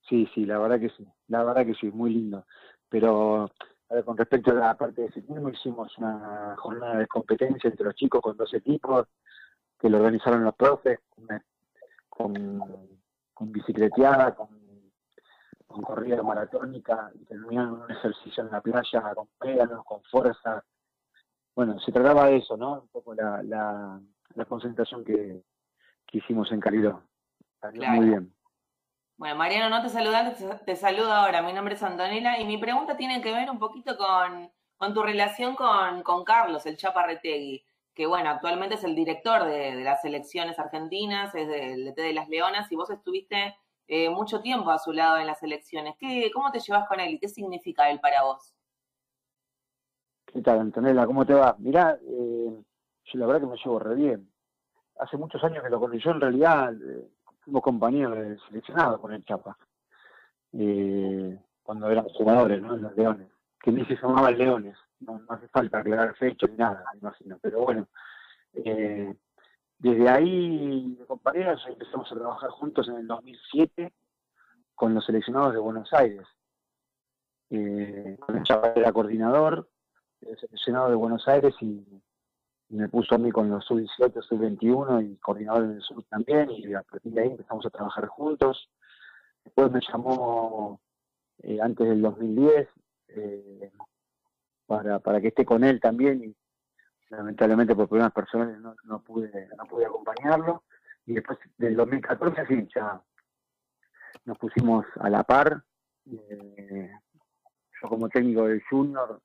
Sí, 0.07 0.27
sí, 0.33 0.45
la 0.45 0.57
verdad 0.57 0.79
que 0.79 0.89
sí. 0.89 1.05
la 1.27 1.43
verdad 1.43 1.65
que 1.65 1.75
sí, 1.75 1.91
muy 1.91 2.11
lindo. 2.11 2.45
Pero 2.87 3.51
con 4.05 4.17
respecto 4.17 4.51
a 4.51 4.55
la 4.55 4.77
parte 4.77 5.01
de 5.01 5.11
ciclismo, 5.11 5.49
hicimos 5.49 5.97
una 5.97 6.55
jornada 6.57 6.97
de 6.97 7.07
competencia 7.07 7.69
entre 7.69 7.85
los 7.85 7.95
chicos 7.95 8.21
con 8.21 8.37
dos 8.37 8.53
equipos 8.53 9.07
que 9.79 9.89
lo 9.89 9.97
organizaron 9.97 10.43
los 10.43 10.55
profes, 10.55 10.99
con, 12.09 12.63
con 13.33 13.51
bicicleteada, 13.51 14.33
con, 14.33 14.49
con 15.67 15.81
corrida 15.81 16.23
maratónica, 16.23 17.11
y 17.13 17.25
terminaron 17.25 17.81
un 17.81 17.91
ejercicio 17.91 18.43
en 18.43 18.51
la 18.51 18.61
playa 18.61 19.13
con 19.13 19.27
pédalos, 19.37 19.83
con 19.85 20.01
fuerza. 20.03 20.63
Bueno, 21.55 21.79
se 21.79 21.91
trataba 21.91 22.27
de 22.27 22.37
eso, 22.37 22.57
¿no? 22.57 22.81
Un 22.81 22.87
poco 22.87 23.13
la, 23.13 23.43
la, 23.43 24.45
concentración 24.45 25.03
que, 25.03 25.43
que 26.05 26.17
hicimos 26.19 26.51
en 26.51 26.59
Caridó. 26.59 27.03
Muy 27.73 28.09
bien. 28.09 28.33
Bueno, 29.17 29.35
Mariano, 29.35 29.75
no 29.75 29.81
te 29.81 29.89
saludan, 29.89 30.33
te 30.65 30.75
saludo 30.75 31.11
ahora. 31.11 31.41
Mi 31.41 31.51
nombre 31.51 31.73
es 31.73 31.83
Antonella 31.83 32.39
y 32.39 32.45
mi 32.45 32.57
pregunta 32.57 32.95
tiene 32.95 33.21
que 33.21 33.33
ver 33.33 33.49
un 33.49 33.57
poquito 33.57 33.97
con, 33.97 34.51
con 34.77 34.93
tu 34.93 35.01
relación 35.01 35.55
con, 35.55 36.03
con 36.03 36.23
Carlos, 36.23 36.65
el 36.67 36.77
Chaparretegui 36.77 37.65
que 37.97 38.05
bueno, 38.05 38.29
actualmente 38.29 38.75
es 38.75 38.83
el 38.83 38.93
director 38.93 39.43
de, 39.45 39.73
las 39.83 40.03
selecciones 40.03 40.59
argentinas, 40.59 41.33
es 41.33 41.47
del 41.47 41.83
DT 41.83 41.97
de 41.99 42.13
las 42.13 42.29
Leonas, 42.29 42.71
y 42.71 42.75
vos 42.75 42.91
estuviste 42.91 43.57
eh, 43.87 44.09
mucho 44.09 44.41
tiempo 44.41 44.69
a 44.71 44.79
su 44.79 44.91
lado 44.91 45.17
en 45.17 45.27
las 45.27 45.39
selecciones. 45.39 45.95
¿Qué, 45.99 46.31
¿Cómo 46.33 46.51
te 46.51 46.59
llevas 46.59 46.87
con 46.87 46.99
él 46.99 47.13
y 47.13 47.19
qué 47.19 47.27
significa 47.27 47.89
él 47.89 47.99
para 47.99 48.23
vos? 48.23 48.53
¿Qué 50.25 50.41
tal, 50.41 50.59
Antonella? 50.59 51.05
¿Cómo 51.05 51.25
te 51.25 51.33
va? 51.33 51.55
Mirá, 51.59 51.97
eh, 52.01 52.63
yo 53.05 53.19
la 53.19 53.25
verdad 53.25 53.41
que 53.41 53.47
me 53.47 53.57
llevo 53.57 53.79
re 53.79 53.95
bien. 53.95 54.31
Hace 54.99 55.17
muchos 55.17 55.43
años 55.43 55.63
que 55.63 55.69
lo 55.69 55.79
conocí. 55.79 55.99
Yo 55.99 56.11
en 56.11 56.21
realidad 56.21 56.73
eh, 56.73 57.07
fuimos 57.43 57.63
seleccionado 58.47 58.99
con 58.99 59.13
el 59.13 59.23
Chapa. 59.25 59.57
Eh, 60.53 61.39
cuando 61.63 61.89
éramos 61.89 62.13
jugadores, 62.13 62.61
¿no? 62.61 62.75
En 62.75 62.81
los 62.81 62.95
Leones. 62.95 63.29
Que 63.61 63.71
ni 63.71 63.85
se 63.85 63.95
llamaban 63.95 64.37
Leones 64.37 64.77
no, 64.99 65.21
hace 65.29 65.47
falta 65.49 65.79
aclarar 65.79 66.15
fecha 66.15 66.47
ni 66.47 66.57
nada, 66.57 66.83
me 66.93 66.99
imagino. 66.99 67.37
Pero 67.41 67.61
bueno, 67.61 67.87
eh, 68.53 69.13
desde 69.79 70.09
ahí, 70.09 70.97
compañeros, 71.07 71.63
empezamos 71.67 72.11
a 72.11 72.15
trabajar 72.15 72.49
juntos 72.49 72.87
en 72.87 72.95
el 72.95 73.07
2007 73.07 73.93
con 74.73 74.93
los 74.93 75.05
seleccionados 75.05 75.53
de 75.53 75.59
Buenos 75.59 75.93
Aires. 75.93 76.25
Eh, 77.49 78.17
el 78.27 78.43
chaval 78.43 78.73
era 78.75 78.91
coordinador, 78.91 79.69
el 80.21 80.37
seleccionado 80.39 80.89
de 80.89 80.95
Buenos 80.95 81.27
Aires 81.27 81.53
y, 81.61 81.85
me 82.69 82.89
puso 82.89 83.15
a 83.15 83.17
mí 83.17 83.31
con 83.31 83.49
los 83.49 83.63
sub-18, 83.63 84.21
sub-21 84.23 85.09
y 85.09 85.15
coordinador 85.19 85.69
del 85.69 85.81
sur 85.81 86.03
también 86.09 86.51
y 86.51 86.73
a 86.73 86.83
partir 86.83 87.13
de 87.13 87.21
ahí 87.21 87.29
empezamos 87.29 87.65
a 87.65 87.69
trabajar 87.69 88.07
juntos. 88.07 88.69
Después 89.45 89.71
me 89.71 89.79
llamó 89.79 90.81
eh, 91.43 91.59
antes 91.61 91.87
del 91.87 92.01
2010 92.01 92.67
eh, 93.07 93.71
para, 94.65 94.99
para 94.99 95.21
que 95.21 95.29
esté 95.29 95.45
con 95.45 95.63
él 95.63 95.79
también 95.79 96.21
y 96.25 96.35
lamentablemente 97.09 97.75
por 97.75 97.87
problemas 97.87 98.13
personales 98.13 98.59
no, 98.59 98.75
no 98.83 99.01
pude 99.01 99.47
no 99.57 99.65
pude 99.65 99.85
acompañarlo 99.85 100.63
y 101.05 101.13
después 101.13 101.39
del 101.57 101.75
2014 101.75 102.45
sí 102.47 102.67
ya 102.73 103.01
nos 104.25 104.37
pusimos 104.37 104.85
a 104.99 105.09
la 105.09 105.23
par 105.23 105.63
eh, 106.05 106.91
yo 107.81 107.89
como 107.89 108.09
técnico 108.09 108.47
del 108.47 108.61
junior 108.69 109.21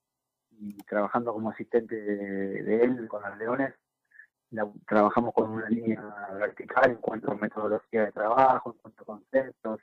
y 0.50 0.76
trabajando 0.84 1.32
como 1.32 1.50
asistente 1.50 2.00
de, 2.00 2.84
él 2.84 3.08
con 3.08 3.22
los 3.22 3.36
leones 3.38 3.74
trabajamos 4.86 5.32
con 5.34 5.50
una 5.50 5.68
línea 5.68 6.02
vertical 6.34 6.90
en 6.90 6.96
cuanto 6.96 7.32
a 7.32 7.36
metodología 7.36 8.04
de 8.04 8.12
trabajo 8.12 8.72
en 8.72 8.78
cuanto 8.78 9.02
a 9.02 9.06
conceptos 9.06 9.80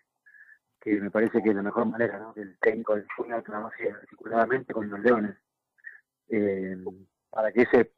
que 0.80 1.02
me 1.02 1.12
parece 1.12 1.44
que 1.44 1.50
es 1.50 1.56
la 1.56 1.64
mejor 1.64 1.86
manera 1.88 2.20
¿no? 2.20 2.34
que 2.34 2.42
el 2.42 2.58
técnico 2.60 2.96
del 2.96 3.08
junior 3.18 3.44
trabaje 3.44 3.92
articuladamente 3.92 4.74
con 4.74 4.90
los 4.90 5.00
leones 5.00 5.36
eh, 6.30 6.78
para 7.30 7.52
que 7.52 7.64
ese 7.64 7.92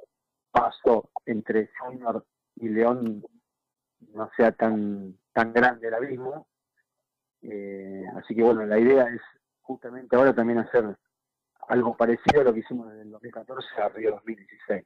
paso 0.52 1.10
entre 1.26 1.70
Junior 1.80 2.26
y 2.56 2.70
León 2.70 3.24
no 4.14 4.30
sea 4.36 4.52
tan, 4.52 5.18
tan 5.34 5.54
grande 5.54 5.88
el 5.88 5.94
abismo. 5.94 6.48
Eh, 7.42 8.04
así 8.18 8.36
que 8.36 8.44
bueno, 8.44 8.66
la 8.66 8.80
idea 8.80 9.08
es 9.08 9.22
justamente 9.62 10.16
ahora 10.16 10.34
también 10.34 10.60
hacer 10.60 10.98
algo 11.68 11.96
parecido 11.96 12.42
a 12.42 12.44
lo 12.44 12.54
que 12.54 12.60
hicimos 12.60 12.92
en 12.94 13.00
el 13.02 13.12
2014 13.12 13.82
a 13.82 13.90
Río 13.90 14.12
2016. 14.12 14.86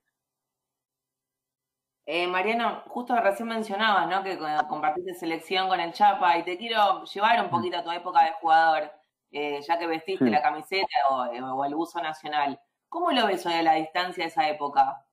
Eh, 2.07 2.27
Mariano, 2.27 2.83
justo 2.87 3.19
recién 3.19 3.47
mencionabas 3.47 4.07
¿no? 4.07 4.23
que 4.23 4.37
compartiste 4.69 5.15
selección 5.15 5.67
con 5.67 5.79
el 5.79 5.91
Chapa 5.91 6.37
y 6.37 6.43
te 6.43 6.55
quiero 6.55 7.03
llevar 7.05 7.39
un 7.41 7.47
mm. 7.47 7.49
poquito 7.49 7.77
a 7.77 7.83
tu 7.83 7.91
época 7.91 8.23
de 8.23 8.33
jugador, 8.33 8.91
eh, 9.31 9.59
ya 9.67 9.79
que 9.79 9.87
vestiste 9.87 10.29
la 10.29 10.41
camiseta 10.41 10.85
o, 11.09 11.65
el 11.65 11.73
uso 11.73 11.99
nacional. 11.99 12.59
¿Cómo 12.89 13.11
lo 13.11 13.27
ves 13.27 13.45
hoy 13.45 13.53
a 13.53 13.63
la 13.63 13.75
distancia 13.75 14.23
de 14.23 14.29
esa 14.29 14.49
época? 14.49 15.05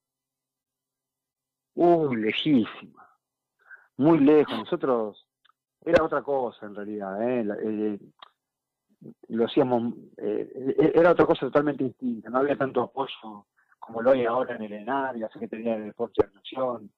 Uh, 1.75 2.15
lejísima. 2.15 3.09
Muy 3.97 4.19
lejos. 4.19 4.59
Nosotros 4.59 5.27
era 5.85 6.05
otra 6.05 6.23
cosa 6.23 6.67
en 6.67 6.75
realidad. 6.75 7.23
¿eh? 7.23 7.47
eh 7.65 7.99
lo 9.29 9.47
hacíamos, 9.47 9.95
eh, 10.17 10.93
era 10.95 11.11
otra 11.11 11.27
cosa 11.27 11.47
totalmente 11.47 11.85
distinta. 11.85 12.31
No 12.31 12.39
había 12.39 12.57
tanto 12.57 12.83
apoyo 12.83 13.47
como 13.79 14.01
lo 14.01 14.13
hay 14.13 14.25
ahora 14.25 14.55
en 14.55 14.63
el 14.63 14.73
ENAR 14.73 15.17
la 15.17 15.29
Secretaría 15.29 15.77
de 15.77 15.87
Deporte 15.87 16.23
de 16.23 16.29
la 16.29 16.35
Nación. 16.35 16.93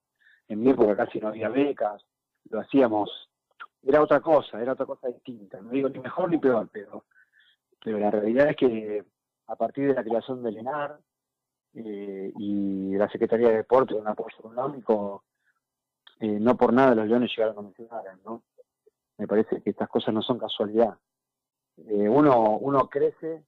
En 0.49 0.61
mi 0.61 0.71
época 0.71 0.97
casi 0.97 1.19
no 1.19 1.29
había 1.29 1.49
becas. 1.49 2.05
Lo 2.51 2.61
hacíamos, 2.61 3.31
era 3.83 4.03
otra 4.03 4.21
cosa, 4.21 4.61
era 4.61 4.73
otra 4.73 4.85
cosa 4.85 5.09
distinta. 5.09 5.61
No 5.63 5.71
digo 5.71 5.89
ni 5.89 5.99
mejor 5.99 6.31
ni 6.31 6.37
peor, 6.37 6.69
pero, 6.71 7.07
pero 7.83 7.99
la 7.99 8.11
realidad 8.11 8.51
es 8.51 8.57
que 8.57 9.05
a 9.47 9.57
partir 9.57 9.89
de 9.89 9.95
la 9.95 10.05
creación 10.05 10.43
del 10.43 10.59
ENAR 10.59 10.99
eh, 11.75 12.33
y 12.37 12.95
la 12.97 13.09
Secretaría 13.09 13.49
de 13.49 13.57
Deporte, 13.57 13.95
un 13.95 14.07
apoyo 14.07 14.37
económico, 14.39 15.25
eh, 16.21 16.39
no 16.41 16.57
por 16.57 16.73
nada 16.73 16.95
los 16.95 17.09
Leones 17.09 17.31
llegaron 17.37 17.59
a 17.59 17.63
mencionar, 17.63 18.05
¿no? 18.25 18.43
Me 19.19 19.27
parece 19.27 19.61
que 19.63 19.71
estas 19.71 19.89
cosas 19.89 20.15
no 20.15 20.23
son 20.23 20.39
casualidad. 20.39 20.97
Eh, 21.77 22.09
uno, 22.09 22.59
uno 22.59 22.89
crece 22.89 23.45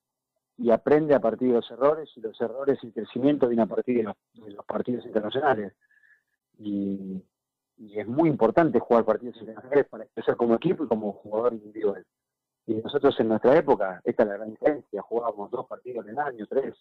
y 0.59 0.71
aprende 0.71 1.15
a 1.15 1.21
partir 1.21 1.49
de 1.49 1.55
los 1.55 1.71
errores, 1.71 2.11
y 2.17 2.21
los 2.21 2.41
errores 2.41 2.79
y 2.83 2.87
el 2.87 2.93
crecimiento 2.93 3.49
vienen 3.49 3.65
a 3.65 3.75
partir 3.75 3.99
de 3.99 4.03
los, 4.03 4.67
partidos 4.67 5.05
internacionales. 5.05 5.75
Y, 6.59 7.23
y, 7.77 7.99
es 7.99 8.07
muy 8.07 8.29
importante 8.29 8.79
jugar 8.79 9.05
partidos 9.05 9.37
internacionales 9.37 9.87
para 9.89 10.05
empezar 10.05 10.37
como 10.37 10.55
equipo 10.55 10.85
y 10.85 10.89
como 10.89 11.13
jugador 11.13 11.53
individual. 11.53 12.05
Y 12.67 12.75
nosotros 12.75 13.19
en 13.21 13.29
nuestra 13.29 13.57
época, 13.57 14.01
esta 14.05 14.25
es 14.25 14.29
la 14.29 14.37
gran 14.37 14.51
diferencia, 14.51 15.03
jugábamos 15.03 15.51
dos 15.53 15.67
partidos 15.67 16.05
en 16.05 16.13
el 16.13 16.19
año, 16.19 16.47
tres, 16.49 16.75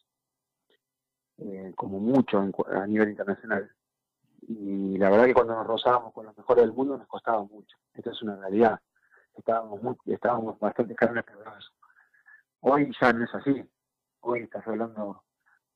eh, 1.37 1.73
como 1.75 1.99
mucho 1.99 2.39
a 2.39 2.87
nivel 2.87 3.09
internacional. 3.09 3.69
Y 4.47 4.97
la 4.97 5.09
verdad 5.09 5.25
que 5.25 5.33
cuando 5.33 5.53
nos 5.55 5.67
rozábamos 5.67 6.11
con 6.13 6.25
los 6.25 6.37
mejores 6.37 6.63
del 6.63 6.73
mundo 6.73 6.97
nos 6.97 7.07
costaba 7.07 7.43
mucho. 7.43 7.77
Esta 7.93 8.11
es 8.11 8.21
una 8.23 8.35
realidad. 8.35 8.79
Estábamos, 9.35 9.81
muy, 9.81 9.95
estábamos 10.05 10.57
bastante 10.59 10.95
caros 10.95 11.23
eso. 11.57 11.71
Hoy 12.61 12.91
ya 12.99 13.13
no 13.13 13.25
es 13.25 13.35
así. 13.35 13.63
Hoy 14.21 14.41
estás 14.41 14.65
hablando 14.67 15.23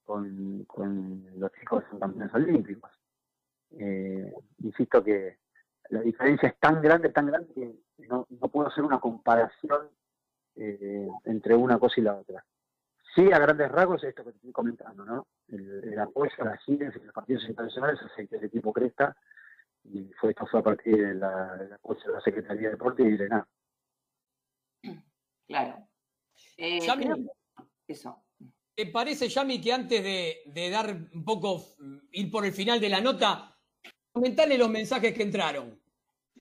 con, 0.06 0.64
con 0.66 1.24
los 1.40 1.52
chicos 1.54 1.84
son 1.90 2.00
campeones 2.00 2.34
olímpicos. 2.34 2.92
Eh, 3.72 4.34
insisto 4.60 5.04
que 5.04 5.38
la 5.90 6.02
diferencia 6.02 6.50
es 6.50 6.60
tan 6.60 6.82
grande, 6.82 7.10
tan 7.10 7.28
grande 7.28 7.54
que 7.54 8.08
no, 8.08 8.26
no 8.30 8.48
puedo 8.48 8.70
hacer 8.70 8.84
una 8.84 9.00
comparación 9.00 9.90
eh, 10.60 11.08
entre 11.26 11.56
una 11.56 11.80
cosa 11.80 11.96
y 11.98 12.04
la 12.04 12.16
otra. 12.16 12.44
Sí, 13.16 13.32
a 13.32 13.40
grandes 13.40 13.72
rasgos, 13.72 14.04
esto 14.04 14.24
que 14.24 14.32
te 14.32 14.38
estoy 14.38 14.52
comentando, 14.52 15.04
¿no? 15.06 15.28
El, 15.48 15.98
apoyo 16.00 16.32
a 16.40 16.46
las 16.46 16.64
giras 16.64 16.94
y 16.96 17.04
los 17.04 17.14
partidos 17.14 17.44
internacionales 17.48 18.00
hace 18.02 18.28
que 18.28 18.36
el 18.36 18.44
equipo 18.44 18.72
crezca 18.74 19.16
y 19.84 20.12
fue, 20.20 20.32
esto 20.32 20.46
fue 20.46 20.60
a 20.60 20.64
partir 20.64 20.96
de 20.96 21.16
la, 21.16 21.56
del 21.56 21.74
apoyo 21.74 22.02
de 22.06 22.14
la 22.14 22.22
Secretaría 22.22 22.68
de 22.68 22.72
Deporte 22.72 23.04
y 23.04 23.18
de 23.18 23.30
nada. 23.30 23.48
Claro. 25.48 25.88
Eh, 26.58 26.80
eso. 27.88 28.24
¿Te 28.76 28.86
parece, 28.86 29.28
Yami, 29.28 29.60
que 29.60 29.74
antes 29.74 30.04
de, 30.04 30.42
de, 30.46 30.70
dar 30.70 30.96
un 31.14 31.26
poco, 31.26 31.64
ir 32.12 32.30
por 32.30 32.46
el 32.46 32.54
final 32.54 32.80
de 32.80 32.90
la 32.90 33.02
nota, 33.02 33.58
comentarle 34.12 34.58
los 34.58 34.70
mensajes 34.70 35.14
que 35.14 35.24
entraron? 35.24 35.79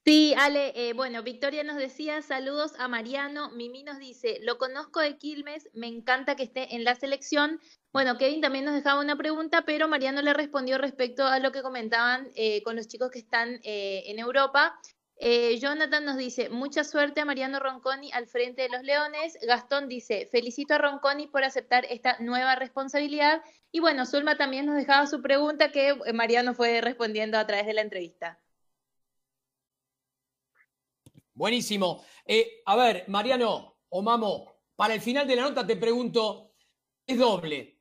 Sí, 0.08 0.32
Ale, 0.38 0.72
eh, 0.74 0.94
bueno, 0.94 1.22
Victoria 1.22 1.64
nos 1.64 1.76
decía 1.76 2.22
saludos 2.22 2.72
a 2.78 2.88
Mariano, 2.88 3.50
Mimi 3.50 3.82
nos 3.82 3.98
dice, 3.98 4.38
lo 4.40 4.56
conozco 4.56 5.00
de 5.00 5.18
Quilmes, 5.18 5.68
me 5.74 5.86
encanta 5.86 6.34
que 6.34 6.44
esté 6.44 6.74
en 6.74 6.82
la 6.82 6.94
selección. 6.94 7.60
Bueno, 7.92 8.16
Kevin 8.16 8.40
también 8.40 8.64
nos 8.64 8.72
dejaba 8.72 9.02
una 9.02 9.16
pregunta, 9.16 9.66
pero 9.66 9.86
Mariano 9.86 10.22
le 10.22 10.32
respondió 10.32 10.78
respecto 10.78 11.26
a 11.26 11.40
lo 11.40 11.52
que 11.52 11.60
comentaban 11.60 12.30
eh, 12.36 12.62
con 12.62 12.74
los 12.74 12.88
chicos 12.88 13.10
que 13.10 13.18
están 13.18 13.60
eh, 13.64 14.04
en 14.06 14.18
Europa. 14.18 14.80
Jonathan 15.20 16.06
nos 16.06 16.16
dice, 16.16 16.48
mucha 16.48 16.84
suerte 16.84 17.20
a 17.20 17.26
Mariano 17.26 17.60
Ronconi 17.60 18.10
al 18.12 18.26
frente 18.26 18.62
de 18.62 18.70
los 18.70 18.84
Leones. 18.84 19.36
Gastón 19.46 19.88
dice, 19.88 20.26
felicito 20.32 20.72
a 20.72 20.78
Ronconi 20.78 21.26
por 21.26 21.44
aceptar 21.44 21.84
esta 21.90 22.16
nueva 22.20 22.54
responsabilidad. 22.54 23.42
Y 23.70 23.80
bueno, 23.80 24.06
Zulma 24.06 24.38
también 24.38 24.64
nos 24.64 24.76
dejaba 24.76 25.06
su 25.06 25.20
pregunta 25.20 25.70
que 25.70 25.98
Mariano 26.14 26.54
fue 26.54 26.80
respondiendo 26.80 27.36
a 27.36 27.46
través 27.46 27.66
de 27.66 27.74
la 27.74 27.82
entrevista. 27.82 28.38
Buenísimo. 31.38 32.02
Eh, 32.26 32.62
a 32.66 32.74
ver, 32.74 33.04
Mariano 33.06 33.76
o 33.90 34.02
Mamo, 34.02 34.56
para 34.74 34.94
el 34.94 35.00
final 35.00 35.24
de 35.24 35.36
la 35.36 35.42
nota 35.42 35.64
te 35.64 35.76
pregunto, 35.76 36.54
es 37.06 37.16
doble. 37.16 37.78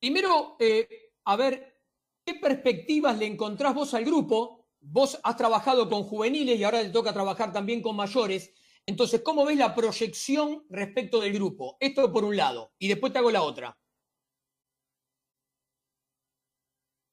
Primero, 0.00 0.56
eh, 0.58 1.12
a 1.26 1.36
ver, 1.36 1.82
¿qué 2.24 2.36
perspectivas 2.36 3.18
le 3.18 3.26
encontrás 3.26 3.74
vos 3.74 3.92
al 3.92 4.06
grupo? 4.06 4.70
Vos 4.80 5.20
has 5.22 5.36
trabajado 5.36 5.90
con 5.90 6.04
juveniles 6.04 6.58
y 6.58 6.64
ahora 6.64 6.80
te 6.80 6.88
toca 6.88 7.12
trabajar 7.12 7.52
también 7.52 7.82
con 7.82 7.96
mayores. 7.96 8.54
Entonces, 8.86 9.20
¿cómo 9.20 9.44
ves 9.44 9.58
la 9.58 9.74
proyección 9.74 10.64
respecto 10.70 11.20
del 11.20 11.34
grupo? 11.34 11.76
Esto 11.78 12.10
por 12.10 12.24
un 12.24 12.34
lado, 12.34 12.72
y 12.78 12.88
después 12.88 13.12
te 13.12 13.18
hago 13.18 13.30
la 13.30 13.42
otra. 13.42 13.76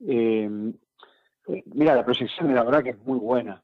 Eh, 0.07 0.49
mira, 1.65 1.95
la 1.95 2.05
proyección 2.05 2.55
la 2.55 2.63
verdad 2.63 2.83
que 2.83 2.91
es 2.91 2.99
muy 2.99 3.19
buena, 3.19 3.61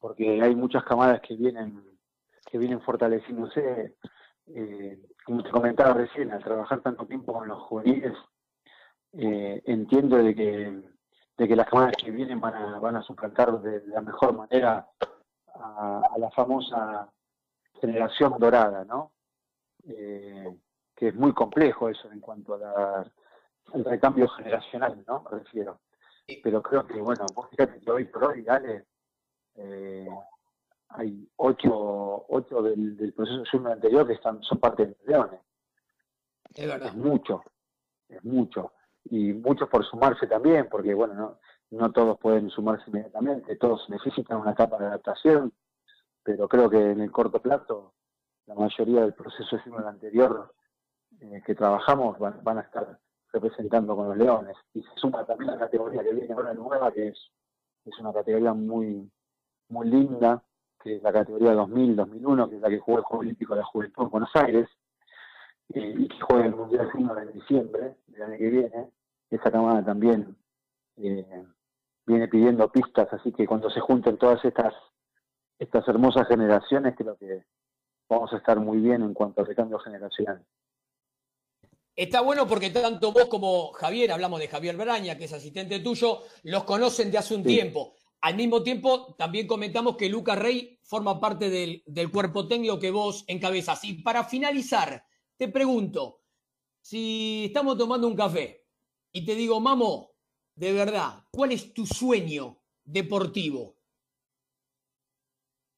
porque 0.00 0.42
hay 0.42 0.54
muchas 0.56 0.82
camadas 0.84 1.20
que 1.20 1.36
vienen 1.36 1.90
que 2.50 2.58
vienen 2.58 2.80
fortaleciéndose. 2.80 3.96
Eh, 4.46 5.00
como 5.24 5.42
te 5.42 5.50
comentaba 5.50 5.94
recién, 5.94 6.32
al 6.32 6.42
trabajar 6.42 6.80
tanto 6.80 7.06
tiempo 7.06 7.32
con 7.32 7.46
los 7.46 7.58
juveniles, 7.62 8.14
eh, 9.12 9.62
entiendo 9.66 10.16
de 10.16 10.34
que, 10.34 10.82
de 11.36 11.48
que 11.48 11.56
las 11.56 11.68
camadas 11.68 11.96
que 11.96 12.10
vienen 12.10 12.40
van 12.40 12.54
a, 12.54 12.78
van 12.80 12.96
a 12.96 13.02
suplantar 13.02 13.60
de 13.60 13.86
la 13.86 14.00
mejor 14.00 14.34
manera 14.34 14.88
a, 15.54 16.16
la 16.18 16.30
famosa 16.30 17.08
generación 17.80 18.34
dorada, 18.38 18.84
¿no? 18.84 19.12
Eh, 19.86 20.58
que 20.96 21.08
es 21.08 21.14
muy 21.14 21.32
complejo 21.32 21.88
eso 21.88 22.10
en 22.10 22.20
cuanto 22.20 22.54
al 22.54 23.84
recambio 23.84 24.28
generacional, 24.28 25.02
¿no? 25.06 25.22
Me 25.22 25.38
refiero. 25.38 25.80
Pero 26.42 26.62
creo 26.62 26.86
que, 26.86 27.00
bueno, 27.00 27.24
vos 27.34 27.48
fíjate 27.50 27.80
que 27.80 27.90
hoy 27.90 28.04
por 28.04 28.24
hoy, 28.24 28.42
dale, 28.42 28.86
eh, 29.60 30.08
hay 30.88 31.28
ocho, 31.36 32.24
ocho 32.28 32.62
del, 32.62 32.96
del 32.96 33.12
proceso 33.12 33.44
Junior 33.50 33.72
anterior 33.72 34.06
que 34.06 34.14
están, 34.14 34.42
son 34.42 34.58
parte 34.58 34.86
de 34.86 34.96
los 34.98 35.06
leones. 35.06 35.40
Es 36.54 36.66
verdad. 36.66 36.88
Es 36.88 36.96
mucho, 36.96 37.42
es 38.08 38.24
mucho. 38.24 38.72
Y 39.04 39.32
muchos 39.32 39.68
por 39.68 39.84
sumarse 39.84 40.26
también, 40.26 40.68
porque 40.70 40.94
bueno, 40.94 41.14
no, 41.14 41.38
no 41.70 41.92
todos 41.92 42.18
pueden 42.18 42.50
sumarse 42.50 42.84
inmediatamente, 42.88 43.56
todos 43.56 43.88
necesitan 43.88 44.38
una 44.38 44.54
capa 44.54 44.78
de 44.78 44.86
adaptación, 44.86 45.52
pero 46.22 46.48
creo 46.48 46.68
que 46.68 46.90
en 46.90 47.00
el 47.00 47.10
corto 47.10 47.40
plazo 47.40 47.94
la 48.46 48.54
mayoría 48.54 49.02
del 49.02 49.14
proceso 49.14 49.58
Junior 49.62 49.86
anterior 49.86 50.52
eh, 51.20 51.42
que 51.44 51.54
trabajamos 51.54 52.18
van, 52.18 52.42
van 52.42 52.58
a 52.58 52.62
estar 52.62 52.98
representando 53.32 53.94
con 53.94 54.08
los 54.08 54.16
leones. 54.16 54.56
Y 54.74 54.82
se 54.82 54.94
suma 54.96 55.24
también 55.24 55.52
la 55.52 55.58
categoría 55.58 56.02
que 56.02 56.14
viene 56.14 56.34
ahora 56.34 56.52
nueva, 56.54 56.90
que 56.92 57.08
es, 57.08 57.30
es 57.84 57.98
una 57.98 58.12
categoría 58.12 58.52
muy, 58.52 59.10
muy 59.70 59.88
linda, 59.88 60.42
que 60.82 60.96
es 60.96 61.02
la 61.02 61.12
categoría 61.12 61.54
2000-2001, 61.54 62.48
que 62.48 62.56
es 62.56 62.62
la 62.62 62.68
que 62.68 62.78
jugó 62.78 62.98
el 62.98 63.04
Juego 63.04 63.20
Olímpico 63.20 63.54
de 63.54 63.60
la 63.60 63.66
Juventud 63.66 64.04
en 64.04 64.10
Buenos 64.10 64.30
Aires, 64.34 64.68
eh, 65.74 65.94
y 65.98 66.08
que 66.08 66.20
juega 66.20 66.46
el 66.46 66.56
Mundial 66.56 66.90
Junior 66.90 67.18
en 67.20 67.32
diciembre 67.32 67.96
del 68.06 68.22
año 68.22 68.38
que 68.38 68.50
viene. 68.50 68.90
Esa 69.30 69.50
cámara 69.50 69.84
también 69.84 70.36
eh, 70.96 71.44
viene 72.06 72.28
pidiendo 72.28 72.70
pistas, 72.70 73.08
así 73.12 73.32
que 73.32 73.46
cuando 73.46 73.70
se 73.70 73.80
junten 73.80 74.18
todas 74.18 74.44
estas, 74.44 74.74
estas 75.58 75.86
hermosas 75.86 76.26
generaciones, 76.26 76.94
creo 76.96 77.16
que 77.16 77.44
vamos 78.08 78.32
a 78.32 78.38
estar 78.38 78.58
muy 78.58 78.78
bien 78.78 79.02
en 79.02 79.14
cuanto 79.14 79.40
al 79.40 79.46
recambio 79.46 79.78
generacional. 79.78 80.44
Está 81.94 82.22
bueno 82.22 82.46
porque 82.46 82.70
tanto 82.70 83.12
vos 83.12 83.26
como 83.26 83.72
Javier, 83.72 84.10
hablamos 84.10 84.40
de 84.40 84.48
Javier 84.48 84.76
Braña, 84.76 85.16
que 85.16 85.24
es 85.24 85.32
asistente 85.32 85.80
tuyo, 85.80 86.20
los 86.44 86.64
conocen 86.64 87.10
de 87.10 87.18
hace 87.18 87.34
un 87.34 87.44
tiempo. 87.44 87.94
Al 88.22 88.36
mismo 88.36 88.62
tiempo, 88.62 89.14
también 89.16 89.46
comentamos 89.46 89.96
que 89.96 90.10
Lucas 90.10 90.38
Rey 90.38 90.78
forma 90.82 91.18
parte 91.18 91.48
del, 91.48 92.10
cuerpo 92.10 92.46
técnico 92.46 92.78
que 92.78 92.90
vos 92.90 93.24
encabezas. 93.26 93.82
Y 93.84 94.02
para 94.02 94.24
finalizar, 94.24 95.06
te 95.38 95.48
pregunto, 95.48 96.20
si 96.82 97.46
estamos 97.46 97.78
tomando 97.78 98.06
un 98.06 98.16
café 98.16 98.66
y 99.10 99.24
te 99.24 99.34
digo, 99.34 99.58
Mamo, 99.58 100.10
de 100.54 100.74
verdad, 100.74 101.24
¿cuál 101.30 101.52
es 101.52 101.72
tu 101.72 101.86
sueño 101.86 102.58
deportivo? 102.84 103.76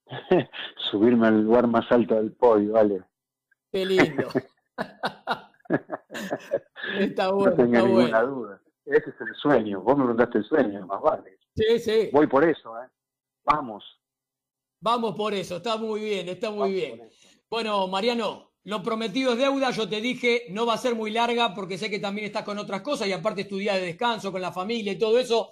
Subirme 0.91 1.29
al 1.29 1.45
lugar 1.45 1.69
más 1.69 1.91
alto 1.93 2.17
del 2.17 2.33
podio, 2.33 2.73
vale. 2.73 3.05
Qué 3.71 3.87
lindo. 3.87 4.29
está 6.99 7.31
bueno. 7.31 7.51
No 7.51 7.57
tengo 7.57 7.87
ninguna 7.87 8.23
duda. 8.23 8.61
Ese 8.85 9.11
es 9.11 9.21
el 9.21 9.35
sueño. 9.37 9.81
Vos 9.81 9.97
me 9.97 10.05
preguntaste 10.05 10.39
el 10.39 10.45
sueño, 10.45 10.87
más 10.87 11.01
vale. 11.01 11.39
Sí, 11.55 11.79
sí. 11.79 12.11
Voy 12.13 12.27
por 12.27 12.45
eso, 12.45 12.77
¿eh? 12.79 12.89
Vamos. 13.45 13.85
Vamos 14.81 15.15
por 15.15 15.33
eso, 15.33 15.59
está 15.59 15.77
muy 15.77 16.01
bien, 16.01 16.29
está 16.29 16.51
muy 16.51 16.73
bien. 16.73 17.09
Bueno, 17.49 17.87
Mariano, 17.87 18.53
lo 18.65 18.83
prometido 18.83 19.33
es 19.33 19.39
deuda, 19.39 19.71
yo 19.71 19.89
te 19.89 20.01
dije, 20.01 20.47
no 20.51 20.67
va 20.67 20.75
a 20.75 20.79
ser 20.79 20.95
muy 20.95 21.11
larga 21.11 21.55
porque 21.55 21.79
sé 21.79 21.91
que 21.91 21.99
también 21.99 22.27
estás 22.27 22.43
con 22.43 22.59
otras 22.59 22.83
cosas 22.83 23.07
y 23.07 23.13
aparte 23.13 23.43
estudiar 23.43 23.77
de 23.77 23.87
descanso 23.87 24.33
con 24.33 24.41
la 24.41 24.53
familia 24.53 24.93
y 24.93 24.99
todo 24.99 25.19
eso. 25.19 25.51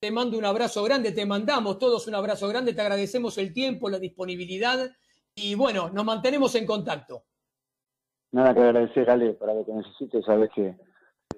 Te 0.00 0.10
mando 0.10 0.36
un 0.36 0.44
abrazo 0.44 0.82
grande, 0.82 1.12
te 1.12 1.24
mandamos 1.24 1.78
todos 1.78 2.06
un 2.08 2.14
abrazo 2.14 2.48
grande, 2.48 2.74
te 2.74 2.80
agradecemos 2.80 3.38
el 3.38 3.52
tiempo, 3.52 3.88
la 3.88 3.98
disponibilidad 3.98 4.90
y 5.34 5.54
bueno, 5.54 5.90
nos 5.90 6.04
mantenemos 6.04 6.54
en 6.54 6.66
contacto. 6.66 7.24
Nada 8.32 8.54
que 8.54 8.60
agradecer, 8.60 9.08
Ale, 9.08 9.34
para 9.34 9.54
lo 9.54 9.64
que 9.64 9.72
necesites, 9.72 10.24
sabes 10.24 10.50
que 10.54 10.76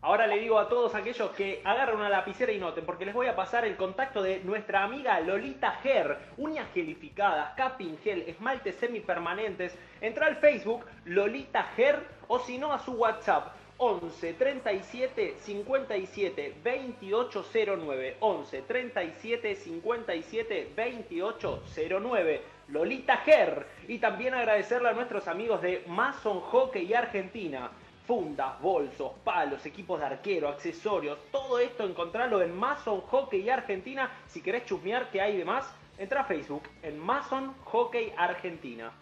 Ahora 0.05 0.27
le 0.27 0.41
digo 0.41 0.59
a 0.59 0.69
todos 0.69 0.97
aquellos 0.97 1.31
que 1.31 1.63
agarren 1.65 1.95
una 1.95 2.09
lapicera 2.09 2.51
y 2.51 2.59
noten, 2.59 2.85
porque 2.85 3.05
les 3.05 3.15
voy 3.15 3.29
a 3.29 3.37
pasar 3.37 3.65
el 3.65 3.77
contacto 3.77 4.21
de 4.21 4.43
nuestra 4.43 4.83
amiga 4.83 5.21
Lolita 5.21 5.79
Ger, 5.81 6.19
uñas 6.39 6.67
gelificadas, 6.75 7.55
capping 7.55 7.97
gel, 8.03 8.25
esmaltes 8.27 8.75
semipermanentes. 8.75 9.79
Entra 10.01 10.27
al 10.27 10.39
Facebook 10.39 10.87
Lolita 11.05 11.63
Ger 11.77 12.05
o 12.27 12.41
si 12.41 12.59
no 12.59 12.73
a 12.73 12.81
su 12.81 12.95
WhatsApp 12.95 13.55
11 13.79 14.35
37 14.35 15.37
57 15.41 16.55
2809 16.63 18.17
11 18.21 18.63
37 18.63 19.57
57 19.57 20.73
2809 20.77 22.43
Lolita 22.69 23.17
Ger. 23.19 23.67
Y 23.89 23.99
también 23.99 24.35
agradecerle 24.35 24.89
a 24.89 24.93
nuestros 24.93 25.29
amigos 25.29 25.63
de 25.63 25.85
Mason 25.87 26.41
Hockey 26.41 26.93
Argentina. 26.95 27.71
Fundas, 28.07 28.61
bolsos, 28.61 29.13
palos, 29.23 29.65
equipos 29.65 30.01
de 30.01 30.07
arquero, 30.07 30.49
accesorios, 30.49 31.19
todo 31.31 31.61
esto 31.61 31.85
encontrarlo 31.85 32.43
en 32.43 32.55
Mason 32.55 33.01
Hockey 33.03 33.49
Argentina. 33.49 34.11
Si 34.27 34.43
querés 34.43 34.65
chusmear 34.65 35.11
qué 35.11 35.21
hay 35.21 35.37
de 35.37 35.45
más, 35.45 35.73
entra 35.99 36.23
a 36.23 36.25
Facebook 36.25 36.65
en 36.83 36.99
Mason 36.99 37.55
Hockey 37.65 38.13
Argentina. 38.17 38.93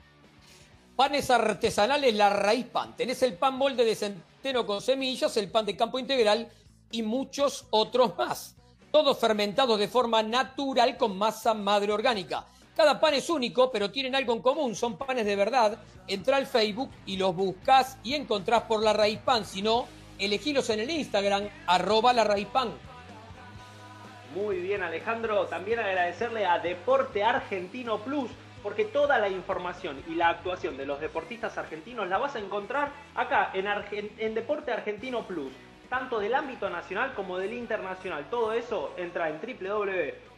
Panes 1.01 1.31
artesanales 1.31 2.15
La 2.15 2.29
Raíz 2.29 2.67
Pan. 2.67 2.95
Tenés 2.95 3.23
el 3.23 3.33
pan 3.33 3.55
molde 3.55 3.87
de 3.87 3.95
centeno 3.95 4.67
con 4.67 4.83
semillas, 4.83 5.35
el 5.39 5.51
pan 5.51 5.65
de 5.65 5.75
campo 5.75 5.99
integral 5.99 6.47
y 6.91 7.03
muchos 7.03 7.67
otros 7.71 8.19
más. 8.19 8.55
Todos 8.93 9.19
fermentados 9.19 9.79
de 9.79 9.89
forma 9.89 10.23
natural 10.23 10.99
con 10.99 11.17
masa 11.17 11.55
madre 11.55 11.91
orgánica. 11.91 12.45
Cada 12.77 13.01
pan 13.01 13.15
es 13.15 13.31
único, 13.31 13.71
pero 13.71 13.91
tienen 13.91 14.15
algo 14.15 14.35
en 14.35 14.43
común, 14.43 14.75
son 14.75 14.99
panes 14.99 15.25
de 15.25 15.37
verdad. 15.37 15.79
Entra 16.07 16.37
al 16.37 16.47
Facebook 16.47 16.91
y 17.07 17.17
los 17.17 17.35
buscas 17.35 17.97
y 18.05 18.13
encontrás 18.13 18.65
por 18.65 18.83
la 18.83 18.93
raíz 18.93 19.21
pan. 19.21 19.47
Si 19.47 19.63
no, 19.63 19.87
elegilos 20.19 20.69
en 20.69 20.81
el 20.81 20.91
Instagram, 20.91 21.49
arroba 21.67 22.13
la 22.13 22.25
raíz 22.25 22.49
pan. 22.49 22.75
Muy 24.35 24.59
bien, 24.59 24.83
Alejandro. 24.83 25.47
También 25.47 25.79
agradecerle 25.79 26.45
a 26.45 26.59
Deporte 26.59 27.25
Argentino 27.25 28.01
Plus, 28.01 28.31
porque 28.63 28.85
toda 28.85 29.19
la 29.19 29.29
información 29.29 30.01
y 30.09 30.15
la 30.15 30.29
actuación 30.29 30.77
de 30.77 30.87
los 30.87 31.01
deportistas 31.01 31.59
argentinos 31.59 32.09
la 32.09 32.19
vas 32.19 32.37
a 32.37 32.39
encontrar 32.39 32.93
acá 33.15 33.51
en, 33.55 34.35
Deporte 34.35 34.71
Argentino 34.73 35.27
Plus, 35.27 35.53
tanto 35.89 36.21
del 36.21 36.35
ámbito 36.35 36.69
nacional 36.69 37.15
como 37.15 37.39
del 37.39 37.55
internacional. 37.55 38.27
Todo 38.31 38.53
eso 38.53 38.93
entra 38.97 39.29
en 39.29 39.41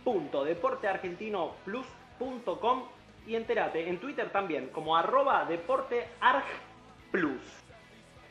www.deporteargentinoplus.com 0.05 2.85
y 3.27 3.35
entérate 3.37 3.89
en 3.89 3.99
Twitter 3.99 4.31
también 4.31 4.69
como 4.69 4.97
arroba 4.97 5.45
deporteargplus. 5.45 7.43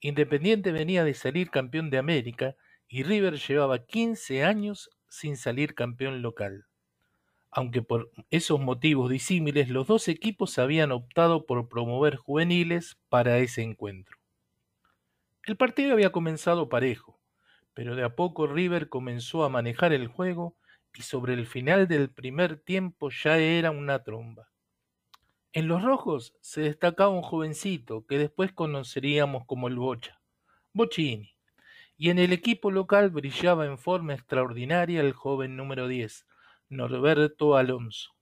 Independiente 0.00 0.72
venía 0.72 1.04
de 1.04 1.14
salir 1.14 1.50
campeón 1.50 1.88
de 1.88 1.98
América 1.98 2.56
y 2.88 3.04
River 3.04 3.36
llevaba 3.38 3.86
15 3.86 4.42
años 4.42 4.90
sin 5.08 5.36
salir 5.36 5.76
campeón 5.76 6.20
local 6.20 6.66
aunque 7.52 7.80
por 7.80 8.10
esos 8.30 8.60
motivos 8.60 9.08
disímiles 9.08 9.68
los 9.70 9.86
dos 9.86 10.08
equipos 10.08 10.58
habían 10.58 10.90
optado 10.90 11.46
por 11.46 11.68
promover 11.68 12.16
juveniles 12.16 12.98
para 13.08 13.38
ese 13.38 13.62
encuentro. 13.62 14.18
El 15.46 15.56
partido 15.56 15.92
había 15.92 16.10
comenzado 16.10 16.68
parejo, 16.68 17.20
pero 17.72 17.94
de 17.94 18.02
a 18.02 18.16
poco 18.16 18.48
River 18.48 18.88
comenzó 18.88 19.44
a 19.44 19.48
manejar 19.48 19.92
el 19.92 20.08
juego 20.08 20.56
y 20.92 21.02
sobre 21.02 21.34
el 21.34 21.46
final 21.46 21.86
del 21.86 22.10
primer 22.10 22.58
tiempo 22.58 23.10
ya 23.10 23.38
era 23.38 23.70
una 23.70 24.02
tromba. 24.02 24.50
En 25.52 25.68
los 25.68 25.84
rojos 25.84 26.34
se 26.40 26.62
destacaba 26.62 27.10
un 27.10 27.22
jovencito 27.22 28.04
que 28.06 28.18
después 28.18 28.52
conoceríamos 28.52 29.46
como 29.46 29.68
el 29.68 29.76
Bocha, 29.76 30.20
Bocini, 30.72 31.36
y 31.96 32.10
en 32.10 32.18
el 32.18 32.32
equipo 32.32 32.72
local 32.72 33.10
brillaba 33.10 33.66
en 33.66 33.78
forma 33.78 34.14
extraordinaria 34.14 35.00
el 35.00 35.12
joven 35.12 35.56
número 35.56 35.86
10, 35.86 36.26
Norberto 36.70 37.56
Alonso. 37.56 38.16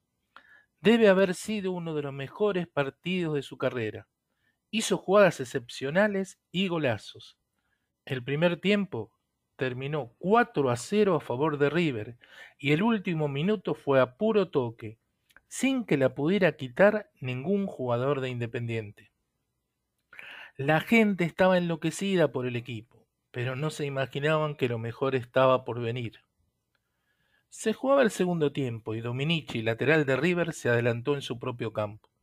Debe 0.78 1.08
haber 1.08 1.32
sido 1.32 1.72
uno 1.72 1.94
de 1.94 2.02
los 2.02 2.12
mejores 2.12 2.68
partidos 2.68 3.34
de 3.34 3.42
su 3.42 3.56
carrera. 3.56 4.08
Hizo 4.76 4.96
jugadas 4.98 5.38
excepcionales 5.38 6.40
y 6.50 6.66
golazos. 6.66 7.38
El 8.04 8.24
primer 8.24 8.56
tiempo 8.56 9.12
terminó 9.54 10.16
4 10.18 10.68
a 10.68 10.76
0 10.76 11.14
a 11.14 11.20
favor 11.20 11.58
de 11.58 11.70
River 11.70 12.16
y 12.58 12.72
el 12.72 12.82
último 12.82 13.28
minuto 13.28 13.76
fue 13.76 14.00
a 14.00 14.16
puro 14.16 14.50
toque, 14.50 14.98
sin 15.46 15.84
que 15.84 15.96
la 15.96 16.16
pudiera 16.16 16.56
quitar 16.56 17.08
ningún 17.20 17.68
jugador 17.68 18.20
de 18.20 18.30
Independiente. 18.30 19.12
La 20.56 20.80
gente 20.80 21.22
estaba 21.22 21.56
enloquecida 21.56 22.32
por 22.32 22.44
el 22.44 22.56
equipo, 22.56 23.06
pero 23.30 23.54
no 23.54 23.70
se 23.70 23.86
imaginaban 23.86 24.56
que 24.56 24.68
lo 24.68 24.80
mejor 24.80 25.14
estaba 25.14 25.64
por 25.64 25.80
venir. 25.80 26.18
Se 27.48 27.74
jugaba 27.74 28.02
el 28.02 28.10
segundo 28.10 28.50
tiempo 28.50 28.96
y 28.96 29.00
Dominici, 29.00 29.62
lateral 29.62 30.04
de 30.04 30.16
River, 30.16 30.52
se 30.52 30.68
adelantó 30.68 31.14
en 31.14 31.22
su 31.22 31.38
propio 31.38 31.72
campo. 31.72 32.13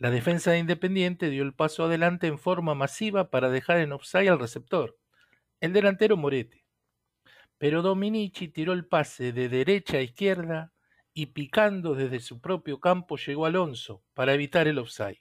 La 0.00 0.10
defensa 0.10 0.52
de 0.52 0.58
Independiente 0.60 1.28
dio 1.28 1.42
el 1.42 1.52
paso 1.52 1.84
adelante 1.84 2.26
en 2.26 2.38
forma 2.38 2.74
masiva 2.74 3.28
para 3.28 3.50
dejar 3.50 3.76
en 3.80 3.92
offside 3.92 4.30
al 4.30 4.38
receptor, 4.38 4.96
el 5.60 5.74
delantero 5.74 6.16
Morete. 6.16 6.64
Pero 7.58 7.82
Dominici 7.82 8.48
tiró 8.48 8.72
el 8.72 8.86
pase 8.86 9.34
de 9.34 9.50
derecha 9.50 9.98
a 9.98 10.00
izquierda 10.00 10.72
y 11.12 11.26
picando 11.26 11.94
desde 11.94 12.20
su 12.20 12.40
propio 12.40 12.80
campo 12.80 13.18
llegó 13.18 13.44
Alonso 13.44 14.02
para 14.14 14.32
evitar 14.32 14.66
el 14.68 14.78
offside. 14.78 15.20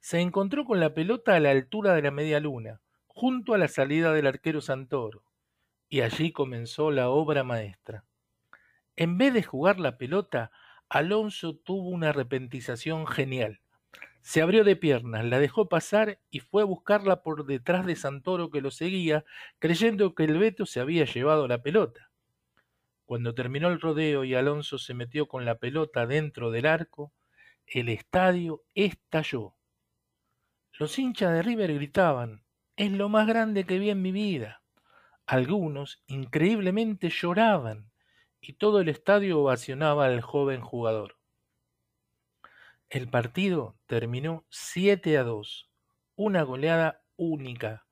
Se 0.00 0.20
encontró 0.20 0.66
con 0.66 0.80
la 0.80 0.92
pelota 0.92 1.34
a 1.34 1.40
la 1.40 1.52
altura 1.52 1.94
de 1.94 2.02
la 2.02 2.10
media 2.10 2.40
luna, 2.40 2.82
junto 3.06 3.54
a 3.54 3.58
la 3.58 3.68
salida 3.68 4.12
del 4.12 4.26
arquero 4.26 4.60
Santoro, 4.60 5.24
y 5.88 6.02
allí 6.02 6.30
comenzó 6.30 6.90
la 6.90 7.08
obra 7.08 7.42
maestra. 7.42 8.04
En 8.96 9.16
vez 9.16 9.32
de 9.32 9.42
jugar 9.42 9.80
la 9.80 9.96
pelota, 9.96 10.50
Alonso 10.90 11.56
tuvo 11.56 11.88
una 11.88 12.10
arrepentización 12.10 13.06
genial. 13.06 13.62
Se 14.26 14.40
abrió 14.40 14.64
de 14.64 14.74
piernas, 14.74 15.22
la 15.26 15.38
dejó 15.38 15.68
pasar 15.68 16.18
y 16.30 16.40
fue 16.40 16.62
a 16.62 16.64
buscarla 16.64 17.22
por 17.22 17.44
detrás 17.44 17.84
de 17.84 17.94
Santoro 17.94 18.50
que 18.50 18.62
lo 18.62 18.70
seguía, 18.70 19.26
creyendo 19.58 20.14
que 20.14 20.24
el 20.24 20.38
Beto 20.38 20.64
se 20.64 20.80
había 20.80 21.04
llevado 21.04 21.46
la 21.46 21.62
pelota. 21.62 22.10
Cuando 23.04 23.34
terminó 23.34 23.68
el 23.68 23.82
rodeo 23.82 24.24
y 24.24 24.34
Alonso 24.34 24.78
se 24.78 24.94
metió 24.94 25.28
con 25.28 25.44
la 25.44 25.56
pelota 25.58 26.06
dentro 26.06 26.50
del 26.50 26.64
arco, 26.64 27.12
el 27.66 27.90
estadio 27.90 28.62
estalló. 28.74 29.56
Los 30.72 30.98
hinchas 30.98 31.34
de 31.34 31.42
River 31.42 31.74
gritaban, 31.74 32.44
es 32.76 32.92
lo 32.92 33.10
más 33.10 33.26
grande 33.26 33.64
que 33.64 33.78
vi 33.78 33.90
en 33.90 34.00
mi 34.00 34.10
vida. 34.10 34.62
Algunos, 35.26 36.02
increíblemente, 36.06 37.10
lloraban 37.10 37.90
y 38.40 38.54
todo 38.54 38.80
el 38.80 38.88
estadio 38.88 39.40
ovacionaba 39.40 40.06
al 40.06 40.22
joven 40.22 40.62
jugador. 40.62 41.18
El 42.94 43.08
partido 43.08 43.76
terminó 43.86 44.46
7 44.50 45.18
a 45.18 45.24
2, 45.24 45.68
una 46.14 46.44
goleada 46.44 47.02
única, 47.16 47.88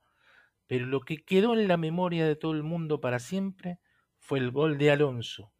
pero 0.68 0.86
lo 0.86 1.00
que 1.00 1.24
quedó 1.24 1.54
en 1.54 1.66
la 1.66 1.76
memoria 1.76 2.24
de 2.24 2.36
todo 2.36 2.52
el 2.52 2.62
mundo 2.62 3.00
para 3.00 3.18
siempre 3.18 3.80
fue 4.20 4.38
el 4.38 4.52
gol 4.52 4.78
de 4.78 4.92
Alonso, 4.92 5.52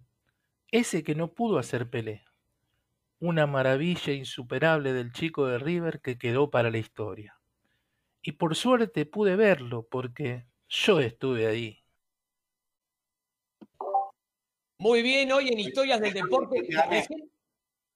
ese 0.70 1.02
que 1.02 1.16
no 1.16 1.34
pudo 1.34 1.58
hacer 1.58 1.90
Pelé, 1.90 2.24
una 3.18 3.48
maravilla 3.48 4.12
insuperable 4.12 4.92
del 4.92 5.12
chico 5.12 5.48
de 5.48 5.58
River 5.58 6.00
que 6.00 6.18
quedó 6.18 6.48
para 6.48 6.70
la 6.70 6.78
historia. 6.78 7.36
Y 8.22 8.30
por 8.30 8.54
suerte 8.54 9.06
pude 9.06 9.34
verlo 9.34 9.88
porque 9.90 10.46
yo 10.68 11.00
estuve 11.00 11.48
ahí. 11.48 11.84
Muy 14.78 15.02
bien, 15.02 15.32
hoy 15.32 15.48
en 15.48 15.58
Historias 15.58 16.00
del 16.00 16.12
Deporte. 16.12 16.64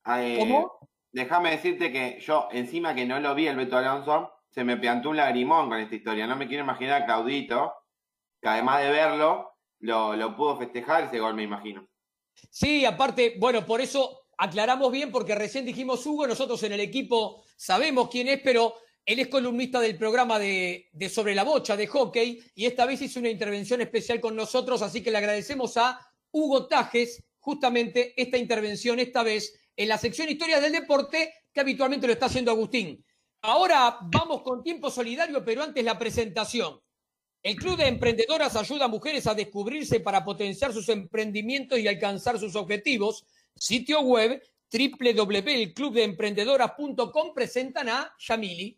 ¿Cómo? 0.02 0.76
Déjame 1.16 1.52
decirte 1.52 1.90
que 1.90 2.20
yo, 2.20 2.46
encima 2.52 2.94
que 2.94 3.06
no 3.06 3.18
lo 3.20 3.34
vi 3.34 3.46
el 3.46 3.56
Beto 3.56 3.78
Alonso, 3.78 4.34
se 4.50 4.64
me 4.64 4.76
piantó 4.76 5.08
un 5.08 5.16
lagrimón 5.16 5.70
con 5.70 5.80
esta 5.80 5.94
historia. 5.94 6.26
No 6.26 6.36
me 6.36 6.46
quiero 6.46 6.62
imaginar 6.62 7.00
a 7.00 7.06
Claudito 7.06 7.72
que 8.38 8.46
además 8.46 8.82
de 8.82 8.90
verlo, 8.90 9.50
lo, 9.78 10.36
pudo 10.36 10.58
festejar 10.58 11.04
ese 11.04 11.18
gol, 11.18 11.32
me 11.32 11.42
imagino. 11.42 11.88
Sí, 12.50 12.84
aparte, 12.84 13.36
bueno, 13.38 13.64
por 13.64 13.80
eso 13.80 14.26
aclaramos 14.36 14.92
bien, 14.92 15.10
porque 15.10 15.34
recién 15.34 15.64
dijimos 15.64 16.04
Hugo, 16.04 16.26
nosotros 16.26 16.62
en 16.64 16.72
el 16.72 16.80
equipo 16.80 17.42
sabemos 17.56 18.10
quién 18.10 18.28
es, 18.28 18.42
pero 18.44 18.74
él 19.06 19.18
es 19.18 19.28
columnista 19.28 19.80
del 19.80 19.96
programa 19.96 20.38
de, 20.38 20.90
Sobre 21.08 21.34
la 21.34 21.44
Bocha 21.44 21.78
de 21.78 21.86
hockey 21.86 22.44
y 22.54 22.66
esta 22.66 22.84
vez 22.84 23.00
hizo 23.00 23.20
una 23.20 23.30
intervención 23.30 23.80
especial 23.80 24.20
con 24.20 24.36
nosotros, 24.36 24.82
así 24.82 25.02
que 25.02 25.10
le 25.10 25.16
agradecemos 25.16 25.78
a 25.78 25.98
Hugo 26.30 26.66
Tajes 26.66 27.24
justamente 27.38 28.12
esta 28.20 28.36
intervención, 28.36 28.98
esta 28.98 29.22
vez 29.22 29.65
en 29.76 29.88
la 29.88 29.98
sección 29.98 30.28
Historias 30.28 30.62
del 30.62 30.72
Deporte, 30.72 31.34
que 31.52 31.60
habitualmente 31.60 32.06
lo 32.06 32.12
está 32.12 32.26
haciendo 32.26 32.50
Agustín. 32.50 33.02
Ahora 33.42 33.98
vamos 34.02 34.42
con 34.42 34.62
tiempo 34.62 34.90
solidario, 34.90 35.44
pero 35.44 35.62
antes 35.62 35.84
la 35.84 35.98
presentación. 35.98 36.80
El 37.42 37.56
Club 37.56 37.76
de 37.76 37.86
Emprendedoras 37.86 38.56
ayuda 38.56 38.86
a 38.86 38.88
mujeres 38.88 39.26
a 39.26 39.34
descubrirse 39.34 40.00
para 40.00 40.24
potenciar 40.24 40.72
sus 40.72 40.88
emprendimientos 40.88 41.78
y 41.78 41.86
alcanzar 41.86 42.40
sus 42.40 42.56
objetivos. 42.56 43.26
Sitio 43.54 44.00
web 44.00 44.42
www.elclubdeemprendedoras.com 44.72 47.34
presentan 47.34 47.88
a 47.88 48.12
Yamili. 48.18 48.76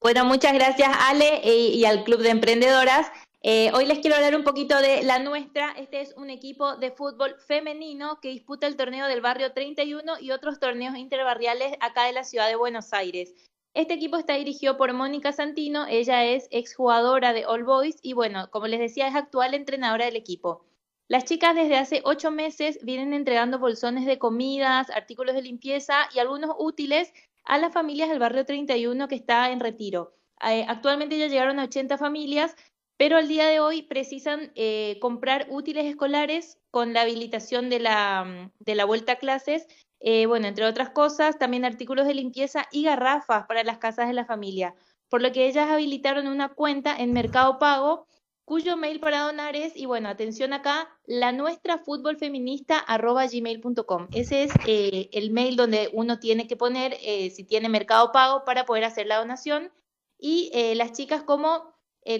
Bueno, 0.00 0.24
muchas 0.24 0.54
gracias 0.54 0.88
Ale 0.98 1.42
eh, 1.44 1.74
y 1.74 1.84
al 1.84 2.04
Club 2.04 2.22
de 2.22 2.30
Emprendedoras. 2.30 3.08
Eh, 3.42 3.70
hoy 3.72 3.86
les 3.86 4.00
quiero 4.00 4.16
hablar 4.16 4.36
un 4.36 4.44
poquito 4.44 4.76
de 4.82 5.02
la 5.02 5.18
nuestra. 5.18 5.72
Este 5.78 6.02
es 6.02 6.12
un 6.18 6.28
equipo 6.28 6.76
de 6.76 6.90
fútbol 6.90 7.36
femenino 7.46 8.20
que 8.20 8.28
disputa 8.28 8.66
el 8.66 8.76
torneo 8.76 9.06
del 9.06 9.22
barrio 9.22 9.52
31 9.52 10.20
y 10.20 10.30
otros 10.32 10.60
torneos 10.60 10.94
interbarriales 10.98 11.72
acá 11.80 12.04
de 12.04 12.12
la 12.12 12.24
ciudad 12.24 12.48
de 12.48 12.56
Buenos 12.56 12.92
Aires. 12.92 13.34
Este 13.72 13.94
equipo 13.94 14.18
está 14.18 14.34
dirigido 14.34 14.76
por 14.76 14.92
Mónica 14.92 15.32
Santino, 15.32 15.86
ella 15.86 16.22
es 16.24 16.48
exjugadora 16.50 17.32
de 17.32 17.46
All 17.46 17.64
Boys 17.64 17.96
y 18.02 18.12
bueno, 18.12 18.50
como 18.50 18.66
les 18.66 18.80
decía, 18.80 19.08
es 19.08 19.14
actual 19.14 19.54
entrenadora 19.54 20.04
del 20.04 20.16
equipo. 20.16 20.66
Las 21.08 21.24
chicas 21.24 21.54
desde 21.54 21.78
hace 21.78 22.02
ocho 22.04 22.30
meses 22.30 22.78
vienen 22.82 23.14
entregando 23.14 23.58
bolsones 23.58 24.04
de 24.04 24.18
comidas, 24.18 24.90
artículos 24.90 25.34
de 25.34 25.42
limpieza 25.42 26.10
y 26.14 26.18
algunos 26.18 26.54
útiles 26.58 27.14
a 27.44 27.56
las 27.56 27.72
familias 27.72 28.10
del 28.10 28.18
barrio 28.18 28.44
31 28.44 29.08
que 29.08 29.14
está 29.14 29.50
en 29.50 29.60
retiro. 29.60 30.12
Eh, 30.46 30.64
actualmente 30.68 31.18
ya 31.18 31.26
llegaron 31.26 31.58
a 31.58 31.64
80 31.64 31.98
familias, 31.98 32.56
pero 33.00 33.16
al 33.16 33.28
día 33.28 33.46
de 33.46 33.60
hoy 33.60 33.80
precisan 33.80 34.52
eh, 34.56 34.98
comprar 35.00 35.46
útiles 35.48 35.86
escolares 35.86 36.58
con 36.70 36.92
la 36.92 37.00
habilitación 37.00 37.70
de 37.70 37.78
la, 37.78 38.52
de 38.58 38.74
la 38.74 38.84
vuelta 38.84 39.12
a 39.12 39.16
clases 39.16 39.66
eh, 40.00 40.26
bueno, 40.26 40.46
entre 40.46 40.66
otras 40.66 40.90
cosas, 40.90 41.38
también 41.38 41.64
artículos 41.64 42.06
de 42.06 42.12
limpieza 42.12 42.66
y 42.70 42.82
garrafas 42.82 43.46
para 43.46 43.64
las 43.64 43.78
casas 43.78 44.06
de 44.06 44.12
la 44.12 44.26
familia, 44.26 44.74
por 45.08 45.22
lo 45.22 45.32
que 45.32 45.46
ellas 45.46 45.70
habilitaron 45.70 46.26
una 46.26 46.50
cuenta 46.50 46.94
en 46.94 47.14
Mercado 47.14 47.58
Pago, 47.58 48.06
cuyo 48.44 48.76
mail 48.76 49.00
para 49.00 49.22
donar 49.22 49.56
es, 49.56 49.74
y 49.78 49.86
bueno, 49.86 50.10
atención 50.10 50.52
acá, 50.52 50.90
la 51.06 51.32
nuestra 51.32 51.78
fútbol 51.78 52.18
feminista 52.18 52.84
gmail.com. 52.86 54.08
Ese 54.12 54.42
es 54.42 54.52
eh, 54.66 55.08
el 55.12 55.30
mail 55.30 55.56
donde 55.56 55.88
uno 55.94 56.18
tiene 56.18 56.46
que 56.46 56.56
poner 56.56 56.98
si 56.98 57.44
tiene 57.44 57.70
Mercado 57.70 58.12
Pago 58.12 58.44
para 58.44 58.66
poder 58.66 58.84
hacer 58.84 59.06
la 59.06 59.16
donación. 59.16 59.72
Y 60.18 60.50
las 60.74 60.92
chicas 60.92 61.22
como 61.22 61.69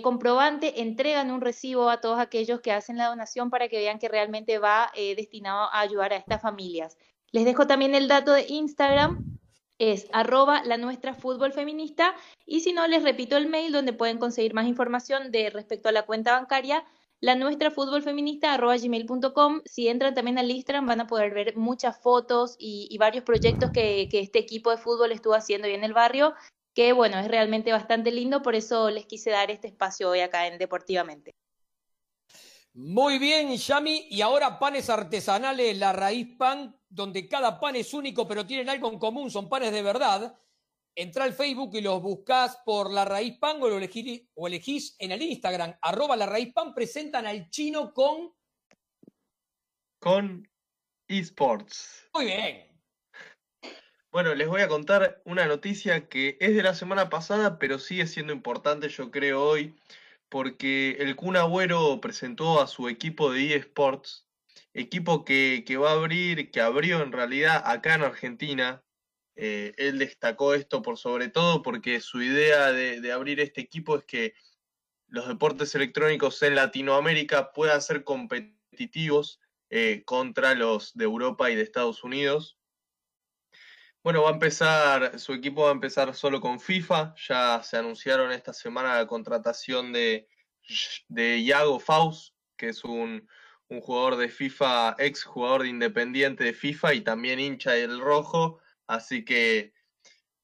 comprobante 0.03 0.83
entregan 0.83 1.31
un 1.31 1.41
recibo 1.41 1.91
a 1.91 2.01
todos 2.01 2.19
aquellos 2.19 2.61
que 2.61 2.73
hacen 2.73 2.97
la 2.97 3.09
donación 3.09 3.51
para 3.51 3.69
que 3.69 3.79
vean 3.79 3.99
que 3.99 4.09
realmente 4.09 4.59
va 4.59 4.93
destinado 4.95 5.69
a 5.73 5.81
ayudar 5.81 6.13
a 6.13 6.17
estas 6.17 6.43
familias. 6.43 6.97
Les 7.33 7.45
dejo 7.45 7.67
también 7.67 7.95
el 7.95 8.07
dato 8.07 8.33
de 8.33 8.45
Instagram, 8.49 9.39
es 9.81 10.09
arroba 10.13 10.63
la 10.63 10.77
nuestra 10.77 11.15
fútbol 11.15 11.55
feminista 11.55 12.15
y 12.45 12.61
si 12.61 12.75
no 12.75 12.87
les 12.87 13.03
repito 13.03 13.39
el 13.39 13.49
mail 13.49 13.73
donde 13.73 13.95
pueden 13.95 14.19
conseguir 14.19 14.53
más 14.53 14.67
información 14.67 15.33
de 15.33 15.49
respecto 15.49 15.89
a 15.89 15.93
la 15.93 16.05
cuenta 16.05 16.33
bancaria 16.33 16.85
la 17.19 17.35
nuestra 17.35 17.71
fútbol 17.71 18.03
feminista 18.03 18.53
arroba 18.53 18.77
gmail.com 18.77 19.63
si 19.65 19.89
entran 19.89 20.15
también 20.15 20.39
al 20.39 20.51
Instagram 20.51 20.87
van 20.87 21.01
a 21.01 21.07
poder 21.07 21.33
ver 21.33 21.57
muchas 21.57 21.99
fotos 21.99 22.57
y, 22.59 22.95
varios 22.99 23.25
proyectos 23.25 23.71
que, 23.71 24.07
que, 24.11 24.21
este 24.21 24.39
equipo 24.39 24.71
de 24.71 24.77
fútbol 24.77 25.13
estuvo 25.13 25.33
haciendo 25.33 25.67
ahí 25.67 25.75
en 25.75 25.85
el 25.85 25.95
barrio 25.95 26.35
que 26.81 26.95
bueno 26.95 27.19
es 27.19 27.29
realmente 27.29 27.73
bastante 27.73 28.11
lindo 28.11 28.41
por 28.41 28.55
eso 28.55 28.89
les 28.89 29.05
quise 29.05 29.29
dar 29.29 29.51
este 29.51 29.67
espacio 29.67 30.09
hoy 30.09 30.21
acá 30.21 30.47
en 30.47 30.57
Deportivamente 30.57 31.33
muy 32.73 33.19
bien, 33.19 33.55
Yami. 33.57 34.07
Y 34.11 34.21
ahora 34.21 34.59
panes 34.59 34.89
artesanales, 34.89 35.77
la 35.77 35.93
raíz 35.93 36.37
pan, 36.37 36.81
donde 36.89 37.29
cada 37.29 37.59
pan 37.59 37.75
es 37.75 37.93
único, 37.93 38.29
pero 38.29 38.47
tienen 38.47 38.69
algo 38.69 38.89
en 38.93 38.99
común, 38.99 39.29
son 39.29 39.49
panes 39.49 39.73
de 39.73 39.83
verdad. 39.83 40.39
Entra 40.95 41.25
al 41.25 41.33
Facebook 41.33 41.75
y 41.75 41.81
los 41.81 42.01
buscas 42.01 42.59
por 42.65 42.93
la 42.93 43.05
raíz 43.05 43.39
pan 43.39 43.61
o, 43.61 43.69
lo 43.69 43.77
elegís, 43.77 44.23
o 44.35 44.47
elegís 44.47 44.95
en 45.01 45.11
el 45.11 45.21
Instagram, 45.21 45.77
arroba 45.83 46.17
la 46.17 46.27
raíz 46.27 46.53
pan, 46.55 46.73
presentan 46.73 47.27
al 47.27 47.51
chino 47.51 47.93
con... 47.93 48.33
Con 49.99 50.49
esports. 51.09 52.09
Muy 52.15 52.27
bien. 52.27 52.70
Bueno, 54.13 54.35
les 54.35 54.49
voy 54.49 54.61
a 54.61 54.69
contar 54.69 55.23
una 55.25 55.47
noticia 55.47 56.09
que 56.09 56.37
es 56.41 56.55
de 56.57 56.63
la 56.65 56.75
semana 56.75 57.09
pasada, 57.09 57.59
pero 57.59 57.79
sigue 57.79 58.07
siendo 58.07 58.33
importante, 58.33 58.89
yo 58.89 59.11
creo, 59.11 59.43
hoy 59.43 59.75
porque 60.31 60.97
el 61.01 61.17
Kun 61.17 61.37
Agüero 61.37 62.01
presentó 62.01 62.63
a 62.63 62.69
su 62.69 62.89
equipo 62.89 63.33
de 63.33 63.57
eSports, 63.57 64.27
equipo 64.73 65.25
que, 65.25 65.65
va 65.77 65.91
a 65.91 65.95
abrir, 65.95 66.51
que 66.51 66.61
abrió 66.61 67.03
en 67.03 67.13
realidad 67.13 67.63
acá 67.67 67.97
en 67.97 68.03
Argentina. 68.03 68.83
Eh, 69.37 69.75
él 69.77 69.99
destacó 69.99 70.55
esto 70.55 70.83
por 70.83 70.99
sobre 70.99 71.29
todo 71.29 71.63
porque 71.63 72.01
su 72.01 72.23
idea 72.23 72.73
de, 72.73 73.13
abrir 73.13 73.41
este 73.41 73.61
equipo 73.61 73.97
es 73.97 74.05
que 74.05 74.35
los 75.09 75.27
deportes 75.29 75.75
electrónicos 75.75 76.43
en 76.43 76.55
Latinoamérica 76.55 77.53
puedan 77.53 77.83
ser 77.83 78.05
competitivos 78.05 79.41
eh, 79.71 80.03
contra 80.05 80.55
los 80.55 80.95
de 80.95 81.05
Europa 81.05 81.51
y 81.51 81.57
de 81.57 81.63
Estados 81.63 82.05
Unidos. 82.05 82.60
Bueno, 84.03 84.23
va 84.23 84.31
a 84.31 84.33
empezar, 84.33 85.19
su 85.19 85.35
equipo 85.35 85.65
va 85.65 85.69
a 85.69 85.73
empezar 85.73 86.15
solo 86.15 86.41
con 86.41 86.59
FIFA. 86.59 87.15
Ya 87.29 87.63
se 87.63 87.77
anunciaron 87.77 88.33
esta 88.33 88.55
semana 88.55 88.97
la 88.97 89.07
contratación 89.07 89.93
de, 89.93 90.27
de 91.09 91.39
Iago 91.41 91.79
Faust, 91.79 92.35
que 92.57 92.71
es 92.71 92.83
un, 92.83 93.29
jugador 93.69 94.17
de 94.17 94.29
FIFA, 94.31 94.97
ex 94.99 95.23
jugador 95.23 95.63
de 95.63 95.69
Independiente 95.69 96.45
de 96.45 96.55
FIFA 96.55 96.95
y 96.95 97.03
también 97.03 97.41
hincha 97.41 97.73
del 97.73 98.01
rojo. 98.01 98.59
Así 98.87 99.23
que, 99.25 99.75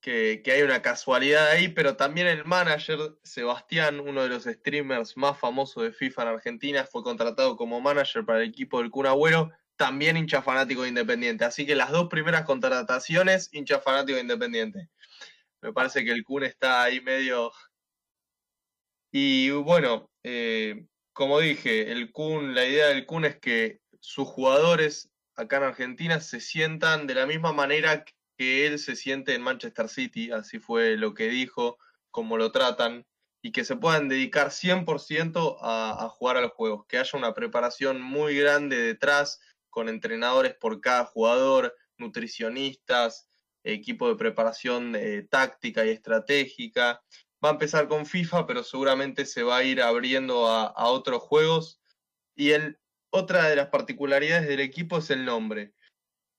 que, 0.03 0.43
que, 0.45 0.53
hay 0.53 0.63
una 0.63 0.83
casualidad 0.83 1.49
ahí, 1.49 1.69
pero 1.69 1.97
también 1.97 2.27
el 2.27 2.45
manager, 2.45 3.19
Sebastián, 3.25 4.01
uno 4.01 4.23
de 4.23 4.29
los 4.29 4.45
streamers 4.45 5.17
más 5.17 5.39
famosos 5.39 5.83
de 5.83 5.93
FIFA 5.93 6.23
en 6.23 6.29
Argentina, 6.29 6.85
fue 6.85 7.03
contratado 7.03 7.57
como 7.57 7.81
manager 7.81 8.25
para 8.25 8.43
el 8.43 8.51
equipo 8.51 8.81
del 8.81 8.91
Kun 8.91 9.07
también 9.77 10.17
hincha 10.17 10.43
fanático 10.43 10.83
de 10.83 10.89
Independiente. 10.89 11.45
Así 11.45 11.67
que 11.67 11.75
las 11.75 11.91
dos 11.91 12.09
primeras 12.09 12.45
contrataciones, 12.45 13.49
hincha 13.53 13.81
fanático 13.81 14.17
de 14.17 14.23
Independiente. 14.23 14.89
Me 15.61 15.73
parece 15.73 16.05
que 16.05 16.13
el 16.13 16.25
Kun 16.25 16.45
está 16.45 16.83
ahí 16.83 17.01
medio. 17.01 17.53
Y 19.13 19.51
bueno, 19.51 20.11
eh, 20.23 20.87
como 21.13 21.41
dije, 21.41 21.93
el 21.93 22.13
Kun, 22.13 22.55
la 22.55 22.65
idea 22.67 22.89
del 22.89 23.07
Kun 23.07 23.25
es 23.25 23.39
que 23.39 23.81
sus 24.01 24.29
jugadores 24.29 25.11
acá 25.35 25.59
en 25.59 25.65
Argentina 25.65 26.21
se 26.21 26.41
sientan 26.41 27.07
de 27.07 27.15
la 27.15 27.27
misma 27.27 27.53
manera 27.53 28.05
que 28.37 28.67
él 28.67 28.79
se 28.79 28.97
siente 28.97 29.35
en 29.35 29.43
Manchester 29.43 29.89
City, 29.89 30.31
así 30.31 30.59
fue 30.59 30.97
lo 30.97 31.15
que 31.15 31.29
dijo, 31.29 31.79
como 32.11 32.37
lo 32.37 32.53
tratan, 32.53 33.07
y 33.43 33.53
que 33.53 33.65
se 33.65 33.77
puedan 33.77 34.09
dedicar 34.09 34.51
100% 34.51 35.59
a, 35.61 36.05
a 36.05 36.09
jugar 36.09 36.37
a 36.37 36.41
los 36.41 36.53
juegos, 36.53 36.87
que 36.87 36.99
haya 36.99 37.19
una 37.19 37.35
preparación 37.35 38.01
muy 38.01 38.37
grande 38.37 38.77
detrás, 38.79 39.41
con 39.77 39.91
entrenadores 39.91 40.55
por 40.55 40.81
cada 40.81 41.05
jugador, 41.05 41.77
nutricionistas, 41.99 43.29
equipo 43.63 44.09
de 44.09 44.17
preparación 44.17 44.97
eh, 44.97 45.27
táctica 45.31 45.85
y 45.85 45.91
estratégica. 45.91 47.03
Va 47.45 47.51
a 47.51 47.53
empezar 47.53 47.87
con 47.87 48.07
FIFA, 48.07 48.47
pero 48.47 48.63
seguramente 48.63 49.27
se 49.27 49.43
va 49.43 49.59
a 49.59 49.65
ir 49.65 49.83
abriendo 49.83 50.49
a, 50.49 50.73
otros 50.89 51.21
juegos. 51.21 51.79
Y 52.35 52.53
el, 52.53 52.79
otra 53.11 53.51
de 53.51 53.57
las 53.57 53.67
particularidades 53.67 54.49
del 54.49 54.61
equipo 54.61 54.97
es 54.97 55.11
el 55.11 55.27
nombre, 55.27 55.75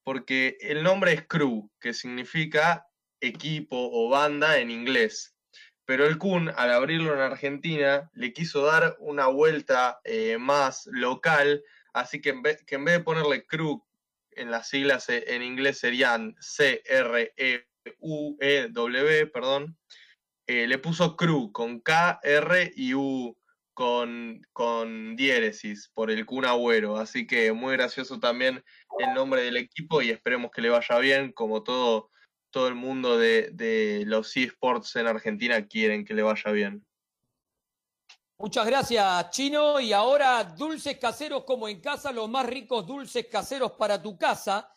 porque 0.04 0.58
el 0.60 0.82
nombre 0.82 1.14
es 1.14 1.28
Crew, 1.28 1.70
que 1.80 1.94
significa 1.94 2.88
equipo 3.22 3.78
o 3.78 4.10
banda 4.10 4.58
en 4.58 4.72
inglés. 4.72 5.36
Pero 5.86 6.08
el 6.08 6.18
Kun, 6.18 6.52
al 6.56 6.74
abrirlo 6.74 7.14
en 7.14 7.20
Argentina, 7.20 8.10
le 8.16 8.34
quiso 8.34 8.64
dar 8.64 8.98
una 9.00 9.28
vuelta 9.28 10.00
eh, 10.06 10.40
más 10.40 10.88
local 10.92 11.64
Así 11.98 12.22
que 12.22 12.30
en, 12.30 12.44
vez, 12.44 12.64
que 12.64 12.76
en 12.76 12.86
vez 12.86 13.00
de 13.00 13.04
ponerle 13.04 13.46
crew 13.46 13.84
en 14.32 14.52
las 14.52 14.70
siglas 14.70 15.10
e, 15.10 15.36
en 15.36 15.42
inglés 15.42 15.80
serían 15.80 16.36
C-R-E-U-E-W, 16.40 17.28
perdón, 19.28 19.76
eh, 20.46 20.68
le 20.68 20.78
puso 20.78 21.16
crew 21.16 21.52
con 21.52 21.80
K, 21.80 22.20
R 22.22 22.72
y 22.76 22.94
U 22.94 23.36
con, 23.74 24.42
con 24.54 25.16
diéresis 25.16 25.90
por 25.94 26.12
el 26.12 26.26
Kun 26.28 26.46
Agüero. 26.46 26.98
Así 26.98 27.26
que 27.26 27.52
muy 27.52 27.74
gracioso 27.74 28.20
también 28.20 28.64
el 29.00 29.14
nombre 29.16 29.42
del 29.42 29.58
equipo 29.58 30.04
y 30.04 30.12
esperemos 30.12 30.52
que 30.52 30.62
le 30.62 30.70
vaya 30.70 31.00
bien, 31.00 31.32
como 31.32 31.64
todo, 31.64 32.12
todo 32.52 32.68
el 32.68 32.76
mundo 32.76 33.18
de, 33.18 33.50
de 33.54 34.04
los 34.06 34.38
eSports 34.38 34.96
en 34.98 35.08
Argentina 35.08 35.66
quieren 35.66 36.06
que 36.06 36.14
le 36.14 36.22
vaya 36.22 36.52
bien. 36.52 36.86
Muchas 38.40 38.68
gracias, 38.68 39.32
Chino. 39.32 39.80
Y 39.80 39.92
ahora, 39.94 40.44
dulces 40.44 40.98
caseros 41.00 41.44
como 41.44 41.68
en 41.68 41.82
casa, 41.82 42.12
los 42.12 42.30
más 42.30 42.46
ricos 42.46 42.86
dulces 42.86 43.26
caseros 43.28 43.72
para 43.72 44.00
tu 44.02 44.16
casa. 44.16 44.72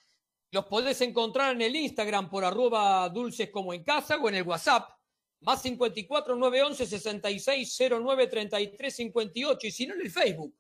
Los 0.50 0.64
podés 0.64 1.00
encontrar 1.02 1.54
en 1.54 1.62
el 1.62 1.76
Instagram 1.76 2.30
por 2.30 2.42
arroba 2.42 3.08
dulces 3.10 3.50
como 3.50 3.74
en 3.74 3.84
casa 3.84 4.16
o 4.16 4.28
en 4.30 4.36
el 4.36 4.42
WhatsApp, 4.44 4.88
más 5.42 5.60
54 5.62 6.34
911 6.36 6.86
66 6.86 7.78
09 7.90 8.26
33 8.28 8.96
58. 8.96 9.66
Y 9.66 9.70
si 9.70 9.86
no, 9.86 9.94
en 9.94 10.00
el 10.00 10.10
Facebook. 10.10 10.54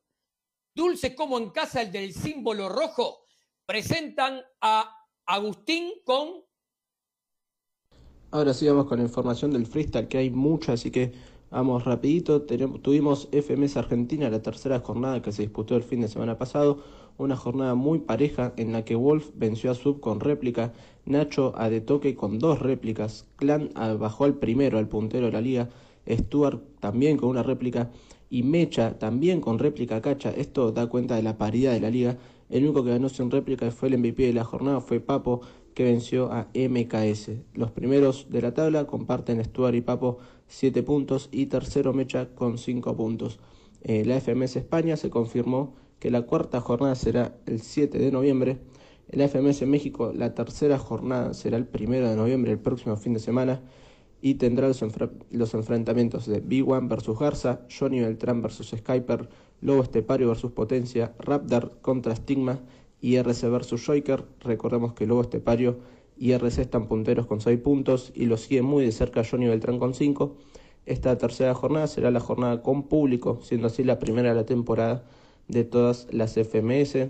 Dulces 0.74 1.14
como 1.14 1.38
en 1.38 1.50
casa, 1.50 1.80
el 1.80 1.90
del 1.90 2.12
símbolo 2.12 2.68
rojo, 2.68 3.24
presentan 3.64 4.42
a 4.60 4.94
Agustín 5.24 5.90
con... 6.04 6.44
Ahora 8.30 8.52
sí 8.52 8.68
vamos 8.68 8.86
con 8.86 8.98
la 8.98 9.04
información 9.04 9.52
del 9.52 9.66
freestyle, 9.66 10.06
que 10.06 10.18
hay 10.18 10.30
mucha, 10.30 10.74
así 10.74 10.90
que 10.90 11.12
Vamos 11.50 11.84
rapidito, 11.84 12.42
tuvimos 12.42 13.28
FMS 13.32 13.76
Argentina, 13.76 14.30
la 14.30 14.40
tercera 14.40 14.78
jornada 14.78 15.20
que 15.20 15.32
se 15.32 15.42
disputó 15.42 15.74
el 15.74 15.82
fin 15.82 16.00
de 16.00 16.06
semana 16.06 16.38
pasado, 16.38 16.78
una 17.18 17.34
jornada 17.34 17.74
muy 17.74 17.98
pareja 17.98 18.52
en 18.56 18.70
la 18.70 18.84
que 18.84 18.94
Wolf 18.94 19.30
venció 19.34 19.72
a 19.72 19.74
Sub 19.74 19.98
con 19.98 20.20
réplica, 20.20 20.72
Nacho 21.06 21.52
a 21.56 21.68
De 21.68 21.80
Toque 21.80 22.14
con 22.14 22.38
dos 22.38 22.60
réplicas, 22.60 23.26
Clan 23.34 23.70
bajó 23.98 24.26
al 24.26 24.34
primero, 24.34 24.78
al 24.78 24.86
puntero 24.86 25.26
de 25.26 25.32
la 25.32 25.40
liga, 25.40 25.68
Stuart 26.08 26.62
también 26.78 27.16
con 27.16 27.30
una 27.30 27.42
réplica 27.42 27.90
y 28.30 28.44
Mecha 28.44 28.96
también 29.00 29.40
con 29.40 29.58
réplica 29.58 30.00
cacha. 30.00 30.30
Esto 30.30 30.70
da 30.70 30.86
cuenta 30.86 31.16
de 31.16 31.24
la 31.24 31.36
paridad 31.36 31.72
de 31.72 31.80
la 31.80 31.90
liga. 31.90 32.16
El 32.48 32.62
único 32.62 32.84
que 32.84 32.90
ganó 32.90 33.08
sin 33.08 33.28
réplica 33.28 33.72
fue 33.72 33.88
el 33.88 33.98
MVP 33.98 34.22
de 34.22 34.34
la 34.34 34.44
jornada, 34.44 34.80
fue 34.80 35.00
Papo, 35.00 35.40
que 35.74 35.84
venció 35.84 36.32
a 36.32 36.48
MKS. 36.54 37.30
Los 37.54 37.72
primeros 37.72 38.28
de 38.30 38.42
la 38.42 38.54
tabla 38.54 38.86
comparten 38.86 39.44
Stuart 39.44 39.74
y 39.74 39.80
Papo 39.80 40.18
7 40.50 40.82
puntos 40.82 41.28
y 41.30 41.46
tercero 41.46 41.92
Mecha 41.92 42.34
con 42.34 42.58
5 42.58 42.96
puntos. 42.96 43.38
Eh, 43.82 44.04
la 44.04 44.20
FMS 44.20 44.56
España 44.56 44.96
se 44.96 45.08
confirmó 45.08 45.74
que 46.00 46.10
la 46.10 46.22
cuarta 46.22 46.60
jornada 46.60 46.96
será 46.96 47.36
el 47.46 47.60
7 47.60 47.98
de 47.98 48.10
noviembre. 48.10 48.58
La 49.10 49.28
FMS 49.28 49.62
México 49.66 50.12
la 50.12 50.34
tercera 50.34 50.78
jornada 50.78 51.34
será 51.34 51.56
el 51.56 51.68
1 51.72 52.08
de 52.08 52.16
noviembre, 52.16 52.50
el 52.50 52.58
próximo 52.58 52.96
fin 52.96 53.14
de 53.14 53.20
semana, 53.20 53.62
y 54.20 54.34
tendrá 54.34 54.68
los, 54.68 55.54
enfrentamientos 55.54 56.26
de 56.26 56.44
B1 56.44 56.88
versus 56.88 57.18
Garza, 57.18 57.60
Johnny 57.70 58.00
Beltrán 58.00 58.42
versus 58.42 58.74
Skyper, 58.76 59.28
Lobo 59.60 59.82
Estepario 59.82 60.28
versus 60.28 60.50
Potencia, 60.50 61.14
Raptor 61.20 61.78
contra 61.80 62.16
Stigma 62.16 62.60
y 63.00 63.16
RC 63.16 63.48
versus 63.48 63.86
Joker. 63.86 64.24
Recordemos 64.40 64.94
que 64.94 65.06
Lobo 65.06 65.22
Estepario 65.22 65.78
y 66.20 66.32
RC 66.32 66.60
están 66.60 66.86
punteros 66.86 67.26
con 67.26 67.40
6 67.40 67.58
puntos 67.60 68.12
y 68.14 68.26
lo 68.26 68.36
sigue 68.36 68.60
muy 68.60 68.84
de 68.84 68.92
cerca 68.92 69.24
Johnny 69.24 69.46
Beltrán 69.46 69.78
con 69.78 69.94
5. 69.94 70.36
Esta 70.84 71.16
tercera 71.16 71.54
jornada 71.54 71.86
será 71.86 72.10
la 72.10 72.20
jornada 72.20 72.62
con 72.62 72.82
público, 72.82 73.40
siendo 73.42 73.68
así 73.68 73.84
la 73.84 73.98
primera 73.98 74.28
de 74.28 74.34
la 74.34 74.44
temporada 74.44 75.02
de 75.48 75.64
todas 75.64 76.08
las 76.10 76.34
FMS. 76.34 77.08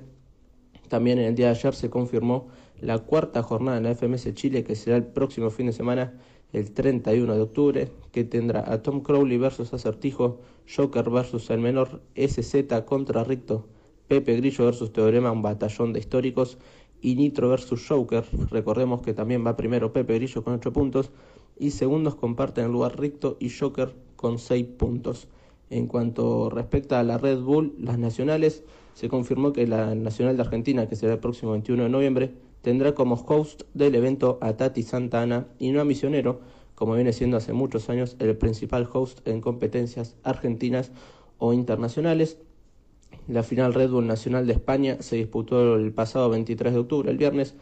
También 0.89 1.19
en 1.19 1.25
el 1.25 1.35
día 1.35 1.47
de 1.47 1.59
ayer 1.59 1.75
se 1.75 1.91
confirmó 1.91 2.47
la 2.81 3.01
cuarta 3.01 3.43
jornada 3.43 3.79
en 3.79 3.83
la 3.83 3.95
FMS 3.97 4.33
Chile, 4.35 4.63
que 4.63 4.77
será 4.77 4.97
el 4.97 5.05
próximo 5.05 5.51
fin 5.51 5.67
de 5.67 5.73
semana, 5.73 6.15
el 6.53 6.71
31 6.71 7.35
de 7.35 7.41
octubre, 7.41 7.89
que 8.13 8.23
tendrá 8.23 8.73
a 8.73 8.81
Tom 8.81 9.01
Crowley 9.01 9.39
versus 9.39 9.75
Acertijo, 9.75 10.39
Joker 10.73 11.11
versus 11.11 11.51
el 11.51 11.59
menor, 11.59 12.01
SZ 12.15 12.85
contra 12.87 13.25
Ricto, 13.25 13.67
Pepe 14.07 14.37
Grillo 14.37 14.67
versus 14.67 14.93
Teorema, 14.93 15.33
un 15.33 15.43
batallón 15.43 15.93
de 15.93 15.99
históricos, 15.99 16.59
y 17.03 17.15
Nitro 17.15 17.49
versus 17.49 17.87
Joker. 17.87 18.25
Recordemos 18.51 19.03
que 19.03 19.15
también 19.15 19.47
va 19.47 19.57
primero 19.57 19.93
Pepe 19.93 20.15
Grillo 20.15 20.45
con 20.45 20.55
8 20.55 20.73
puntos 20.73 21.11
y 21.59 21.73
segundos 21.73 22.15
comparten 22.15 22.67
el 22.67 22.73
lugar 22.73 22.99
Ricto 22.99 23.37
y 23.39 23.51
Joker 23.51 23.95
con 24.17 24.39
6 24.39 24.67
puntos. 24.79 25.29
En 25.69 25.87
cuanto 25.87 26.51
respecta 26.51 26.99
a 26.99 27.05
la 27.05 27.19
Red 27.19 27.41
Bull, 27.41 27.75
las 27.79 27.99
nacionales, 27.99 28.65
se 28.95 29.09
confirmó 29.09 29.53
que 29.53 29.67
la 29.67 29.95
Nacional 29.95 30.37
de 30.37 30.43
Argentina, 30.43 30.89
que 30.89 30.97
será 30.97 31.15
el 31.15 31.21
próximo 31.21 31.53
21 31.53 31.85
de 31.85 31.89
noviembre, 31.89 32.35
tendrá 32.63 32.95
como 32.95 33.15
host 33.15 33.63
del 33.73 33.95
evento 33.95 34.39
a 34.41 34.57
Tati 34.57 34.83
Santana 34.83 35.47
y 35.59 35.71
no 35.71 35.81
a 35.81 35.85
Misionero, 35.85 36.41
como 36.75 36.95
viene 36.95 37.13
siendo 37.13 37.37
hace 37.37 37.53
muchos 37.53 37.89
años 37.89 38.17
el 38.19 38.37
principal 38.37 38.89
host 38.93 39.27
en 39.29 39.41
competencias 39.41 40.17
argentinas 40.23 40.93
o 41.39 41.53
internacionales. 41.53 42.39
La 43.29 43.43
final 43.43 43.75
Red 43.75 43.91
Bull 43.91 44.07
Nacional 44.07 44.47
de 44.47 44.55
España 44.55 44.97
se 45.01 45.17
disputó 45.17 45.77
el 45.77 45.93
pasado 45.93 46.31
23 46.31 46.73
de 46.73 46.79
octubre, 46.79 47.11
el 47.11 47.19
viernes, 47.19 47.55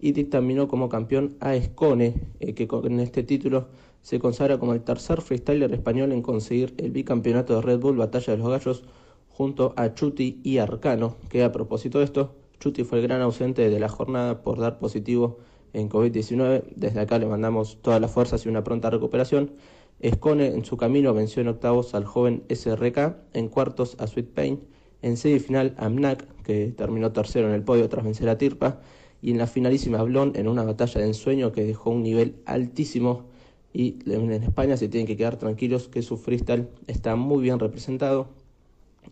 y 0.00 0.12
dictaminó 0.12 0.66
como 0.66 0.88
campeón 0.88 1.36
a 1.40 1.54
Escone, 1.54 2.14
eh, 2.40 2.54
que 2.54 2.66
con 2.66 2.98
este 2.98 3.22
título 3.22 3.68
se 4.02 4.18
consagra 4.18 4.58
como 4.58 4.74
el 4.74 4.82
tercer 4.82 5.20
freestyler 5.20 5.72
español 5.72 6.10
en 6.10 6.22
conseguir 6.22 6.74
el 6.78 6.90
bicampeonato 6.90 7.54
de 7.54 7.62
Red 7.62 7.78
Bull 7.78 7.96
Batalla 7.96 8.32
de 8.32 8.38
los 8.38 8.48
Gallos 8.48 8.82
junto 9.28 9.72
a 9.76 9.94
Chuti 9.94 10.40
y 10.42 10.58
Arcano, 10.58 11.16
que 11.28 11.44
a 11.44 11.52
propósito 11.52 12.00
de 12.00 12.06
esto, 12.06 12.34
Chuti 12.58 12.82
fue 12.82 12.98
el 12.98 13.06
gran 13.06 13.22
ausente 13.22 13.70
de 13.70 13.80
la 13.80 13.88
jornada 13.88 14.42
por 14.42 14.58
dar 14.58 14.80
positivo 14.80 15.38
en 15.72 15.88
COVID-19. 15.88 16.64
Desde 16.74 17.00
acá 17.00 17.18
le 17.18 17.26
mandamos 17.26 17.78
todas 17.80 18.00
las 18.00 18.10
fuerzas 18.10 18.44
y 18.44 18.48
una 18.48 18.64
pronta 18.64 18.90
recuperación. 18.90 19.52
Escone 20.00 20.48
en 20.48 20.64
su 20.64 20.76
camino 20.76 21.14
venció 21.14 21.42
en 21.42 21.48
octavos 21.48 21.94
al 21.94 22.04
joven 22.04 22.42
SRK, 22.48 23.16
en 23.34 23.48
cuartos 23.48 23.96
a 24.00 24.08
Sweet 24.08 24.34
Pain 24.34 24.71
en 25.02 25.16
semifinal, 25.16 25.74
Amnak, 25.76 26.24
que 26.42 26.68
terminó 26.68 27.12
tercero 27.12 27.48
en 27.48 27.54
el 27.54 27.62
podio 27.62 27.88
tras 27.88 28.04
vencer 28.04 28.28
a 28.28 28.38
Tirpa. 28.38 28.80
Y 29.20 29.32
en 29.32 29.38
la 29.38 29.46
finalísima, 29.46 30.02
Blon, 30.02 30.32
en 30.34 30.48
una 30.48 30.64
batalla 30.64 31.00
de 31.00 31.08
ensueño 31.08 31.52
que 31.52 31.64
dejó 31.64 31.90
un 31.90 32.02
nivel 32.02 32.36
altísimo. 32.46 33.24
Y 33.72 33.98
en 34.06 34.32
España 34.32 34.76
se 34.76 34.88
tienen 34.88 35.06
que 35.06 35.16
quedar 35.16 35.36
tranquilos 35.36 35.88
que 35.88 36.02
su 36.02 36.16
freestyle 36.16 36.68
está 36.86 37.16
muy 37.16 37.42
bien 37.42 37.58
representado. 37.58 38.28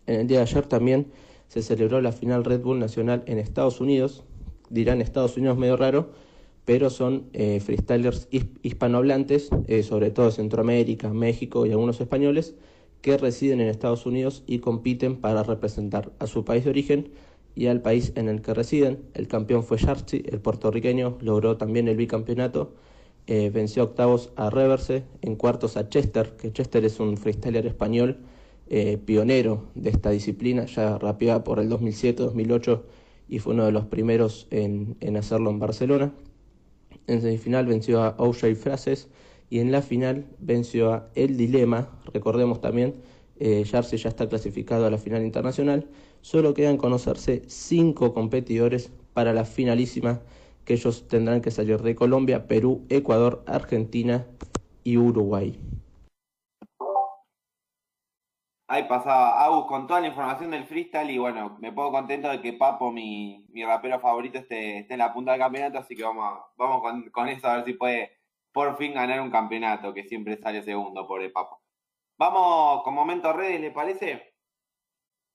En 0.06 0.20
el 0.20 0.26
día 0.26 0.38
de 0.38 0.44
ayer 0.44 0.66
también 0.66 1.06
se 1.48 1.62
celebró 1.62 2.00
la 2.00 2.12
final 2.12 2.44
Red 2.44 2.60
Bull 2.62 2.78
Nacional 2.78 3.22
en 3.26 3.38
Estados 3.38 3.80
Unidos. 3.80 4.24
Dirán 4.68 5.00
Estados 5.00 5.36
Unidos 5.36 5.58
medio 5.58 5.76
raro, 5.76 6.10
pero 6.64 6.90
son 6.90 7.24
eh, 7.32 7.58
freestylers 7.60 8.28
hispanohablantes, 8.30 9.50
eh, 9.66 9.82
sobre 9.82 10.10
todo 10.10 10.30
Centroamérica, 10.30 11.12
México 11.12 11.66
y 11.66 11.70
algunos 11.70 12.00
españoles 12.00 12.54
que 13.02 13.16
residen 13.16 13.60
en 13.60 13.68
Estados 13.68 14.06
Unidos 14.06 14.42
y 14.46 14.58
compiten 14.58 15.16
para 15.16 15.42
representar 15.42 16.12
a 16.18 16.26
su 16.26 16.44
país 16.44 16.64
de 16.64 16.70
origen 16.70 17.10
y 17.54 17.66
al 17.66 17.82
país 17.82 18.12
en 18.16 18.28
el 18.28 18.42
que 18.42 18.54
residen. 18.54 19.02
El 19.14 19.28
campeón 19.28 19.64
fue 19.64 19.78
Yarchi, 19.78 20.22
el 20.26 20.40
puertorriqueño, 20.40 21.18
logró 21.20 21.56
también 21.56 21.88
el 21.88 21.96
bicampeonato, 21.96 22.74
eh, 23.26 23.50
venció 23.50 23.84
octavos 23.84 24.32
a 24.36 24.50
Reverse, 24.50 25.04
en 25.22 25.36
cuartos 25.36 25.76
a 25.76 25.88
Chester, 25.88 26.36
que 26.36 26.52
Chester 26.52 26.84
es 26.84 27.00
un 27.00 27.16
freestyler 27.16 27.66
español 27.66 28.18
eh, 28.68 28.98
pionero 28.98 29.68
de 29.74 29.90
esta 29.90 30.10
disciplina, 30.10 30.66
ya 30.66 30.98
rapeaba 30.98 31.42
por 31.44 31.58
el 31.58 31.68
2007-2008 31.70 32.82
y 33.28 33.38
fue 33.38 33.54
uno 33.54 33.64
de 33.64 33.72
los 33.72 33.86
primeros 33.86 34.46
en, 34.50 34.96
en 35.00 35.16
hacerlo 35.16 35.50
en 35.50 35.58
Barcelona. 35.58 36.12
En 37.06 37.20
semifinal 37.20 37.66
venció 37.66 38.02
a 38.02 38.14
OJ 38.18 38.54
Frases 38.54 39.08
y 39.50 39.58
en 39.58 39.72
la 39.72 39.82
final 39.82 40.24
venció 40.38 40.92
a 40.92 41.08
El 41.16 41.36
Dilema. 41.36 41.88
Recordemos 42.14 42.60
también, 42.60 42.94
eh, 43.40 43.64
ya 43.64 43.80
está 43.80 44.28
clasificado 44.28 44.86
a 44.86 44.90
la 44.90 44.98
final 44.98 45.24
internacional. 45.24 45.88
Solo 46.20 46.54
quedan 46.54 46.76
conocerse 46.76 47.42
cinco 47.48 48.14
competidores 48.14 48.92
para 49.12 49.32
la 49.32 49.44
finalísima 49.44 50.20
que 50.64 50.74
ellos 50.74 51.08
tendrán 51.08 51.40
que 51.40 51.50
salir 51.50 51.82
de 51.82 51.96
Colombia, 51.96 52.46
Perú, 52.46 52.86
Ecuador, 52.88 53.42
Argentina 53.46 54.24
y 54.84 54.98
Uruguay. 54.98 55.58
Ahí 58.68 58.84
pasaba 58.84 59.44
Agus 59.44 59.66
con 59.66 59.88
toda 59.88 60.00
la 60.00 60.06
información 60.06 60.52
del 60.52 60.62
freestyle 60.62 61.10
y 61.10 61.18
bueno, 61.18 61.56
me 61.60 61.72
pongo 61.72 61.90
contento 61.90 62.28
de 62.28 62.40
que 62.40 62.52
Papo, 62.52 62.92
mi, 62.92 63.44
mi 63.50 63.64
rapero 63.64 63.98
favorito, 63.98 64.38
esté, 64.38 64.78
esté, 64.78 64.94
en 64.94 64.98
la 64.98 65.12
punta 65.12 65.32
del 65.32 65.40
campeonato, 65.40 65.78
así 65.78 65.96
que 65.96 66.04
vamos, 66.04 66.38
vamos 66.56 66.80
con, 66.80 67.10
con 67.10 67.28
eso 67.28 67.48
a 67.48 67.56
ver 67.56 67.64
si 67.64 67.72
puede 67.72 68.19
por 68.52 68.76
fin 68.76 68.94
ganar 68.94 69.20
un 69.20 69.30
campeonato, 69.30 69.94
que 69.94 70.04
siempre 70.04 70.36
sale 70.36 70.62
segundo 70.62 71.06
por 71.06 71.22
el 71.22 71.32
Papo. 71.32 71.62
Vamos 72.18 72.82
con 72.82 72.94
Momento 72.94 73.32
Redes, 73.32 73.60
¿le 73.60 73.70
parece? 73.70 74.34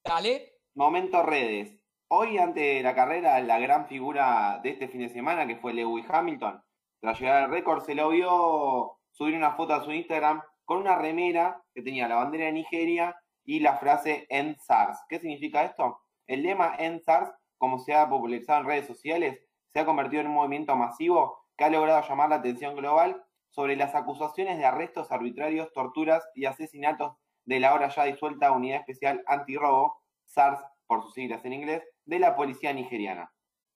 Dale. 0.04 0.60
Momento 0.76 1.24
Redes. 1.24 1.80
Hoy, 2.10 2.38
ante 2.38 2.84
la 2.84 2.94
carrera, 2.94 3.40
la 3.40 3.58
gran 3.60 3.88
figura 3.88 4.60
de 4.62 4.70
este 4.70 4.88
fin 4.88 5.02
de 5.02 5.10
semana, 5.10 5.48
que 5.48 5.56
fue 5.56 5.74
Lewis 5.74 6.06
Hamilton, 6.08 6.62
tras 7.02 7.20
llegar 7.20 7.44
al 7.44 7.50
récord, 7.50 7.84
se 7.84 7.96
lo 7.96 8.10
vio 8.10 9.00
subir 9.12 9.36
una 9.36 9.56
foto 9.56 9.74
a 9.74 9.84
su 9.84 9.92
Instagram 9.92 10.42
con 10.64 10.78
una 10.80 10.98
remera 10.98 11.64
que 11.74 11.82
tenía 11.82 12.08
la 12.08 12.16
bandera 12.16 12.46
de 12.46 12.52
Nigeria 12.52 13.16
y 13.44 13.60
la 13.60 13.78
frase 13.78 14.26
End 14.30 14.58
SARS. 14.58 15.00
¿Qué 15.08 15.20
significa 15.20 15.64
esto? 15.64 16.00
El 16.28 16.44
lema 16.44 16.76
End 16.78 17.02
SARS, 17.02 17.32
como 17.58 17.80
se 17.80 17.94
ha 17.94 18.10
popularizado 18.10 18.62
en 18.62 18.68
redes 18.68 18.88
sociales, 18.88 19.40
se 19.72 19.80
ha 19.80 19.86
convertido 19.86 20.22
en 20.22 20.28
un 20.28 20.34
movimiento 20.34 20.76
masivo 20.76 21.45
que 21.58 21.64
ha 21.64 21.70
logrado 21.70 22.08
llamar 22.08 22.30
la 22.30 22.36
atención 22.38 22.76
global 22.76 23.24
sobre 23.50 23.76
las 23.76 23.96
acusaciones 23.96 24.58
de 24.58 24.66
arrestos 24.66 25.12
arbitrarios, 25.12 25.72
torturas 25.74 26.28
y 26.36 26.46
asesinatos 26.46 27.16
de 27.46 27.60
la 27.60 27.70
ahora 27.70 27.90
ya 27.90 28.06
disuelta 28.06 28.52
Unidad 28.52 28.80
Especial 28.80 29.24
Antirrobo, 29.28 30.02
SARS 30.26 30.60
por 30.88 31.02
sus 31.04 31.14
siglas 31.14 31.46
en 31.46 31.54
inglés, 31.54 31.84
de 32.06 32.20
la 32.20 32.36
policía 32.36 32.74
nigeriana. 32.74 33.32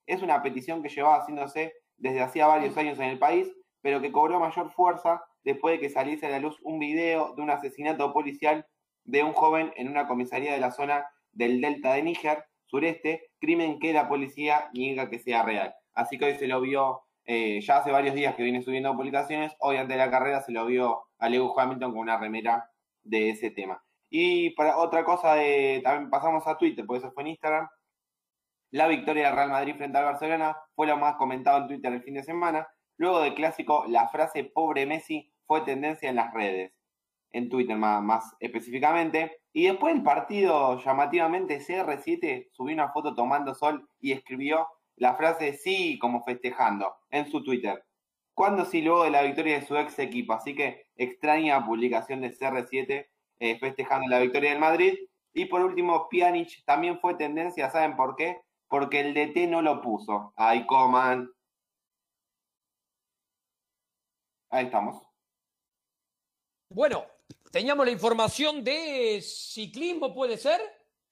Es 0.06 0.22
una 0.22 0.42
petición 0.42 0.82
que 0.82 0.88
llevaba 0.88 1.20
haciéndose 1.20 1.72
desde 1.96 2.20
hacía 2.20 2.46
varios 2.46 2.76
años 2.76 2.98
en 2.98 3.06
el 3.06 3.18
país, 3.18 3.52
pero 3.80 4.00
que 4.00 4.12
cobró 4.12 4.38
mayor 4.40 4.70
fuerza 4.70 5.22
después 5.44 5.74
de 5.74 5.80
que 5.80 5.90
saliese 5.90 6.26
a 6.26 6.30
la 6.30 6.40
luz 6.40 6.58
un 6.62 6.78
video 6.78 7.34
de 7.34 7.42
un 7.42 7.50
asesinato 7.50 8.12
policial 8.12 8.66
de 9.04 9.22
un 9.22 9.32
joven 9.32 9.72
en 9.76 9.88
una 9.88 10.06
comisaría 10.06 10.52
de 10.52 10.60
la 10.60 10.70
zona 10.70 11.06
del 11.32 11.60
delta 11.60 11.94
de 11.94 12.02
Níger, 12.02 12.44
sureste, 12.66 13.30
crimen 13.40 13.78
que 13.78 13.92
la 13.92 14.08
policía 14.08 14.68
niega 14.72 15.08
que 15.08 15.18
sea 15.18 15.42
real. 15.42 15.74
Así 15.94 16.18
que 16.18 16.26
hoy 16.26 16.34
se 16.34 16.46
lo 16.46 16.60
vio, 16.60 17.02
eh, 17.24 17.60
ya 17.60 17.78
hace 17.78 17.90
varios 17.90 18.14
días 18.14 18.34
que 18.34 18.42
viene 18.42 18.62
subiendo 18.62 18.94
publicaciones, 18.96 19.52
hoy 19.60 19.76
antes 19.76 19.96
de 19.96 20.04
la 20.04 20.10
carrera 20.10 20.42
se 20.42 20.52
lo 20.52 20.66
vio 20.66 21.04
a 21.18 21.28
Lewis 21.28 21.52
Hamilton 21.56 21.92
con 21.92 22.00
una 22.00 22.18
remera 22.18 22.70
de 23.02 23.30
ese 23.30 23.50
tema. 23.50 23.82
Y 24.08 24.50
para 24.50 24.76
otra 24.78 25.04
cosa, 25.04 25.34
de, 25.34 25.80
también 25.84 26.10
pasamos 26.10 26.46
a 26.46 26.58
Twitter, 26.58 26.84
porque 26.84 26.98
eso 27.06 27.12
fue 27.12 27.22
en 27.22 27.28
Instagram. 27.28 27.68
La 28.72 28.88
victoria 28.88 29.26
del 29.26 29.36
Real 29.36 29.50
Madrid 29.50 29.76
frente 29.76 29.98
al 29.98 30.04
Barcelona 30.04 30.56
fue 30.74 30.86
lo 30.86 30.96
más 30.96 31.16
comentado 31.16 31.58
en 31.58 31.68
Twitter 31.68 31.92
el 31.92 32.02
fin 32.02 32.14
de 32.14 32.22
semana. 32.22 32.68
Luego 32.96 33.20
del 33.20 33.34
clásico, 33.34 33.84
la 33.88 34.08
frase 34.08 34.44
pobre 34.44 34.86
Messi 34.86 35.32
fue 35.46 35.62
tendencia 35.62 36.08
en 36.10 36.16
las 36.16 36.32
redes, 36.34 36.72
en 37.32 37.48
Twitter 37.48 37.76
más, 37.76 38.02
más 38.02 38.36
específicamente. 38.40 39.38
Y 39.52 39.66
después 39.66 39.94
del 39.94 40.02
partido, 40.02 40.78
llamativamente, 40.78 41.60
CR7 41.60 42.48
subió 42.52 42.74
una 42.74 42.92
foto 42.92 43.14
tomando 43.14 43.54
sol 43.54 43.88
y 44.00 44.12
escribió 44.12 44.66
la 45.00 45.14
frase 45.14 45.54
sí 45.54 45.98
como 45.98 46.22
festejando 46.22 46.94
en 47.08 47.28
su 47.30 47.42
Twitter. 47.42 47.84
Cuando 48.34 48.66
sí 48.66 48.82
luego 48.82 49.04
de 49.04 49.10
la 49.10 49.22
victoria 49.22 49.58
de 49.58 49.66
su 49.66 49.74
ex 49.76 49.98
equipo, 49.98 50.34
así 50.34 50.54
que 50.54 50.86
extraña 50.94 51.64
publicación 51.64 52.20
de 52.20 52.36
CR7 52.36 53.08
eh, 53.38 53.58
festejando 53.58 54.08
la 54.08 54.20
victoria 54.20 54.50
del 54.50 54.58
Madrid. 54.58 54.94
Y 55.32 55.46
por 55.46 55.62
último, 55.62 56.06
Pjanic 56.10 56.64
también 56.66 57.00
fue 57.00 57.14
tendencia, 57.14 57.70
¿saben 57.70 57.96
por 57.96 58.14
qué? 58.14 58.42
Porque 58.68 59.00
el 59.00 59.14
DT 59.14 59.48
no 59.48 59.62
lo 59.62 59.80
puso. 59.80 60.34
Ay, 60.36 60.66
coman. 60.66 61.30
Ahí 64.50 64.66
estamos. 64.66 65.02
Bueno, 66.68 67.06
teníamos 67.50 67.86
la 67.86 67.92
información 67.92 68.62
de 68.62 69.20
ciclismo, 69.22 70.12
¿puede 70.12 70.36
ser? 70.36 70.60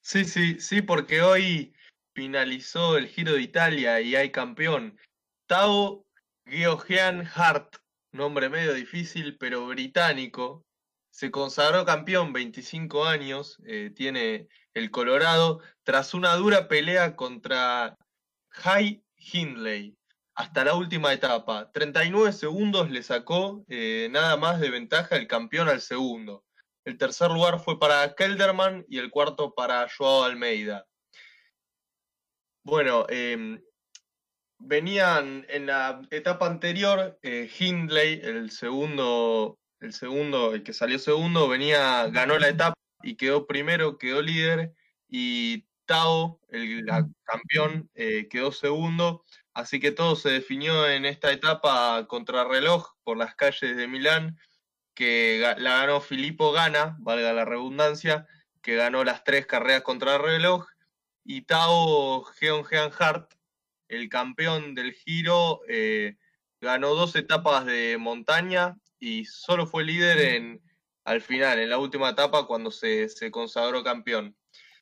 Sí, 0.03 0.27
sí, 0.27 0.61
sí, 0.61 0.83
porque 0.83 1.23
hoy 1.23 1.75
finalizó 2.19 2.99
el 2.99 3.07
Giro 3.07 3.35
de 3.35 3.43
Italia 3.43 4.01
y 4.01 4.17
hay 4.17 4.33
campeón. 4.33 4.99
Tao 5.47 6.05
Geoghegan 6.47 7.25
Hart, 7.33 7.77
nombre 8.11 8.49
medio 8.49 8.75
difícil, 8.75 9.39
pero 9.39 9.69
británico. 9.69 10.67
Se 11.11 11.31
consagró 11.31 11.85
campeón, 11.85 12.33
25 12.33 13.05
años, 13.05 13.63
eh, 13.69 13.93
tiene 13.95 14.49
el 14.75 14.91
Colorado, 14.91 15.61
tras 15.85 16.13
una 16.13 16.35
dura 16.35 16.67
pelea 16.67 17.15
contra 17.15 17.97
High 18.49 19.01
Hindley 19.17 19.97
hasta 20.35 20.65
la 20.65 20.75
última 20.75 21.13
etapa. 21.13 21.71
39 21.71 22.33
segundos 22.33 22.91
le 22.91 23.05
sacó 23.05 23.65
eh, 23.69 24.09
nada 24.11 24.37
más 24.37 24.59
de 24.59 24.71
ventaja 24.71 25.15
el 25.15 25.29
campeón 25.29 25.69
al 25.69 25.81
segundo. 25.81 26.45
El 26.85 26.99
tercer 26.99 27.31
lugar 27.31 27.61
fue 27.61 27.79
para 27.79 28.13
Kelderman 28.17 28.85
y 28.89 28.99
el 28.99 29.09
cuarto 29.13 29.55
para 29.55 29.87
Joao 29.97 30.25
Almeida. 30.25 30.88
Bueno, 32.69 33.07
em, 33.09 33.63
venían 34.59 35.47
en 35.49 35.65
la 35.69 36.03
etapa 36.11 36.47
anterior, 36.47 37.19
eh, 37.23 37.51
Hindley, 37.59 38.21
el 38.23 38.51
segundo, 38.51 39.59
el 39.81 39.95
segundo, 39.95 40.53
el 40.53 40.63
que 40.63 40.75
salió 40.75 40.99
segundo, 40.99 41.49
venía, 41.49 42.09
ganó 42.09 42.39
la 42.39 42.51
etapa 42.51 42.75
y 43.03 43.17
quedó 43.17 43.47
primero, 43.47 43.97
quedó 43.97 44.21
líder, 44.21 44.75
y 45.09 45.67
Tao, 45.87 46.43
el 46.51 46.85
campeón, 47.25 47.89
eh, 47.95 48.29
quedó 48.29 48.53
segundo. 48.53 49.25
Así 49.55 49.81
que 49.81 49.91
todo 49.91 50.15
se 50.15 50.29
definió 50.29 50.87
en 50.91 51.07
esta 51.07 51.33
etapa 51.33 52.07
contrarreloj 52.07 52.87
por 53.03 53.17
las 53.17 53.35
calles 53.35 53.79
de 53.79 53.89
Milán, 53.89 54.39
que 54.95 55.39
la 55.57 55.79
ganó 55.79 56.03
Filippo 56.03 56.53
Gana, 56.53 56.99
valga 57.01 57.33
la 57.33 57.47
redundancia, 57.47 58.27
que 58.61 58.77
ganó 58.77 59.05
las 59.05 59.25
tres 59.25 59.47
carreras 59.47 59.81
contrarreloj 59.85 60.67
y 61.29 61.43
Tao 61.43 62.25
Geon 62.25 62.65
Hart, 62.99 63.35
el 63.89 64.09
campeón 64.09 64.75
del 64.75 64.95
Giro, 64.95 65.61
eh, 65.69 66.17
ganó 66.59 66.95
dos 66.95 67.15
etapas 67.17 67.67
de 67.67 67.99
montaña 67.99 68.79
y 68.99 69.27
solo 69.27 69.67
fue 69.67 69.85
líder 69.85 70.21
en, 70.21 70.63
al 71.05 71.21
final, 71.21 71.59
en 71.59 71.69
la 71.69 71.77
última 71.77 72.09
etapa, 72.09 72.47
cuando 72.47 72.71
se, 72.71 73.11
consagró 73.31 73.85
campeón. 73.85 74.39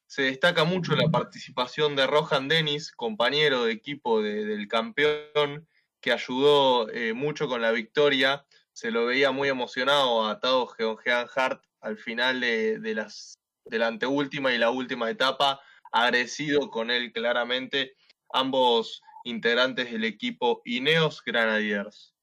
Se 0.07 0.23
destaca 0.23 0.63
mucho 0.63 0.95
la 0.95 1.11
participación 1.11 1.97
de 1.97 2.07
Rohan 2.07 2.47
Dennis, 2.47 2.93
compañero 2.93 3.65
de 3.65 3.73
equipo 3.73 4.23
del 4.23 4.69
campeón, 4.69 5.67
que 6.01 6.13
ayudó 6.13 6.89
eh, 6.91 7.13
mucho 7.13 7.49
con 7.49 7.61
la 7.61 7.73
victoria. 7.73 8.47
Se 8.73 8.93
lo 8.93 9.07
veía 9.07 9.33
muy 9.33 9.49
emocionado 9.49 10.25
a 10.25 10.39
Tao 10.39 10.69
Geon 10.69 10.97
Hart 11.35 11.65
al 11.81 11.99
final 11.99 12.41
de, 12.41 12.79
de, 12.79 12.95
las, 12.95 13.35
de 13.65 13.81
la 13.81 13.89
anteúltima 13.89 14.53
y 14.53 14.59
la 14.59 14.71
última 14.71 15.11
etapa 15.11 15.61
agradecido 16.03 16.71
con 16.71 16.91
él 16.91 17.13
claramente 17.13 17.95
ambos 18.33 19.03
integrantes 19.25 19.91
del 19.91 20.05
equipo 20.05 20.63
Ineos 20.65 21.23
Granadiers. 21.25 22.15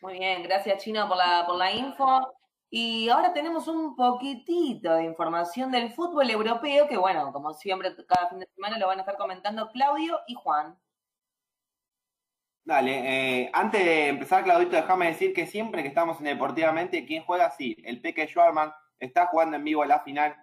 Muy 0.00 0.18
bien, 0.18 0.42
gracias 0.42 0.82
Chino 0.82 1.06
por 1.08 1.16
la, 1.16 1.44
por 1.46 1.56
la 1.56 1.72
info. 1.72 2.34
Y 2.70 3.08
ahora 3.10 3.34
tenemos 3.34 3.68
un 3.68 3.94
poquitito 3.94 4.94
de 4.94 5.04
información 5.04 5.70
del 5.70 5.92
fútbol 5.92 6.30
europeo, 6.30 6.88
que 6.88 6.96
bueno, 6.96 7.30
como 7.32 7.52
siempre, 7.52 7.94
cada 8.06 8.30
fin 8.30 8.38
de 8.38 8.48
semana 8.54 8.78
lo 8.78 8.86
van 8.86 8.98
a 8.98 9.02
estar 9.02 9.18
comentando 9.18 9.68
Claudio 9.70 10.20
y 10.26 10.34
Juan. 10.34 10.78
Dale, 12.64 13.42
eh, 13.42 13.50
antes 13.52 13.84
de 13.84 14.08
empezar, 14.08 14.44
Claudito, 14.44 14.76
déjame 14.76 15.08
decir 15.08 15.34
que 15.34 15.46
siempre 15.46 15.82
que 15.82 15.88
estamos 15.88 16.18
en 16.20 16.26
Deportivamente, 16.26 17.04
¿quién 17.04 17.24
juega? 17.24 17.50
Sí, 17.50 17.76
el 17.84 18.00
Peque 18.00 18.26
Schwarman 18.26 18.72
está 18.98 19.26
jugando 19.26 19.56
en 19.56 19.64
vivo 19.64 19.84
la 19.84 20.00
final 20.00 20.34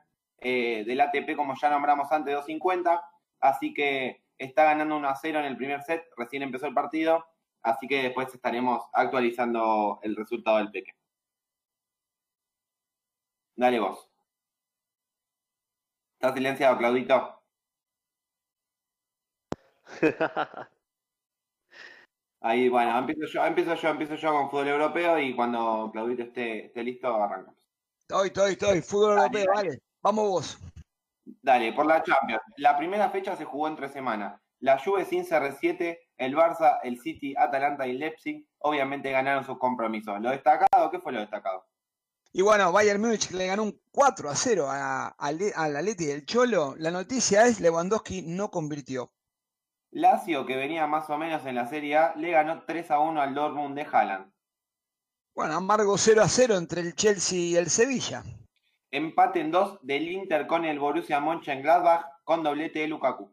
eh, 0.41 0.83
del 0.85 1.01
ATP, 1.01 1.35
como 1.35 1.53
ya 1.59 1.69
nombramos 1.69 2.11
antes, 2.11 2.33
250. 2.33 3.01
Así 3.39 3.73
que 3.73 4.23
está 4.37 4.63
ganando 4.63 4.97
1 4.97 5.07
a 5.09 5.15
0 5.15 5.39
en 5.39 5.45
el 5.45 5.57
primer 5.57 5.81
set, 5.83 6.03
recién 6.17 6.43
empezó 6.43 6.67
el 6.67 6.73
partido. 6.73 7.25
Así 7.61 7.87
que 7.87 8.03
después 8.03 8.33
estaremos 8.33 8.85
actualizando 8.93 9.99
el 10.03 10.15
resultado 10.15 10.57
del 10.57 10.71
Peque. 10.71 10.91
Dale 13.55 13.79
vos. 13.79 14.09
¿Estás 16.13 16.33
silenciado, 16.33 16.77
Claudito? 16.77 17.41
Ahí, 22.41 22.69
bueno, 22.69 22.97
empiezo 22.97 23.25
yo, 23.25 23.45
empiezo 23.45 23.75
yo, 23.75 23.89
empiezo 23.89 24.15
yo 24.15 24.31
con 24.31 24.49
fútbol 24.49 24.69
europeo 24.69 25.19
y 25.19 25.35
cuando 25.35 25.89
Claudito 25.91 26.23
esté, 26.23 26.67
esté 26.67 26.83
listo, 26.83 27.13
arrancamos. 27.21 27.59
Estoy, 27.99 28.27
estoy, 28.27 28.51
estoy, 28.53 28.81
fútbol 28.81 29.17
europeo, 29.17 29.45
vale. 29.53 29.81
Vamos 30.01 30.29
vos. 30.29 30.59
Dale, 31.41 31.73
por 31.73 31.85
la 31.85 32.01
Champions. 32.03 32.41
La 32.57 32.77
primera 32.77 33.09
fecha 33.09 33.35
se 33.35 33.45
jugó 33.45 33.67
en 33.67 33.75
tres 33.75 33.91
semanas. 33.91 34.39
La 34.59 34.77
Juve 34.77 35.05
sin 35.05 35.25
CR7, 35.25 35.99
el 36.17 36.35
Barça, 36.35 36.79
el 36.83 36.99
City, 36.99 37.33
Atalanta 37.37 37.87
y 37.87 37.93
Leipzig, 37.93 38.45
obviamente 38.59 39.11
ganaron 39.11 39.45
sus 39.45 39.57
compromisos. 39.57 40.19
¿Lo 40.19 40.31
destacado? 40.31 40.91
¿Qué 40.91 40.99
fue 40.99 41.13
lo 41.13 41.19
destacado? 41.19 41.65
Y 42.31 42.41
bueno, 42.41 42.71
Bayern 42.71 43.01
Múnich 43.01 43.31
le 43.31 43.47
ganó 43.47 43.63
un 43.63 43.81
4 43.91 44.29
a 44.29 44.35
0 44.35 44.67
al 44.69 45.75
Atleti 45.77 46.05
del 46.05 46.25
Cholo. 46.25 46.75
La 46.77 46.91
noticia 46.91 47.45
es 47.47 47.59
Lewandowski 47.59 48.21
no 48.23 48.51
convirtió. 48.51 49.11
Lazio, 49.91 50.45
que 50.45 50.55
venía 50.55 50.85
más 50.85 51.09
o 51.09 51.17
menos 51.17 51.45
en 51.45 51.55
la 51.55 51.67
Serie 51.67 51.97
A, 51.97 52.15
le 52.15 52.31
ganó 52.31 52.63
3 52.63 52.91
a 52.91 52.99
1 52.99 53.21
al 53.21 53.33
Dortmund 53.33 53.75
de 53.75 53.87
Haaland. 53.91 54.31
Bueno, 55.33 55.55
amargo 55.55 55.97
0 55.97 56.21
a 56.21 56.27
0 56.27 56.57
entre 56.57 56.81
el 56.81 56.93
Chelsea 56.93 57.39
y 57.39 57.55
el 57.55 57.69
Sevilla. 57.69 58.23
Empate 58.91 59.41
en 59.41 59.51
dos 59.51 59.77
del 59.81 60.09
Inter 60.09 60.47
con 60.47 60.65
el 60.65 60.79
Borussia 60.79 61.19
Mönchengladbach 61.19 62.05
con 62.23 62.43
doblete 62.43 62.79
de 62.79 62.87
Lukaku. 62.87 63.31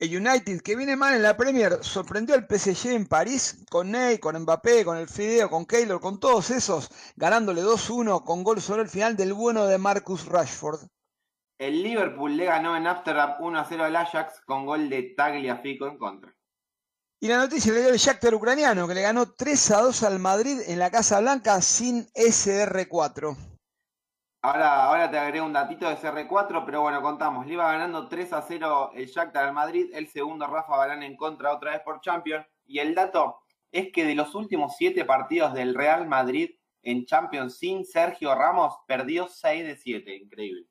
El 0.00 0.16
United, 0.16 0.62
que 0.62 0.76
viene 0.76 0.96
mal 0.96 1.14
en 1.14 1.22
la 1.22 1.36
Premier, 1.36 1.84
sorprendió 1.84 2.34
al 2.34 2.46
PSG 2.48 2.88
en 2.88 3.06
París 3.06 3.64
con 3.70 3.90
Ney, 3.90 4.18
con 4.18 4.36
Mbappé, 4.38 4.82
con 4.82 4.96
el 4.96 5.08
Fideo, 5.08 5.50
con 5.50 5.66
Keylor, 5.66 6.00
con 6.00 6.18
todos 6.18 6.50
esos, 6.50 6.88
ganándole 7.16 7.62
2-1 7.62 8.24
con 8.24 8.42
gol 8.42 8.62
sobre 8.62 8.82
el 8.82 8.88
final 8.88 9.14
del 9.14 9.34
bueno 9.34 9.66
de 9.66 9.76
Marcus 9.76 10.24
Rashford. 10.24 10.88
El 11.58 11.82
Liverpool 11.82 12.34
le 12.34 12.46
ganó 12.46 12.74
en 12.76 12.86
Amsterdam 12.86 13.36
1-0 13.40 13.80
al 13.82 13.96
Ajax 13.96 14.40
con 14.46 14.64
gol 14.64 14.88
de 14.88 15.14
Tagliafico 15.14 15.86
en 15.86 15.98
contra. 15.98 16.34
Y 17.20 17.28
la 17.28 17.36
noticia 17.36 17.70
le 17.74 17.80
dio 17.80 17.90
el 17.90 17.98
Shakhtar 17.98 18.34
ucraniano, 18.34 18.88
que 18.88 18.94
le 18.94 19.02
ganó 19.02 19.26
3-2 19.26 20.06
al 20.06 20.18
Madrid 20.18 20.60
en 20.66 20.78
la 20.78 20.90
Casa 20.90 21.20
Blanca 21.20 21.60
sin 21.60 22.06
SR4. 22.14 23.49
Ahora, 24.42 24.84
ahora 24.84 25.10
te 25.10 25.18
agregué 25.18 25.42
un 25.42 25.52
datito 25.52 25.86
de 25.88 25.96
CR4, 25.96 26.64
pero 26.64 26.80
bueno, 26.80 27.02
contamos. 27.02 27.46
Le 27.46 27.52
iba 27.52 27.70
ganando 27.70 28.08
3 28.08 28.32
a 28.32 28.42
0 28.42 28.92
el 28.94 29.06
Shakhtar 29.06 29.44
al 29.44 29.52
Madrid, 29.52 29.90
el 29.92 30.08
segundo 30.08 30.46
Rafa 30.46 30.76
Barán 30.76 31.02
en 31.02 31.16
contra 31.16 31.52
otra 31.52 31.72
vez 31.72 31.82
por 31.82 32.00
Champions. 32.00 32.46
Y 32.64 32.78
el 32.78 32.94
dato 32.94 33.40
es 33.70 33.92
que 33.92 34.06
de 34.06 34.14
los 34.14 34.34
últimos 34.34 34.74
7 34.78 35.04
partidos 35.04 35.52
del 35.52 35.74
Real 35.74 36.08
Madrid 36.08 36.50
en 36.82 37.04
Champions 37.04 37.58
sin 37.58 37.84
Sergio 37.84 38.34
Ramos, 38.34 38.74
perdió 38.86 39.28
6 39.28 39.64
de 39.64 39.76
7. 39.76 40.16
Increíble. 40.16 40.66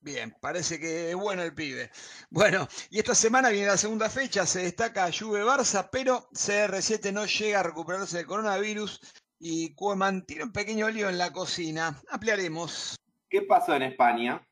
Bien, 0.00 0.34
parece 0.40 0.78
que 0.78 1.10
es 1.10 1.16
bueno 1.16 1.42
el 1.42 1.54
pibe. 1.54 1.90
Bueno, 2.28 2.68
y 2.90 2.98
esta 2.98 3.14
semana 3.14 3.48
viene 3.48 3.68
la 3.68 3.78
segunda 3.78 4.10
fecha, 4.10 4.44
se 4.44 4.62
destaca 4.62 5.10
Juve 5.10 5.42
Barça, 5.42 5.88
pero 5.90 6.28
CR7 6.32 7.10
no 7.10 7.24
llega 7.24 7.60
a 7.60 7.62
recuperarse 7.62 8.18
del 8.18 8.26
coronavirus 8.26 9.00
y 9.38 9.74
Cueman 9.74 10.24
tiene 10.24 10.44
un 10.44 10.52
pequeño 10.52 10.88
lío 10.88 11.08
en 11.08 11.18
la 11.18 11.32
cocina. 11.32 12.00
Ampliaremos. 12.10 12.96
¿Qué 13.28 13.42
pasó 13.42 13.74
en 13.74 13.82
España? 13.82 14.46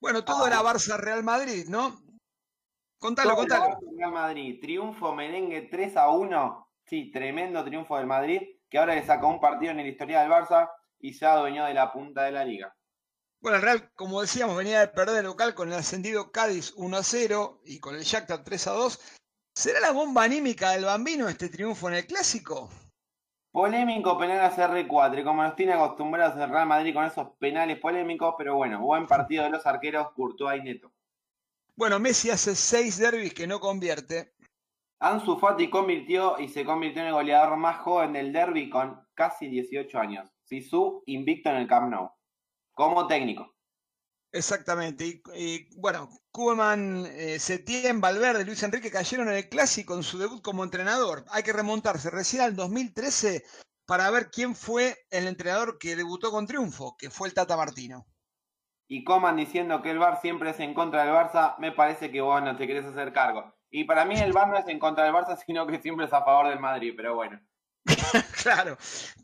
Bueno, 0.00 0.24
todo 0.24 0.46
era 0.46 0.62
Barça 0.62 0.98
Real 0.98 1.22
Madrid, 1.22 1.66
¿no? 1.68 2.00
Contalo, 2.98 3.36
contalo. 3.36 3.78
Real 3.96 4.12
Madrid, 4.12 4.60
triunfo 4.60 5.14
merengue 5.14 5.62
3 5.62 5.96
a 5.96 6.08
1. 6.10 6.68
Sí, 6.86 7.10
tremendo 7.10 7.64
triunfo 7.64 7.96
del 7.96 8.06
Madrid, 8.06 8.40
que 8.68 8.78
ahora 8.78 8.94
le 8.94 9.06
sacó 9.06 9.28
un 9.28 9.40
partido 9.40 9.72
en 9.72 9.80
el 9.80 9.86
historia 9.86 10.20
del 10.20 10.30
Barça 10.30 10.70
y 11.00 11.14
se 11.14 11.24
ha 11.24 11.34
adueñado 11.34 11.68
de 11.68 11.74
la 11.74 11.92
punta 11.92 12.24
de 12.24 12.32
la 12.32 12.44
liga. 12.44 12.74
Bueno, 13.40 13.56
el 13.56 13.62
Real, 13.62 13.90
como 13.94 14.22
decíamos, 14.22 14.56
venía 14.56 14.80
de 14.80 14.88
perder 14.88 15.18
el 15.18 15.24
local 15.24 15.54
con 15.54 15.68
el 15.68 15.74
ascendido 15.74 16.32
Cádiz 16.32 16.72
1 16.76 16.96
a 16.96 17.02
0 17.02 17.60
y 17.64 17.78
con 17.78 17.94
el 17.94 18.02
Shakhtar 18.02 18.42
3 18.42 18.66
a 18.68 18.72
2. 18.72 19.00
¿Será 19.54 19.80
la 19.80 19.92
bomba 19.92 20.24
anímica 20.24 20.70
del 20.70 20.86
bambino 20.86 21.28
este 21.28 21.48
triunfo 21.48 21.88
en 21.88 21.94
el 21.94 22.06
clásico? 22.06 22.70
Polémico 23.54 24.18
penal 24.18 24.40
a 24.40 24.50
CR4, 24.50 25.22
como 25.22 25.44
nos 25.44 25.54
tiene 25.54 25.74
acostumbrados 25.74 26.36
el 26.42 26.50
Real 26.50 26.66
Madrid 26.66 26.92
con 26.92 27.04
esos 27.04 27.28
penales 27.38 27.78
polémicos, 27.78 28.34
pero 28.36 28.56
bueno, 28.56 28.80
buen 28.80 29.06
partido 29.06 29.44
de 29.44 29.50
los 29.50 29.64
arqueros 29.64 30.10
Courtois 30.10 30.60
y 30.60 30.64
Neto. 30.64 30.92
Bueno, 31.76 32.00
Messi 32.00 32.30
hace 32.30 32.56
seis 32.56 32.98
derbis 32.98 33.32
que 33.32 33.46
no 33.46 33.60
convierte. 33.60 34.34
Ansu 34.98 35.38
Fati 35.38 35.70
convirtió 35.70 36.36
y 36.40 36.48
se 36.48 36.64
convirtió 36.64 37.02
en 37.02 37.06
el 37.06 37.14
goleador 37.14 37.56
más 37.56 37.76
joven 37.76 38.14
del 38.14 38.32
derby 38.32 38.68
con 38.68 39.00
casi 39.14 39.46
18 39.46 40.00
años. 40.00 40.28
Sisu 40.42 41.04
invicto 41.06 41.50
en 41.50 41.56
el 41.58 41.68
Camp 41.68 41.92
Nou 41.92 42.10
como 42.72 43.06
técnico. 43.06 43.54
Exactamente. 44.32 45.22
Y, 45.36 45.78
bueno, 45.78 46.08
Koeman, 46.34 47.06
eh, 47.06 47.38
Setién, 47.38 48.00
Valverde, 48.00 48.44
Luis 48.44 48.60
Enrique 48.64 48.90
cayeron 48.90 49.28
en 49.28 49.36
el 49.36 49.48
clásico 49.48 49.94
en 49.94 50.02
su 50.02 50.18
debut 50.18 50.42
como 50.42 50.64
entrenador. 50.64 51.24
Hay 51.30 51.44
que 51.44 51.52
remontarse 51.52 52.10
recién 52.10 52.42
al 52.42 52.56
2013 52.56 53.44
para 53.86 54.10
ver 54.10 54.32
quién 54.32 54.56
fue 54.56 54.96
el 55.12 55.28
entrenador 55.28 55.78
que 55.78 55.94
debutó 55.94 56.32
con 56.32 56.48
triunfo, 56.48 56.96
que 56.98 57.08
fue 57.08 57.28
el 57.28 57.34
Tata 57.34 57.56
Martino. 57.56 58.04
Y 58.88 59.04
Coman 59.04 59.36
diciendo 59.36 59.80
que 59.80 59.92
el 59.92 60.00
Bar 60.00 60.20
siempre 60.20 60.50
es 60.50 60.58
en 60.58 60.74
contra 60.74 61.04
del 61.04 61.14
Barça, 61.14 61.54
me 61.58 61.70
parece 61.70 62.10
que 62.10 62.20
vos 62.20 62.42
no 62.42 62.56
te 62.56 62.66
querés 62.66 62.84
hacer 62.84 63.12
cargo. 63.12 63.54
Y 63.70 63.84
para 63.84 64.04
mí 64.04 64.16
el 64.18 64.32
Bar 64.32 64.48
no 64.48 64.58
es 64.58 64.66
en 64.66 64.80
contra 64.80 65.04
del 65.04 65.14
Barça, 65.14 65.36
sino 65.46 65.68
que 65.68 65.80
siempre 65.80 66.06
es 66.06 66.12
a 66.12 66.24
favor 66.24 66.48
del 66.48 66.58
Madrid, 66.58 66.94
pero 66.96 67.14
bueno. 67.14 67.40
claro, 68.42 68.76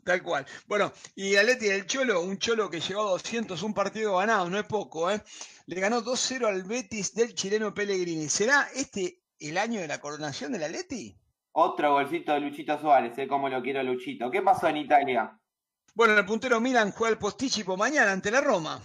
tal 0.03 0.21
cual. 0.21 0.45
Bueno, 0.67 0.91
y 1.15 1.35
Aleti 1.35 1.67
del 1.67 1.85
Cholo, 1.85 2.21
un 2.21 2.37
Cholo 2.37 2.69
que 2.69 2.79
llegó 2.79 3.01
a 3.01 3.11
200, 3.11 3.61
un 3.63 3.73
partido 3.73 4.17
ganado, 4.17 4.49
no 4.49 4.59
es 4.59 4.65
poco, 4.65 5.09
¿eh? 5.09 5.21
Le 5.65 5.79
ganó 5.79 6.01
2-0 6.01 6.47
al 6.47 6.63
Betis 6.63 7.13
del 7.13 7.33
chileno 7.33 7.73
Pellegrini. 7.73 8.29
¿Será 8.29 8.67
este 8.75 9.21
el 9.39 9.57
año 9.57 9.79
de 9.79 9.87
la 9.87 9.99
coronación 9.99 10.51
del 10.51 10.63
Atleti? 10.63 11.17
Otro 11.53 11.93
golcito 11.93 12.33
de 12.33 12.39
Luchito 12.41 12.79
Suárez, 12.79 13.17
¿eh? 13.17 13.27
Como 13.27 13.49
lo 13.49 13.61
quiero 13.61 13.81
Luchito. 13.83 14.29
¿Qué 14.29 14.41
pasó 14.41 14.67
en 14.67 14.77
Italia? 14.77 15.37
Bueno, 15.93 16.17
el 16.17 16.25
puntero 16.25 16.61
Milan 16.61 16.91
juega 16.91 17.11
el 17.11 17.19
Postichipo 17.19 17.75
mañana 17.75 18.11
ante 18.11 18.31
la 18.31 18.41
Roma. 18.41 18.79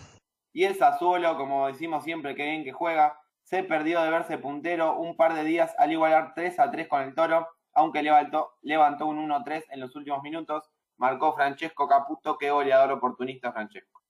Y 0.53 0.65
el 0.65 0.77
Sassuolo, 0.77 1.36
como 1.36 1.69
decimos 1.69 2.03
siempre, 2.03 2.35
que 2.35 2.44
bien 2.44 2.65
que 2.65 2.73
juega, 2.73 3.20
se 3.43 3.62
perdió 3.62 4.03
de 4.03 4.11
verse 4.11 4.39
puntero 4.39 4.97
un 4.97 5.16
par 5.16 5.35
de 5.35 5.44
días 5.44 5.73
al 5.78 5.93
igualar 5.93 6.32
3 6.35 6.59
a 6.59 6.70
3 6.70 6.89
con 6.89 7.03
el 7.03 7.15
Toro 7.15 7.47
aunque 7.77 8.03
levantó, 8.03 8.57
levantó 8.62 9.07
un 9.07 9.28
1-3 9.28 9.65
en 9.70 9.81
los 9.81 9.94
últimos 9.94 10.23
minutos, 10.23 10.65
marcó 10.97 11.35
Francesco 11.35 11.86
Caputo, 11.86 12.36
que 12.39 12.51
goleador 12.51 12.93
oportunista 12.93 13.53
Francesco. 13.53 14.03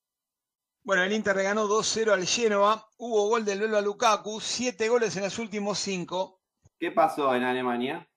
Bueno, 0.84 1.02
el 1.02 1.12
Inter 1.12 1.42
ganó 1.42 1.66
2-0 1.66 2.12
al 2.12 2.24
Genoa, 2.24 2.88
hubo 2.96 3.28
gol 3.28 3.44
del 3.44 3.58
Velo 3.58 3.76
a 3.76 3.80
Lukaku, 3.80 4.40
7 4.40 4.88
goles 4.88 5.16
en 5.16 5.24
los 5.24 5.38
últimos 5.40 5.78
5. 5.80 6.40
¿Qué 6.78 6.92
pasó 6.92 7.34
en 7.34 7.42
Alemania? 7.42 8.08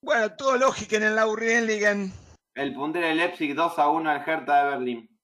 Bueno, 0.00 0.34
todo 0.34 0.56
lógico 0.56 0.96
en 0.96 1.02
el 1.02 1.14
Laurienligen. 1.14 2.10
El 2.54 2.74
puntero 2.74 3.06
del 3.06 3.18
Leipzig 3.18 3.54
2 3.54 3.74
1 3.76 4.10
al 4.10 4.24
Hertha 4.26 4.64
de 4.64 4.70
Berlín. 4.70 5.20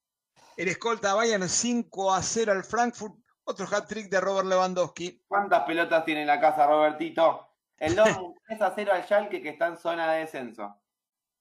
El 0.58 0.68
escolta 0.68 1.14
Bayern 1.14 1.48
5 1.48 2.20
0 2.20 2.52
al 2.52 2.64
Frankfurt. 2.64 3.14
Otro 3.44 3.66
hat-trick 3.66 4.10
de 4.10 4.20
Robert 4.20 4.46
Lewandowski. 4.46 5.24
¿Cuántas 5.26 5.64
pelotas 5.64 6.04
tiene 6.04 6.20
en 6.20 6.26
la 6.26 6.40
casa 6.40 6.66
Robertito? 6.66 7.49
El 7.80 7.96
2 7.96 8.08
3 8.46 8.60
a 8.60 8.72
0 8.74 8.92
al 8.92 9.04
Schalke 9.04 9.42
que 9.42 9.48
está 9.48 9.68
en 9.68 9.78
zona 9.78 10.12
de 10.12 10.20
descenso. 10.20 10.76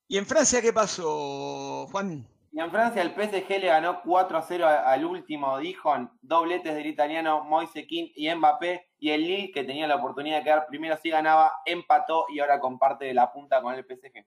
¿Y 0.07 0.17
en 0.17 0.25
Francia 0.25 0.61
qué 0.61 0.71
pasó, 0.71 1.85
Juan? 1.91 2.25
Y 2.51 2.59
en 2.61 2.71
Francia 2.71 3.01
el 3.01 3.11
PSG 3.11 3.59
le 3.59 3.67
ganó 3.67 4.01
4 4.01 4.37
a 4.37 4.41
0 4.41 4.67
al 4.67 5.05
último 5.05 5.57
Dijon, 5.59 6.17
dobletes 6.21 6.73
del 6.73 6.87
italiano 6.87 7.43
Moise 7.43 7.85
King 7.85 8.07
y 8.15 8.33
Mbappé, 8.33 8.89
y 8.97 9.11
el 9.11 9.21
Lille, 9.21 9.51
que 9.51 9.65
tenía 9.65 9.85
la 9.85 9.97
oportunidad 9.97 10.37
de 10.37 10.43
quedar 10.45 10.65
primero 10.67 10.97
si 10.97 11.09
ganaba, 11.09 11.51
empató 11.65 12.25
y 12.29 12.39
ahora 12.39 12.59
comparte 12.59 13.13
la 13.13 13.31
punta 13.31 13.61
con 13.61 13.75
el 13.75 13.83
PSG. 13.83 14.25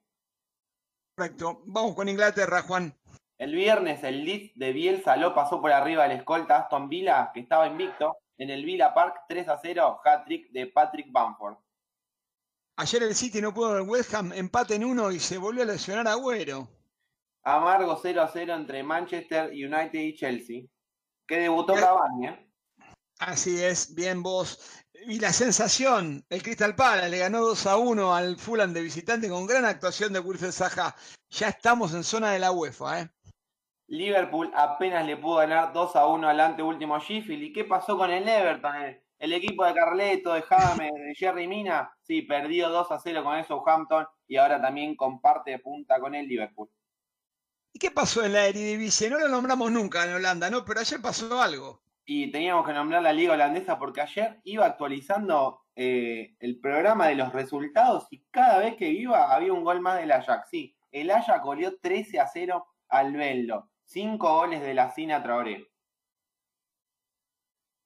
Correcto. 1.17 1.63
Vamos 1.65 1.95
con 1.95 2.09
Inglaterra, 2.09 2.63
Juan. 2.63 2.95
El 3.39 3.55
viernes 3.55 4.05
el 4.05 4.25
Leeds 4.25 4.53
de 4.55 4.73
Bielsa 4.73 5.17
lo 5.17 5.35
pasó 5.35 5.61
por 5.61 5.73
arriba 5.73 6.05
del 6.05 6.19
escolta 6.19 6.59
Aston 6.59 6.89
Villa, 6.89 7.31
que 7.33 7.41
estaba 7.41 7.67
invicto, 7.67 8.19
en 8.37 8.51
el 8.51 8.65
Villa 8.65 8.95
Park 8.95 9.23
3 9.29 9.49
a 9.49 9.59
0, 9.61 10.01
hat-trick 10.05 10.51
de 10.53 10.67
Patrick 10.69 11.11
Bamford. 11.11 11.57
Ayer 12.77 13.03
el 13.03 13.15
City 13.15 13.41
no 13.41 13.53
pudo 13.53 13.77
el 13.77 13.89
West 13.89 14.15
Ham, 14.15 14.33
empate 14.33 14.77
en 14.77 14.85
uno 14.85 15.13
y 15.13 15.19
se 15.19 15.39
volvió 15.39 15.63
a 15.63 15.67
lesionar 15.67 16.09
a 16.09 16.13
Agüero. 16.13 16.69
Amargo 17.45 17.99
0 18.01 18.23
a 18.23 18.29
0 18.29 18.55
entre 18.55 18.83
Manchester 18.83 19.51
United 19.51 19.99
y 19.99 20.15
Chelsea, 20.15 20.63
que 21.27 21.39
debutó 21.39 21.75
Cavani. 21.75 22.29
¿eh? 22.29 22.51
Así 23.19 23.63
es, 23.63 23.95
bien 23.95 24.23
vos. 24.23 24.85
Y 25.07 25.19
la 25.19 25.33
sensación, 25.33 26.25
el 26.31 26.43
Crystal 26.43 26.75
Palace 26.75 27.11
le 27.11 27.19
ganó 27.19 27.41
2 27.41 27.67
a 27.67 27.77
1 27.77 28.15
al 28.15 28.39
Fulham 28.39 28.73
de 28.73 28.83
visitante 28.83 29.29
con 29.29 29.47
gran 29.47 29.65
actuación 29.65 30.13
de 30.13 30.21
Wilfred 30.21 30.53
Zaha. 30.53 30.95
Ya 31.31 31.49
estamos 31.49 31.93
en 31.95 32.05
zona 32.05 32.31
de 32.33 32.39
la 32.39 32.53
UEFA, 32.53 33.01
¿eh? 33.01 33.11
Liverpool 33.89 34.51
apenas 34.55 35.05
le 35.05 35.19
pudo 35.19 35.37
ganar 35.37 35.73
2 35.73 35.97
a 35.97 36.07
1 36.07 36.29
al 36.29 36.41
anteúltimo 36.41 36.99
Sheffield. 36.99 37.43
¿Y 37.43 37.53
qué 37.53 37.65
pasó 37.65 37.99
con 37.99 38.11
el 38.11 38.27
Everton? 38.27 38.99
El 39.23 39.33
equipo 39.35 39.65
de 39.65 39.73
Carleto, 39.73 40.35
de 40.35 40.43
James, 40.43 40.93
de 40.95 41.15
Jerry 41.15 41.47
Mina, 41.47 41.95
sí, 42.01 42.23
perdió 42.23 42.71
2 42.71 42.91
a 42.91 42.99
0 42.99 43.23
con 43.23 43.37
el 43.37 43.45
Southampton 43.45 44.05
y 44.27 44.37
ahora 44.37 44.61
también 44.61 44.97
comparte 44.97 45.61
punta 45.61 46.01
con 46.01 46.17
el 46.17 46.27
Liverpool. 46.27 46.69
¿Y 47.73 47.79
qué 47.79 47.93
pasó 47.93 48.25
en 48.25 48.33
la 48.33 48.47
Eredivisie? 48.47 49.09
No 49.11 49.21
lo 49.21 49.29
nombramos 49.29 49.71
nunca 49.71 50.05
en 50.05 50.15
Holanda, 50.15 50.51
¿no? 50.51 50.65
Pero 50.65 50.81
ayer 50.81 51.01
pasó 51.01 51.41
algo. 51.41 51.85
Y 52.05 52.33
teníamos 52.33 52.67
que 52.67 52.73
nombrar 52.73 53.01
la 53.01 53.13
Liga 53.13 53.35
Holandesa 53.35 53.79
porque 53.79 54.01
ayer 54.01 54.41
iba 54.43 54.67
actualizando 54.67 55.61
eh, 55.77 56.35
el 56.41 56.59
programa 56.59 57.07
de 57.07 57.15
los 57.15 57.33
resultados 57.33 58.09
y 58.11 58.25
cada 58.33 58.59
vez 58.59 58.75
que 58.75 58.91
iba 58.91 59.33
había 59.33 59.53
un 59.53 59.63
gol 59.63 59.81
más 59.81 60.01
del 60.01 60.11
Ajax. 60.11 60.49
Sí, 60.51 60.75
el 60.91 61.13
Ajax 61.13 61.45
goleó 61.45 61.79
13 61.79 62.19
a 62.19 62.27
0 62.27 62.67
al 62.89 63.13
Bello. 63.13 63.71
Cinco 63.85 64.35
goles 64.35 64.63
de 64.63 64.75
la 64.75 64.91
Sina 64.91 65.23
Traoré. 65.23 65.72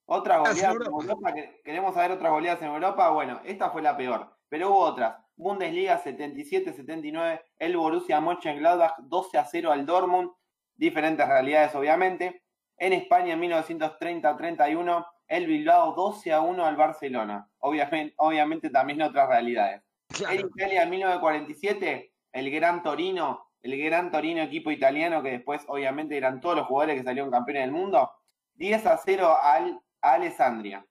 Otras 0.08 0.38
goleadas 0.38 0.76
en 0.76 0.92
Europa, 0.92 1.34
queremos 1.64 1.94
saber 1.94 2.12
otras 2.12 2.30
goleadas 2.30 2.62
en 2.62 2.68
Europa. 2.68 3.10
Bueno, 3.10 3.40
esta 3.44 3.70
fue 3.70 3.82
la 3.82 3.96
peor, 3.96 4.36
pero 4.48 4.70
hubo 4.70 4.78
otras. 4.78 5.16
Bundesliga 5.34 6.02
77-79, 6.02 7.42
el 7.58 7.76
Borussia 7.76 8.20
Mönchengladbach 8.20 8.96
12 9.00 9.38
a 9.38 9.44
0 9.44 9.72
al 9.72 9.84
Dortmund, 9.84 10.30
diferentes 10.76 11.26
realidades 11.26 11.74
obviamente. 11.74 12.42
En 12.78 12.92
España 12.92 13.34
en 13.34 13.42
1930-31, 13.42 15.06
el 15.28 15.46
Bilbao 15.46 15.94
12 15.94 16.32
a 16.32 16.40
1 16.40 16.64
al 16.64 16.76
Barcelona, 16.76 17.50
obviamente, 17.58 18.14
obviamente 18.18 18.70
también 18.70 19.02
otras 19.02 19.28
realidades. 19.28 19.82
En 20.30 20.40
Italia 20.40 20.84
en 20.84 20.90
1947, 20.90 22.12
el 22.32 22.50
Gran 22.50 22.82
Torino, 22.82 23.50
el 23.60 23.82
Gran 23.82 24.10
Torino 24.12 24.42
equipo 24.42 24.70
italiano 24.70 25.22
que 25.22 25.32
después 25.32 25.64
obviamente 25.66 26.16
eran 26.16 26.40
todos 26.40 26.56
los 26.56 26.66
jugadores 26.66 26.96
que 26.96 27.04
salieron 27.04 27.30
campeones 27.30 27.64
del 27.64 27.72
mundo, 27.72 28.10
10 28.54 28.86
a 28.86 28.96
0 28.98 29.36
al 29.42 29.80
Alessandria. 30.12 30.86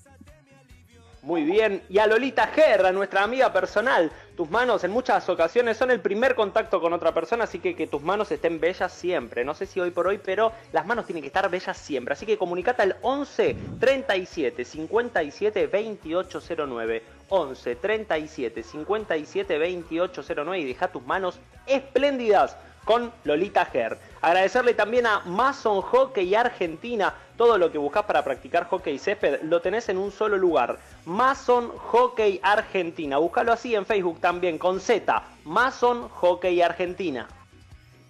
Muy 1.23 1.45
bien. 1.45 1.83
Y 1.89 1.99
a 1.99 2.07
Lolita 2.07 2.49
Gerra, 2.49 2.93
nuestra 2.93 3.25
amiga 3.25 3.51
personal. 3.53 4.13
Tus 4.39 4.49
manos 4.49 4.85
en 4.85 4.93
muchas 4.93 5.29
ocasiones 5.29 5.77
son 5.77 5.91
el 5.91 5.99
primer 5.99 6.37
contacto 6.37 6.81
con 6.81 6.93
otra 6.93 7.13
persona, 7.13 7.43
así 7.43 7.59
que 7.59 7.75
que 7.75 7.89
tus 7.89 8.03
manos 8.03 8.31
estén 8.31 8.61
bellas 8.61 8.93
siempre. 8.93 9.45
No 9.45 9.53
sé 9.53 9.67
si 9.67 9.81
hoy 9.81 9.91
por 9.91 10.07
hoy, 10.07 10.21
pero 10.25 10.53
las 10.71 10.87
manos 10.87 11.07
tienen 11.07 11.23
que 11.23 11.27
estar 11.27 11.51
bellas 11.51 11.77
siempre. 11.77 12.13
Así 12.13 12.25
que 12.25 12.39
comunicate 12.39 12.83
al 12.83 12.97
11 13.03 13.57
37 13.81 14.65
57 14.65 15.67
2809. 15.67 17.03
11 17.31 17.75
37 17.75 18.63
57 18.63 19.59
2809 19.59 20.59
y 20.61 20.65
deja 20.65 20.87
tus 20.87 21.05
manos 21.05 21.41
espléndidas 21.67 22.57
con 22.89 23.13
Lolita 23.25 23.67
Ger. 23.67 23.99
Agradecerle 24.23 24.73
también 24.73 25.05
a 25.05 25.21
Mason 25.27 25.83
Hockey 25.83 26.35
Argentina. 26.35 27.13
Todo 27.37 27.59
lo 27.59 27.71
que 27.71 27.77
buscas 27.77 28.05
para 28.07 28.25
practicar 28.25 28.65
hockey 28.65 28.99
césped 28.99 29.43
lo 29.43 29.61
tenés 29.61 29.91
en 29.91 29.99
un 29.99 30.11
solo 30.11 30.39
lugar. 30.39 30.79
Mason 31.05 31.69
Hockey 31.69 32.41
Argentina. 32.43 33.19
Búscalo 33.19 33.53
así 33.53 33.75
en 33.75 33.85
Facebook 33.85 34.23
también 34.23 34.57
con 34.57 34.81
Z. 34.81 35.23
Mason 35.45 36.09
Hockey 36.09 36.63
Argentina. 36.63 37.29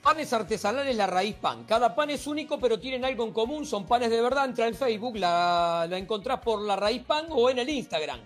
Panes 0.00 0.32
artesanales 0.32 0.94
La 0.94 1.08
Raíz 1.08 1.34
Pan. 1.34 1.64
Cada 1.64 1.96
pan 1.96 2.10
es 2.10 2.28
único, 2.28 2.60
pero 2.60 2.78
tienen 2.78 3.04
algo 3.04 3.24
en 3.24 3.32
común. 3.32 3.66
Son 3.66 3.84
panes 3.84 4.10
de 4.10 4.20
verdad. 4.20 4.44
Entra 4.44 4.68
en 4.68 4.76
Facebook, 4.76 5.16
la, 5.16 5.88
la 5.90 5.98
encontrás 5.98 6.38
por 6.38 6.62
La 6.62 6.76
Raíz 6.76 7.02
Pan 7.02 7.26
o 7.30 7.50
en 7.50 7.58
el 7.58 7.68
Instagram. 7.68 8.20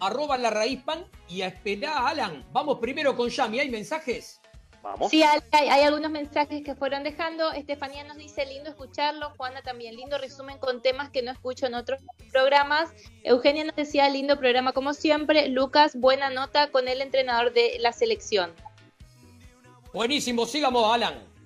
Arroba 0.00 0.38
La 0.38 0.48
Raíz 0.48 0.82
Pan 0.82 1.04
y 1.28 1.42
a 1.42 1.48
esperar, 1.48 2.06
Alan. 2.06 2.46
Vamos 2.50 2.78
primero 2.78 3.14
con 3.14 3.28
Yami. 3.28 3.60
¿Hay 3.60 3.68
mensajes? 3.68 4.40
Sí, 5.10 5.22
hay, 5.22 5.68
algunos 5.82 6.10
mensajes 6.10 6.62
que 6.62 6.74
fueron 6.74 7.02
dejando. 7.02 7.52
Estefanía 7.52 8.04
nos 8.04 8.16
dice, 8.16 8.46
lindo 8.46 8.70
escucharlo. 8.70 9.30
Juana 9.36 9.62
también, 9.62 9.96
lindo 9.96 10.18
resumen 10.18 10.58
con 10.58 10.82
temas 10.82 11.10
que 11.10 11.22
no 11.22 11.30
escucho 11.30 11.66
en 11.66 11.74
otros 11.74 12.00
programas. 12.32 12.90
Eugenia 13.22 13.64
nos 13.64 13.76
decía, 13.76 14.08
lindo 14.08 14.38
programa 14.38 14.72
como 14.72 14.94
siempre. 14.94 15.48
Lucas, 15.48 15.96
buena 15.96 16.30
nota 16.30 16.70
con 16.70 16.88
el 16.88 17.00
entrenador 17.00 17.52
de 17.52 17.76
la 17.80 17.92
selección. 17.92 18.52
Buenísimo, 19.92 20.46
sigamos, 20.46 20.92
Alan. 20.92 21.37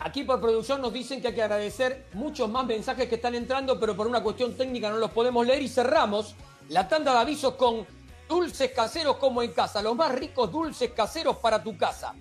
Aquí 0.00 0.24
por 0.24 0.40
producción 0.40 0.82
nos 0.82 0.92
dicen 0.92 1.22
que 1.22 1.28
hay 1.28 1.34
que 1.34 1.42
agradecer 1.42 2.06
muchos 2.12 2.50
más 2.50 2.66
mensajes 2.66 3.08
que 3.08 3.14
están 3.14 3.34
entrando, 3.34 3.80
pero 3.80 3.96
por 3.96 4.06
una 4.06 4.22
cuestión 4.22 4.54
técnica 4.54 4.90
no 4.90 4.98
los 4.98 5.12
podemos 5.12 5.46
leer 5.46 5.62
y 5.62 5.68
cerramos 5.68 6.34
la 6.68 6.86
tanda 6.88 7.12
de 7.12 7.18
avisos 7.20 7.54
con 7.54 7.86
Dulces 8.28 8.70
caseros 8.70 9.16
como 9.16 9.42
en 9.42 9.52
casa, 9.52 9.82
los 9.82 9.94
más 9.94 10.12
ricos 10.12 10.50
dulces 10.50 10.90
caseros 10.92 11.36
para 11.36 11.62
tu 11.62 11.76
casa. 11.76 12.14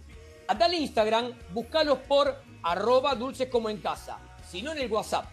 A 0.47 0.51
al 0.51 0.73
Instagram, 0.73 1.31
búscalos 1.51 1.99
por 1.99 2.35
arroba 2.61 3.15
dulces 3.15 3.47
como 3.49 3.69
en 3.69 3.77
casa, 3.77 4.17
si 4.49 4.61
no 4.61 4.73
en 4.73 4.80
el 4.80 4.91
WhatsApp. 4.91 5.25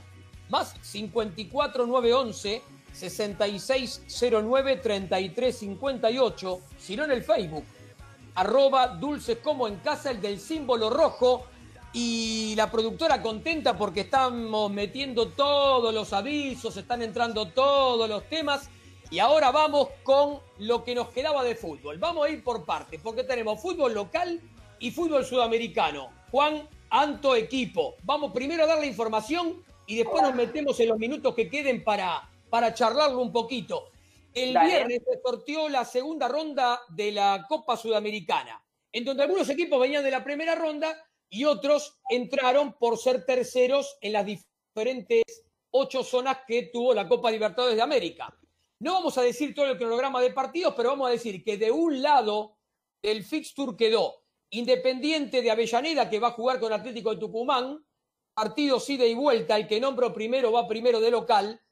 Más 0.48 0.74
54911 0.82 2.62
6609 2.92 4.76
3358, 4.76 6.60
si 6.78 6.96
no 6.96 7.04
en 7.04 7.10
el 7.12 7.24
Facebook. 7.24 7.64
Arroba 8.34 8.88
dulces 8.88 9.38
como 9.38 9.66
en 9.66 9.76
casa, 9.76 10.10
el 10.12 10.20
del 10.20 10.38
símbolo 10.40 10.90
rojo. 10.90 11.46
Y 11.92 12.54
la 12.56 12.70
productora 12.70 13.20
contenta 13.20 13.76
porque 13.76 14.02
estamos 14.02 14.70
metiendo 14.70 15.28
todos 15.28 15.92
los 15.92 16.12
avisos, 16.12 16.76
están 16.76 17.02
entrando 17.02 17.48
todos 17.48 18.08
los 18.08 18.28
temas 18.28 18.70
y 19.10 19.18
ahora 19.18 19.50
vamos 19.50 19.88
con 20.04 20.40
lo 20.58 20.84
que 20.84 20.94
nos 20.94 21.08
quedaba 21.08 21.42
de 21.42 21.56
fútbol. 21.56 21.98
Vamos 21.98 22.26
a 22.26 22.30
ir 22.30 22.44
por 22.44 22.64
partes, 22.64 23.00
porque 23.02 23.24
tenemos 23.24 23.60
fútbol 23.60 23.92
local 23.92 24.40
y 24.78 24.90
fútbol 24.92 25.24
sudamericano. 25.24 26.10
Juan, 26.30 26.68
Anto, 26.90 27.36
equipo. 27.36 27.96
Vamos 28.04 28.32
primero 28.32 28.64
a 28.64 28.66
dar 28.66 28.78
la 28.78 28.86
información 28.86 29.64
y 29.86 29.96
después 29.96 30.22
nos 30.22 30.34
metemos 30.34 30.78
en 30.80 30.88
los 30.88 30.98
minutos 30.98 31.34
que 31.34 31.48
queden 31.48 31.82
para, 31.82 32.28
para 32.48 32.72
charlarlo 32.72 33.20
un 33.20 33.32
poquito. 33.32 33.90
El 34.32 34.56
viernes 34.58 35.02
se 35.04 35.20
sorteó 35.20 35.68
la 35.68 35.84
segunda 35.84 36.28
ronda 36.28 36.80
de 36.88 37.10
la 37.10 37.46
Copa 37.48 37.76
Sudamericana, 37.76 38.64
en 38.92 39.04
donde 39.04 39.24
algunos 39.24 39.48
equipos 39.48 39.80
venían 39.80 40.04
de 40.04 40.10
la 40.12 40.22
primera 40.22 40.54
ronda 40.54 40.96
y 41.28 41.44
otros 41.44 41.98
entraron 42.08 42.74
por 42.74 42.96
ser 42.96 43.24
terceros 43.24 43.98
en 44.00 44.12
las 44.12 44.26
diferentes 44.26 45.24
ocho 45.72 46.04
zonas 46.04 46.38
que 46.46 46.70
tuvo 46.72 46.94
la 46.94 47.08
Copa 47.08 47.30
Libertadores 47.30 47.76
de 47.76 47.82
América. 47.82 48.36
No 48.80 48.94
vamos 48.94 49.18
a 49.18 49.22
decir 49.22 49.54
todo 49.54 49.66
el 49.66 49.78
cronograma 49.78 50.20
de 50.20 50.32
partidos, 50.32 50.74
pero 50.76 50.90
vamos 50.90 51.08
a 51.08 51.12
decir 51.12 51.44
que 51.44 51.58
de 51.58 51.70
un 51.70 52.00
lado 52.00 52.58
del 53.02 53.24
fixture 53.24 53.76
quedó 53.76 54.20
Independiente 54.52 55.42
de 55.42 55.50
Avellaneda, 55.50 56.10
que 56.10 56.18
va 56.18 56.28
a 56.28 56.32
jugar 56.32 56.58
con 56.58 56.72
Atlético 56.72 57.10
de 57.10 57.20
Tucumán, 57.20 57.86
partido 58.34 58.82
ida 58.88 59.06
y 59.06 59.14
vuelta, 59.14 59.56
el 59.56 59.68
que 59.68 59.80
nombro 59.80 60.12
primero 60.12 60.50
va 60.50 60.66
primero 60.66 60.98
de 60.98 61.12
local, 61.12 61.62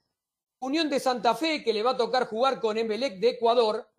Unión 0.60 0.88
de 0.88 1.00
Santa 1.00 1.34
Fe, 1.34 1.64
que 1.64 1.72
le 1.72 1.82
va 1.82 1.92
a 1.92 1.96
tocar 1.96 2.28
jugar 2.28 2.60
con 2.60 2.78
Emelec 2.78 3.18
de 3.18 3.30
Ecuador, 3.30 3.90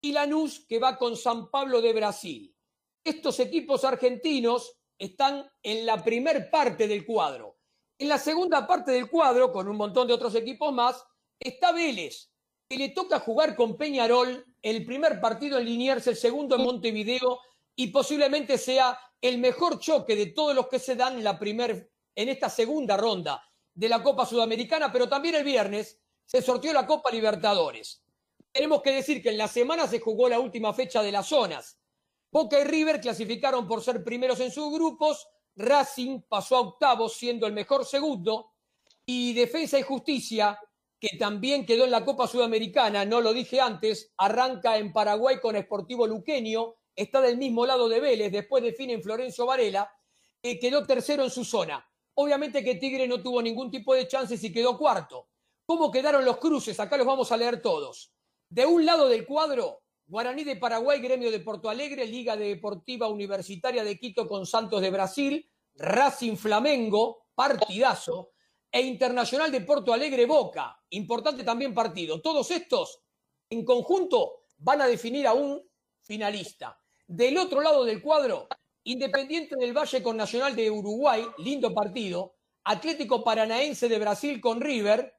y 0.00 0.12
Lanús, 0.12 0.64
que 0.66 0.78
va 0.78 0.96
con 0.96 1.14
San 1.16 1.50
Pablo 1.50 1.82
de 1.82 1.92
Brasil. 1.92 2.56
Estos 3.04 3.38
equipos 3.38 3.84
argentinos 3.84 4.78
están 4.98 5.50
en 5.62 5.84
la 5.84 6.02
primer 6.02 6.50
parte 6.50 6.88
del 6.88 7.04
cuadro. 7.04 7.58
En 7.98 8.08
la 8.08 8.18
segunda 8.18 8.66
parte 8.66 8.92
del 8.92 9.10
cuadro, 9.10 9.52
con 9.52 9.68
un 9.68 9.76
montón 9.76 10.06
de 10.06 10.14
otros 10.14 10.34
equipos 10.34 10.72
más, 10.72 11.04
está 11.38 11.72
Vélez, 11.72 12.31
le 12.76 12.90
toca 12.90 13.20
jugar 13.20 13.54
con 13.56 13.76
Peñarol 13.76 14.46
el 14.60 14.84
primer 14.84 15.20
partido 15.20 15.58
en 15.58 15.66
Liniers, 15.66 16.06
el 16.06 16.16
segundo 16.16 16.56
en 16.56 16.62
Montevideo 16.62 17.40
y 17.74 17.88
posiblemente 17.88 18.58
sea 18.58 18.98
el 19.20 19.38
mejor 19.38 19.78
choque 19.78 20.16
de 20.16 20.26
todos 20.26 20.54
los 20.54 20.68
que 20.68 20.78
se 20.78 20.96
dan 20.96 21.16
en, 21.16 21.24
la 21.24 21.38
primer, 21.38 21.90
en 22.14 22.28
esta 22.28 22.48
segunda 22.48 22.96
ronda 22.96 23.42
de 23.74 23.88
la 23.88 24.02
Copa 24.02 24.26
Sudamericana, 24.26 24.92
pero 24.92 25.08
también 25.08 25.34
el 25.36 25.44
viernes 25.44 26.00
se 26.24 26.42
sorteó 26.42 26.72
la 26.72 26.86
Copa 26.86 27.10
Libertadores. 27.10 28.02
Tenemos 28.50 28.82
que 28.82 28.92
decir 28.92 29.22
que 29.22 29.30
en 29.30 29.38
la 29.38 29.48
semana 29.48 29.86
se 29.86 30.00
jugó 30.00 30.28
la 30.28 30.40
última 30.40 30.74
fecha 30.74 31.02
de 31.02 31.12
las 31.12 31.28
zonas. 31.28 31.78
Boca 32.30 32.60
y 32.60 32.64
River 32.64 33.00
clasificaron 33.00 33.66
por 33.66 33.82
ser 33.82 34.04
primeros 34.04 34.40
en 34.40 34.50
sus 34.50 34.72
grupos, 34.72 35.26
Racing 35.56 36.22
pasó 36.28 36.56
a 36.56 36.60
octavos 36.60 37.14
siendo 37.14 37.46
el 37.46 37.52
mejor 37.52 37.84
segundo 37.84 38.52
y 39.04 39.34
Defensa 39.34 39.78
y 39.78 39.82
Justicia 39.82 40.58
que 41.02 41.18
también 41.18 41.66
quedó 41.66 41.84
en 41.84 41.90
la 41.90 42.04
Copa 42.04 42.28
Sudamericana, 42.28 43.04
no 43.04 43.20
lo 43.20 43.32
dije 43.32 43.60
antes, 43.60 44.12
arranca 44.18 44.78
en 44.78 44.92
Paraguay 44.92 45.40
con 45.40 45.56
Sportivo 45.56 46.06
Luqueño, 46.06 46.76
está 46.94 47.20
del 47.20 47.38
mismo 47.38 47.66
lado 47.66 47.88
de 47.88 47.98
Vélez, 47.98 48.30
después 48.30 48.62
define 48.62 48.92
en 48.92 49.02
Florencio 49.02 49.44
Varela, 49.44 49.92
que 50.40 50.60
quedó 50.60 50.86
tercero 50.86 51.24
en 51.24 51.30
su 51.30 51.44
zona. 51.44 51.84
Obviamente 52.14 52.62
que 52.62 52.76
Tigre 52.76 53.08
no 53.08 53.20
tuvo 53.20 53.42
ningún 53.42 53.68
tipo 53.68 53.96
de 53.96 54.06
chances 54.06 54.44
y 54.44 54.52
quedó 54.52 54.78
cuarto. 54.78 55.26
¿Cómo 55.66 55.90
quedaron 55.90 56.24
los 56.24 56.36
cruces? 56.36 56.78
Acá 56.78 56.96
los 56.96 57.06
vamos 57.06 57.32
a 57.32 57.36
leer 57.36 57.60
todos. 57.60 58.12
De 58.48 58.64
un 58.64 58.86
lado 58.86 59.08
del 59.08 59.26
cuadro, 59.26 59.82
Guaraní 60.06 60.44
de 60.44 60.54
Paraguay, 60.54 61.00
Gremio 61.00 61.32
de 61.32 61.40
Porto 61.40 61.68
Alegre, 61.68 62.06
Liga 62.06 62.36
Deportiva 62.36 63.08
Universitaria 63.08 63.82
de 63.82 63.98
Quito 63.98 64.28
con 64.28 64.46
Santos 64.46 64.80
de 64.80 64.90
Brasil, 64.90 65.50
Racing 65.74 66.36
Flamengo, 66.36 67.24
partidazo 67.34 68.30
e 68.72 68.80
Internacional 68.80 69.52
de 69.52 69.60
Porto 69.60 69.92
Alegre 69.92 70.24
Boca. 70.24 70.82
Importante 70.90 71.44
también 71.44 71.74
partido. 71.74 72.22
Todos 72.22 72.50
estos 72.50 73.02
en 73.50 73.66
conjunto 73.66 74.44
van 74.56 74.80
a 74.80 74.86
definir 74.86 75.26
a 75.26 75.34
un 75.34 75.62
finalista. 76.00 76.80
Del 77.06 77.36
otro 77.36 77.60
lado 77.60 77.84
del 77.84 78.00
cuadro, 78.00 78.48
Independiente 78.84 79.54
del 79.56 79.76
Valle 79.76 80.02
con 80.02 80.16
Nacional 80.16 80.56
de 80.56 80.70
Uruguay, 80.70 81.24
lindo 81.38 81.72
partido. 81.72 82.34
Atlético 82.64 83.22
Paranaense 83.22 83.88
de 83.88 83.98
Brasil 83.98 84.40
con 84.40 84.60
River. 84.60 85.14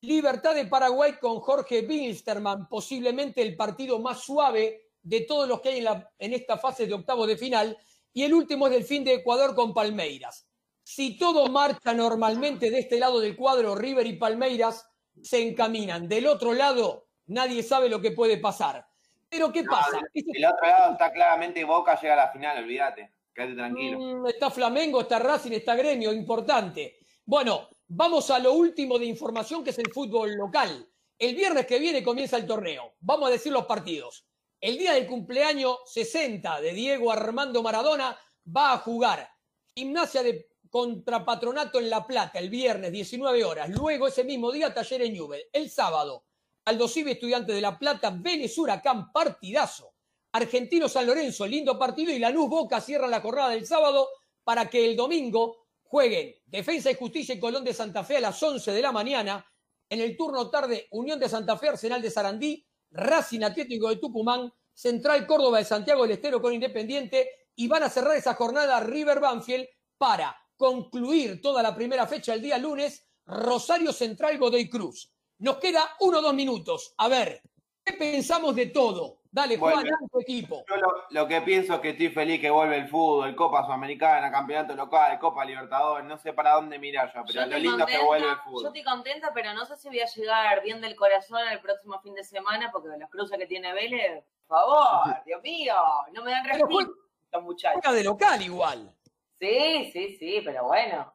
Libertad 0.00 0.54
de 0.54 0.66
Paraguay 0.66 1.18
con 1.20 1.40
Jorge 1.40 1.86
Wilstermann, 1.86 2.68
posiblemente 2.68 3.42
el 3.42 3.56
partido 3.56 3.98
más 3.98 4.22
suave 4.22 4.90
de 5.02 5.20
todos 5.20 5.48
los 5.48 5.60
que 5.60 5.68
hay 5.68 5.78
en, 5.78 6.04
en 6.18 6.32
esta 6.32 6.58
fase 6.58 6.86
de 6.86 6.94
octavos 6.94 7.28
de 7.28 7.36
final. 7.36 7.78
Y 8.12 8.22
el 8.22 8.34
último 8.34 8.66
es 8.66 8.72
del 8.72 8.84
fin 8.84 9.04
de 9.04 9.14
Ecuador 9.14 9.54
con 9.54 9.72
Palmeiras. 9.72 10.48
Si 10.88 11.18
todo 11.18 11.48
marcha 11.48 11.92
normalmente 11.92 12.70
de 12.70 12.78
este 12.78 13.00
lado 13.00 13.18
del 13.18 13.34
cuadro, 13.34 13.74
River 13.74 14.06
y 14.06 14.12
Palmeiras 14.12 14.88
se 15.20 15.42
encaminan. 15.42 16.08
Del 16.08 16.28
otro 16.28 16.54
lado, 16.54 17.08
nadie 17.26 17.64
sabe 17.64 17.88
lo 17.88 18.00
que 18.00 18.12
puede 18.12 18.38
pasar. 18.38 18.86
Pero 19.28 19.50
¿qué 19.50 19.64
pasa? 19.64 19.98
El 20.14 20.44
otro 20.44 20.64
lado 20.64 20.92
está 20.92 21.12
claramente 21.12 21.64
Boca 21.64 22.00
llega 22.00 22.12
a 22.12 22.26
la 22.26 22.30
final, 22.30 22.62
olvídate. 22.62 23.14
Quédate 23.34 23.54
tranquilo. 23.56 23.98
Mm, 23.98 24.26
está 24.28 24.48
Flamengo, 24.48 25.00
está 25.00 25.18
Racing, 25.18 25.50
está 25.50 25.74
Gremio, 25.74 26.12
importante. 26.12 26.98
Bueno, 27.24 27.68
vamos 27.88 28.30
a 28.30 28.38
lo 28.38 28.52
último 28.52 28.96
de 28.96 29.06
información 29.06 29.64
que 29.64 29.70
es 29.70 29.78
el 29.80 29.92
fútbol 29.92 30.36
local. 30.36 30.88
El 31.18 31.34
viernes 31.34 31.66
que 31.66 31.80
viene 31.80 32.04
comienza 32.04 32.36
el 32.36 32.46
torneo. 32.46 32.94
Vamos 33.00 33.28
a 33.28 33.32
decir 33.32 33.50
los 33.50 33.66
partidos. 33.66 34.24
El 34.60 34.78
día 34.78 34.92
del 34.92 35.08
cumpleaños 35.08 35.78
60 35.86 36.60
de 36.60 36.72
Diego 36.72 37.10
Armando 37.10 37.60
Maradona 37.60 38.16
va 38.56 38.74
a 38.74 38.78
jugar 38.78 39.28
Gimnasia 39.74 40.22
de 40.22 40.48
contra 40.76 41.24
Patronato 41.24 41.78
en 41.78 41.88
La 41.88 42.06
Plata 42.06 42.38
el 42.38 42.50
viernes 42.50 42.92
19 42.92 43.42
horas. 43.46 43.70
Luego 43.70 44.08
ese 44.08 44.24
mismo 44.24 44.52
día 44.52 44.74
Taller 44.74 45.00
en 45.00 45.14
Newell. 45.14 45.40
El 45.50 45.70
sábado 45.70 46.26
Aldo 46.66 46.86
Civi, 46.86 47.12
Estudiante 47.12 47.54
de 47.54 47.62
La 47.62 47.78
Plata, 47.78 48.10
Vélez 48.14 48.58
Huracán, 48.58 49.10
partidazo. 49.10 49.94
Argentino 50.32 50.86
San 50.86 51.06
Lorenzo, 51.06 51.46
lindo 51.46 51.78
partido 51.78 52.12
y 52.12 52.18
Lanús 52.18 52.50
Boca 52.50 52.82
cierra 52.82 53.06
la 53.06 53.22
jornada 53.22 53.48
del 53.48 53.66
sábado 53.66 54.06
para 54.44 54.68
que 54.68 54.84
el 54.84 54.94
domingo 54.94 55.68
jueguen 55.82 56.34
Defensa 56.44 56.90
y 56.90 56.94
Justicia 56.94 57.34
y 57.34 57.40
Colón 57.40 57.64
de 57.64 57.72
Santa 57.72 58.04
Fe 58.04 58.18
a 58.18 58.20
las 58.20 58.42
11 58.42 58.70
de 58.70 58.82
la 58.82 58.92
mañana. 58.92 59.46
En 59.88 60.02
el 60.02 60.14
turno 60.14 60.50
tarde, 60.50 60.88
Unión 60.90 61.18
de 61.18 61.30
Santa 61.30 61.56
Fe, 61.56 61.70
Arsenal 61.70 62.02
de 62.02 62.10
Sarandí, 62.10 62.66
Racing 62.90 63.44
Atlético 63.44 63.88
de 63.88 63.96
Tucumán, 63.96 64.52
Central 64.74 65.26
Córdoba 65.26 65.56
de 65.56 65.64
Santiago 65.64 66.02
del 66.02 66.10
Estero 66.10 66.42
con 66.42 66.52
Independiente 66.52 67.30
y 67.54 67.66
van 67.66 67.84
a 67.84 67.88
cerrar 67.88 68.14
esa 68.14 68.34
jornada 68.34 68.78
River 68.80 69.20
Banfield 69.20 69.68
para 69.96 70.36
concluir 70.56 71.40
toda 71.40 71.62
la 71.62 71.74
primera 71.74 72.06
fecha 72.06 72.34
el 72.34 72.42
día 72.42 72.58
lunes, 72.58 73.06
Rosario 73.26 73.92
Central 73.92 74.38
Godoy 74.38 74.68
Cruz. 74.68 75.12
Nos 75.38 75.58
queda 75.58 75.82
uno 76.00 76.18
o 76.18 76.22
dos 76.22 76.34
minutos. 76.34 76.94
A 76.98 77.08
ver, 77.08 77.42
¿qué 77.84 77.92
pensamos 77.92 78.54
de 78.56 78.66
todo? 78.66 79.20
Dale, 79.36 79.58
Juan, 79.58 79.84
tu 80.10 80.20
equipo. 80.20 80.64
Yo 80.66 80.76
lo, 81.10 81.28
que 81.28 81.42
pienso 81.42 81.74
es 81.74 81.80
que 81.80 81.90
estoy 81.90 82.08
feliz 82.08 82.40
que 82.40 82.48
vuelve 82.48 82.78
el 82.78 82.88
fútbol, 82.88 83.36
Copa 83.36 83.66
Sudamericana, 83.66 84.30
Campeonato 84.30 84.74
Local, 84.74 85.18
Copa 85.18 85.44
Libertadores, 85.44 86.06
no 86.06 86.16
sé 86.16 86.32
para 86.32 86.54
dónde 86.54 86.78
mirar 86.78 87.12
ya, 87.12 87.22
pero 87.22 87.44
lo 87.44 87.58
lindo 87.58 87.84
es 87.86 87.98
que 87.98 88.02
vuelve 88.02 88.30
el 88.30 88.36
fútbol. 88.36 88.62
Yo 88.62 88.68
estoy 88.68 88.82
contenta, 88.82 89.32
pero 89.34 89.52
no 89.52 89.66
sé 89.66 89.76
si 89.76 89.88
voy 89.88 90.00
a 90.00 90.06
llegar 90.06 90.62
bien 90.62 90.80
del 90.80 90.96
corazón 90.96 91.46
el 91.52 91.60
próximo 91.60 92.00
fin 92.00 92.14
de 92.14 92.24
semana, 92.24 92.70
porque 92.72 92.88
los 92.98 93.10
cruces 93.10 93.36
que 93.36 93.46
tiene 93.46 93.74
Vélez, 93.74 94.24
por 94.46 94.58
favor, 94.58 95.16
Dios 95.26 95.42
mío, 95.42 95.74
no 96.14 96.24
me 96.24 96.30
dan 96.30 96.44
respeto 96.46 96.94
muchachos. 97.42 97.94
de 97.94 98.04
local 98.04 98.40
igual. 98.40 98.95
Sí, 99.40 99.90
sí, 99.92 100.16
sí, 100.18 100.40
pero 100.44 100.64
bueno. 100.64 101.14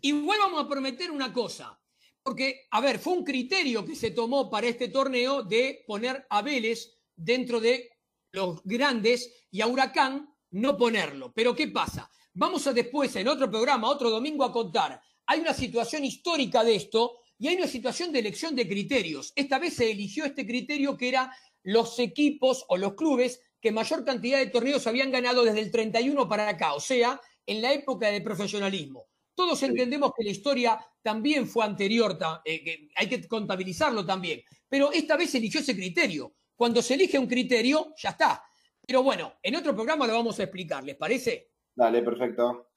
Igual 0.00 0.38
vamos 0.40 0.64
a 0.64 0.68
prometer 0.68 1.10
una 1.10 1.32
cosa. 1.32 1.78
Porque, 2.22 2.66
a 2.70 2.80
ver, 2.80 2.98
fue 2.98 3.14
un 3.14 3.24
criterio 3.24 3.84
que 3.84 3.96
se 3.96 4.12
tomó 4.12 4.48
para 4.48 4.68
este 4.68 4.88
torneo 4.88 5.42
de 5.42 5.82
poner 5.86 6.24
a 6.30 6.40
Vélez 6.40 6.98
dentro 7.16 7.60
de 7.60 7.90
los 8.30 8.62
grandes 8.64 9.46
y 9.50 9.60
a 9.60 9.66
Huracán 9.66 10.32
no 10.50 10.76
ponerlo. 10.76 11.32
Pero 11.32 11.54
¿qué 11.54 11.68
pasa? 11.68 12.08
Vamos 12.34 12.66
a 12.66 12.72
después, 12.72 13.14
en 13.16 13.28
otro 13.28 13.50
programa, 13.50 13.90
otro 13.90 14.08
domingo, 14.08 14.44
a 14.44 14.52
contar. 14.52 15.00
Hay 15.26 15.40
una 15.40 15.52
situación 15.52 16.04
histórica 16.04 16.62
de 16.62 16.76
esto 16.76 17.18
y 17.38 17.48
hay 17.48 17.56
una 17.56 17.66
situación 17.66 18.12
de 18.12 18.20
elección 18.20 18.54
de 18.54 18.68
criterios. 18.68 19.32
Esta 19.34 19.58
vez 19.58 19.74
se 19.74 19.90
eligió 19.90 20.24
este 20.24 20.46
criterio 20.46 20.96
que 20.96 21.08
era 21.08 21.34
los 21.64 21.98
equipos 21.98 22.64
o 22.68 22.76
los 22.76 22.94
clubes 22.94 23.40
que 23.60 23.72
mayor 23.72 24.04
cantidad 24.04 24.38
de 24.38 24.46
torneos 24.46 24.86
habían 24.86 25.10
ganado 25.10 25.44
desde 25.44 25.60
el 25.60 25.70
31 25.70 26.28
para 26.28 26.48
acá, 26.48 26.74
o 26.74 26.80
sea, 26.80 27.20
en 27.46 27.62
la 27.62 27.72
época 27.72 28.08
de 28.08 28.20
profesionalismo. 28.20 29.06
Todos 29.34 29.62
entendemos 29.62 30.12
que 30.16 30.24
la 30.24 30.30
historia 30.30 30.86
también 31.02 31.46
fue 31.46 31.64
anterior, 31.64 32.18
eh, 32.44 32.62
que 32.62 32.88
hay 32.94 33.08
que 33.08 33.26
contabilizarlo 33.26 34.04
también, 34.04 34.42
pero 34.68 34.92
esta 34.92 35.16
vez 35.16 35.30
se 35.30 35.38
eligió 35.38 35.60
ese 35.60 35.74
criterio. 35.74 36.34
Cuando 36.54 36.82
se 36.82 36.94
elige 36.94 37.18
un 37.18 37.26
criterio, 37.26 37.94
ya 37.96 38.10
está. 38.10 38.42
Pero 38.86 39.02
bueno, 39.02 39.34
en 39.42 39.56
otro 39.56 39.74
programa 39.74 40.06
lo 40.06 40.14
vamos 40.14 40.38
a 40.38 40.44
explicar, 40.44 40.84
¿les 40.84 40.96
parece? 40.96 41.52
Dale, 41.74 42.02
perfecto. 42.02 42.70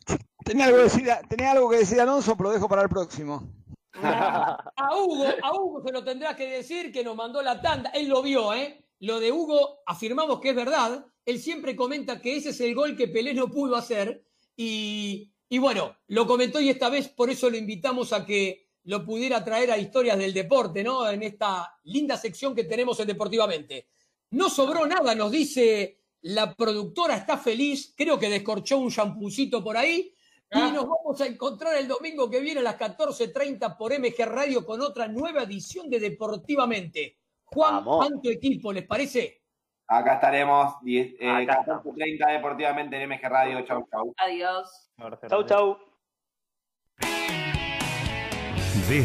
Tenía 0.43 0.65
algo, 0.65 0.79
tenía 1.27 1.51
algo 1.51 1.69
que 1.69 1.77
decir 1.77 1.99
Alonso, 1.99 2.37
pero 2.37 2.49
lo 2.49 2.55
dejo 2.55 2.69
para 2.69 2.83
el 2.83 2.89
próximo. 2.89 3.51
A 4.01 4.97
Hugo, 4.97 5.25
a 5.41 5.53
Hugo 5.53 5.81
se 5.81 5.91
lo 5.91 6.03
tendrás 6.03 6.35
que 6.35 6.49
decir 6.49 6.91
que 6.91 7.03
nos 7.03 7.15
mandó 7.15 7.41
la 7.41 7.61
tanda. 7.61 7.91
Él 7.91 8.09
lo 8.09 8.21
vio, 8.21 8.53
¿eh? 8.53 8.83
Lo 8.99 9.19
de 9.19 9.31
Hugo 9.31 9.83
afirmamos 9.85 10.41
que 10.41 10.49
es 10.49 10.55
verdad. 10.55 11.05
Él 11.25 11.39
siempre 11.39 11.75
comenta 11.75 12.21
que 12.21 12.35
ese 12.35 12.49
es 12.49 12.59
el 12.59 12.75
gol 12.75 12.97
que 12.97 13.07
Pelé 13.07 13.33
no 13.33 13.47
pudo 13.47 13.75
hacer. 13.75 14.24
Y, 14.55 15.33
y 15.49 15.57
bueno, 15.57 15.97
lo 16.07 16.25
comentó 16.25 16.59
y 16.59 16.69
esta 16.69 16.89
vez 16.89 17.09
por 17.09 17.29
eso 17.29 17.49
lo 17.49 17.57
invitamos 17.57 18.13
a 18.13 18.25
que 18.25 18.65
lo 18.85 19.03
pudiera 19.03 19.43
traer 19.43 19.71
a 19.71 19.77
historias 19.77 20.17
del 20.17 20.33
deporte, 20.33 20.83
¿no? 20.83 21.09
En 21.09 21.23
esta 21.23 21.79
linda 21.83 22.17
sección 22.17 22.55
que 22.55 22.65
tenemos 22.65 22.99
en 22.99 23.07
Deportivamente. 23.07 23.87
No 24.31 24.49
sobró 24.49 24.85
nada, 24.85 25.15
nos 25.15 25.31
dice 25.31 26.01
la 26.21 26.55
productora, 26.55 27.17
está 27.17 27.37
feliz, 27.37 27.93
creo 27.95 28.17
que 28.17 28.29
descorchó 28.29 28.77
un 28.79 28.89
champucito 28.89 29.63
por 29.63 29.77
ahí. 29.77 30.11
Y 30.51 30.59
ah. 30.59 30.71
nos 30.71 30.85
vamos 30.87 31.19
a 31.21 31.25
encontrar 31.25 31.75
el 31.77 31.87
domingo 31.87 32.29
que 32.29 32.39
viene 32.39 32.59
a 32.59 32.63
las 32.63 32.77
14.30 32.77 33.77
por 33.77 33.91
MG 33.97 34.25
Radio 34.25 34.65
con 34.65 34.81
otra 34.81 35.07
nueva 35.07 35.43
edición 35.43 35.89
de 35.89 35.99
Deportivamente. 35.99 37.17
Juan, 37.45 37.83
¿cuánto 37.83 38.29
equipo 38.29 38.71
les 38.71 38.85
parece? 38.85 39.44
Acá 39.87 40.15
estaremos, 40.15 40.75
eh, 40.85 41.45
14.30 41.45 42.27
deportivamente 42.31 42.95
en 42.95 43.03
MG 43.11 43.29
Radio. 43.29 43.61
Chau, 43.65 43.87
chau. 43.91 44.13
Adiós. 44.17 44.89
Chau, 45.29 45.43
chau. 45.45 45.94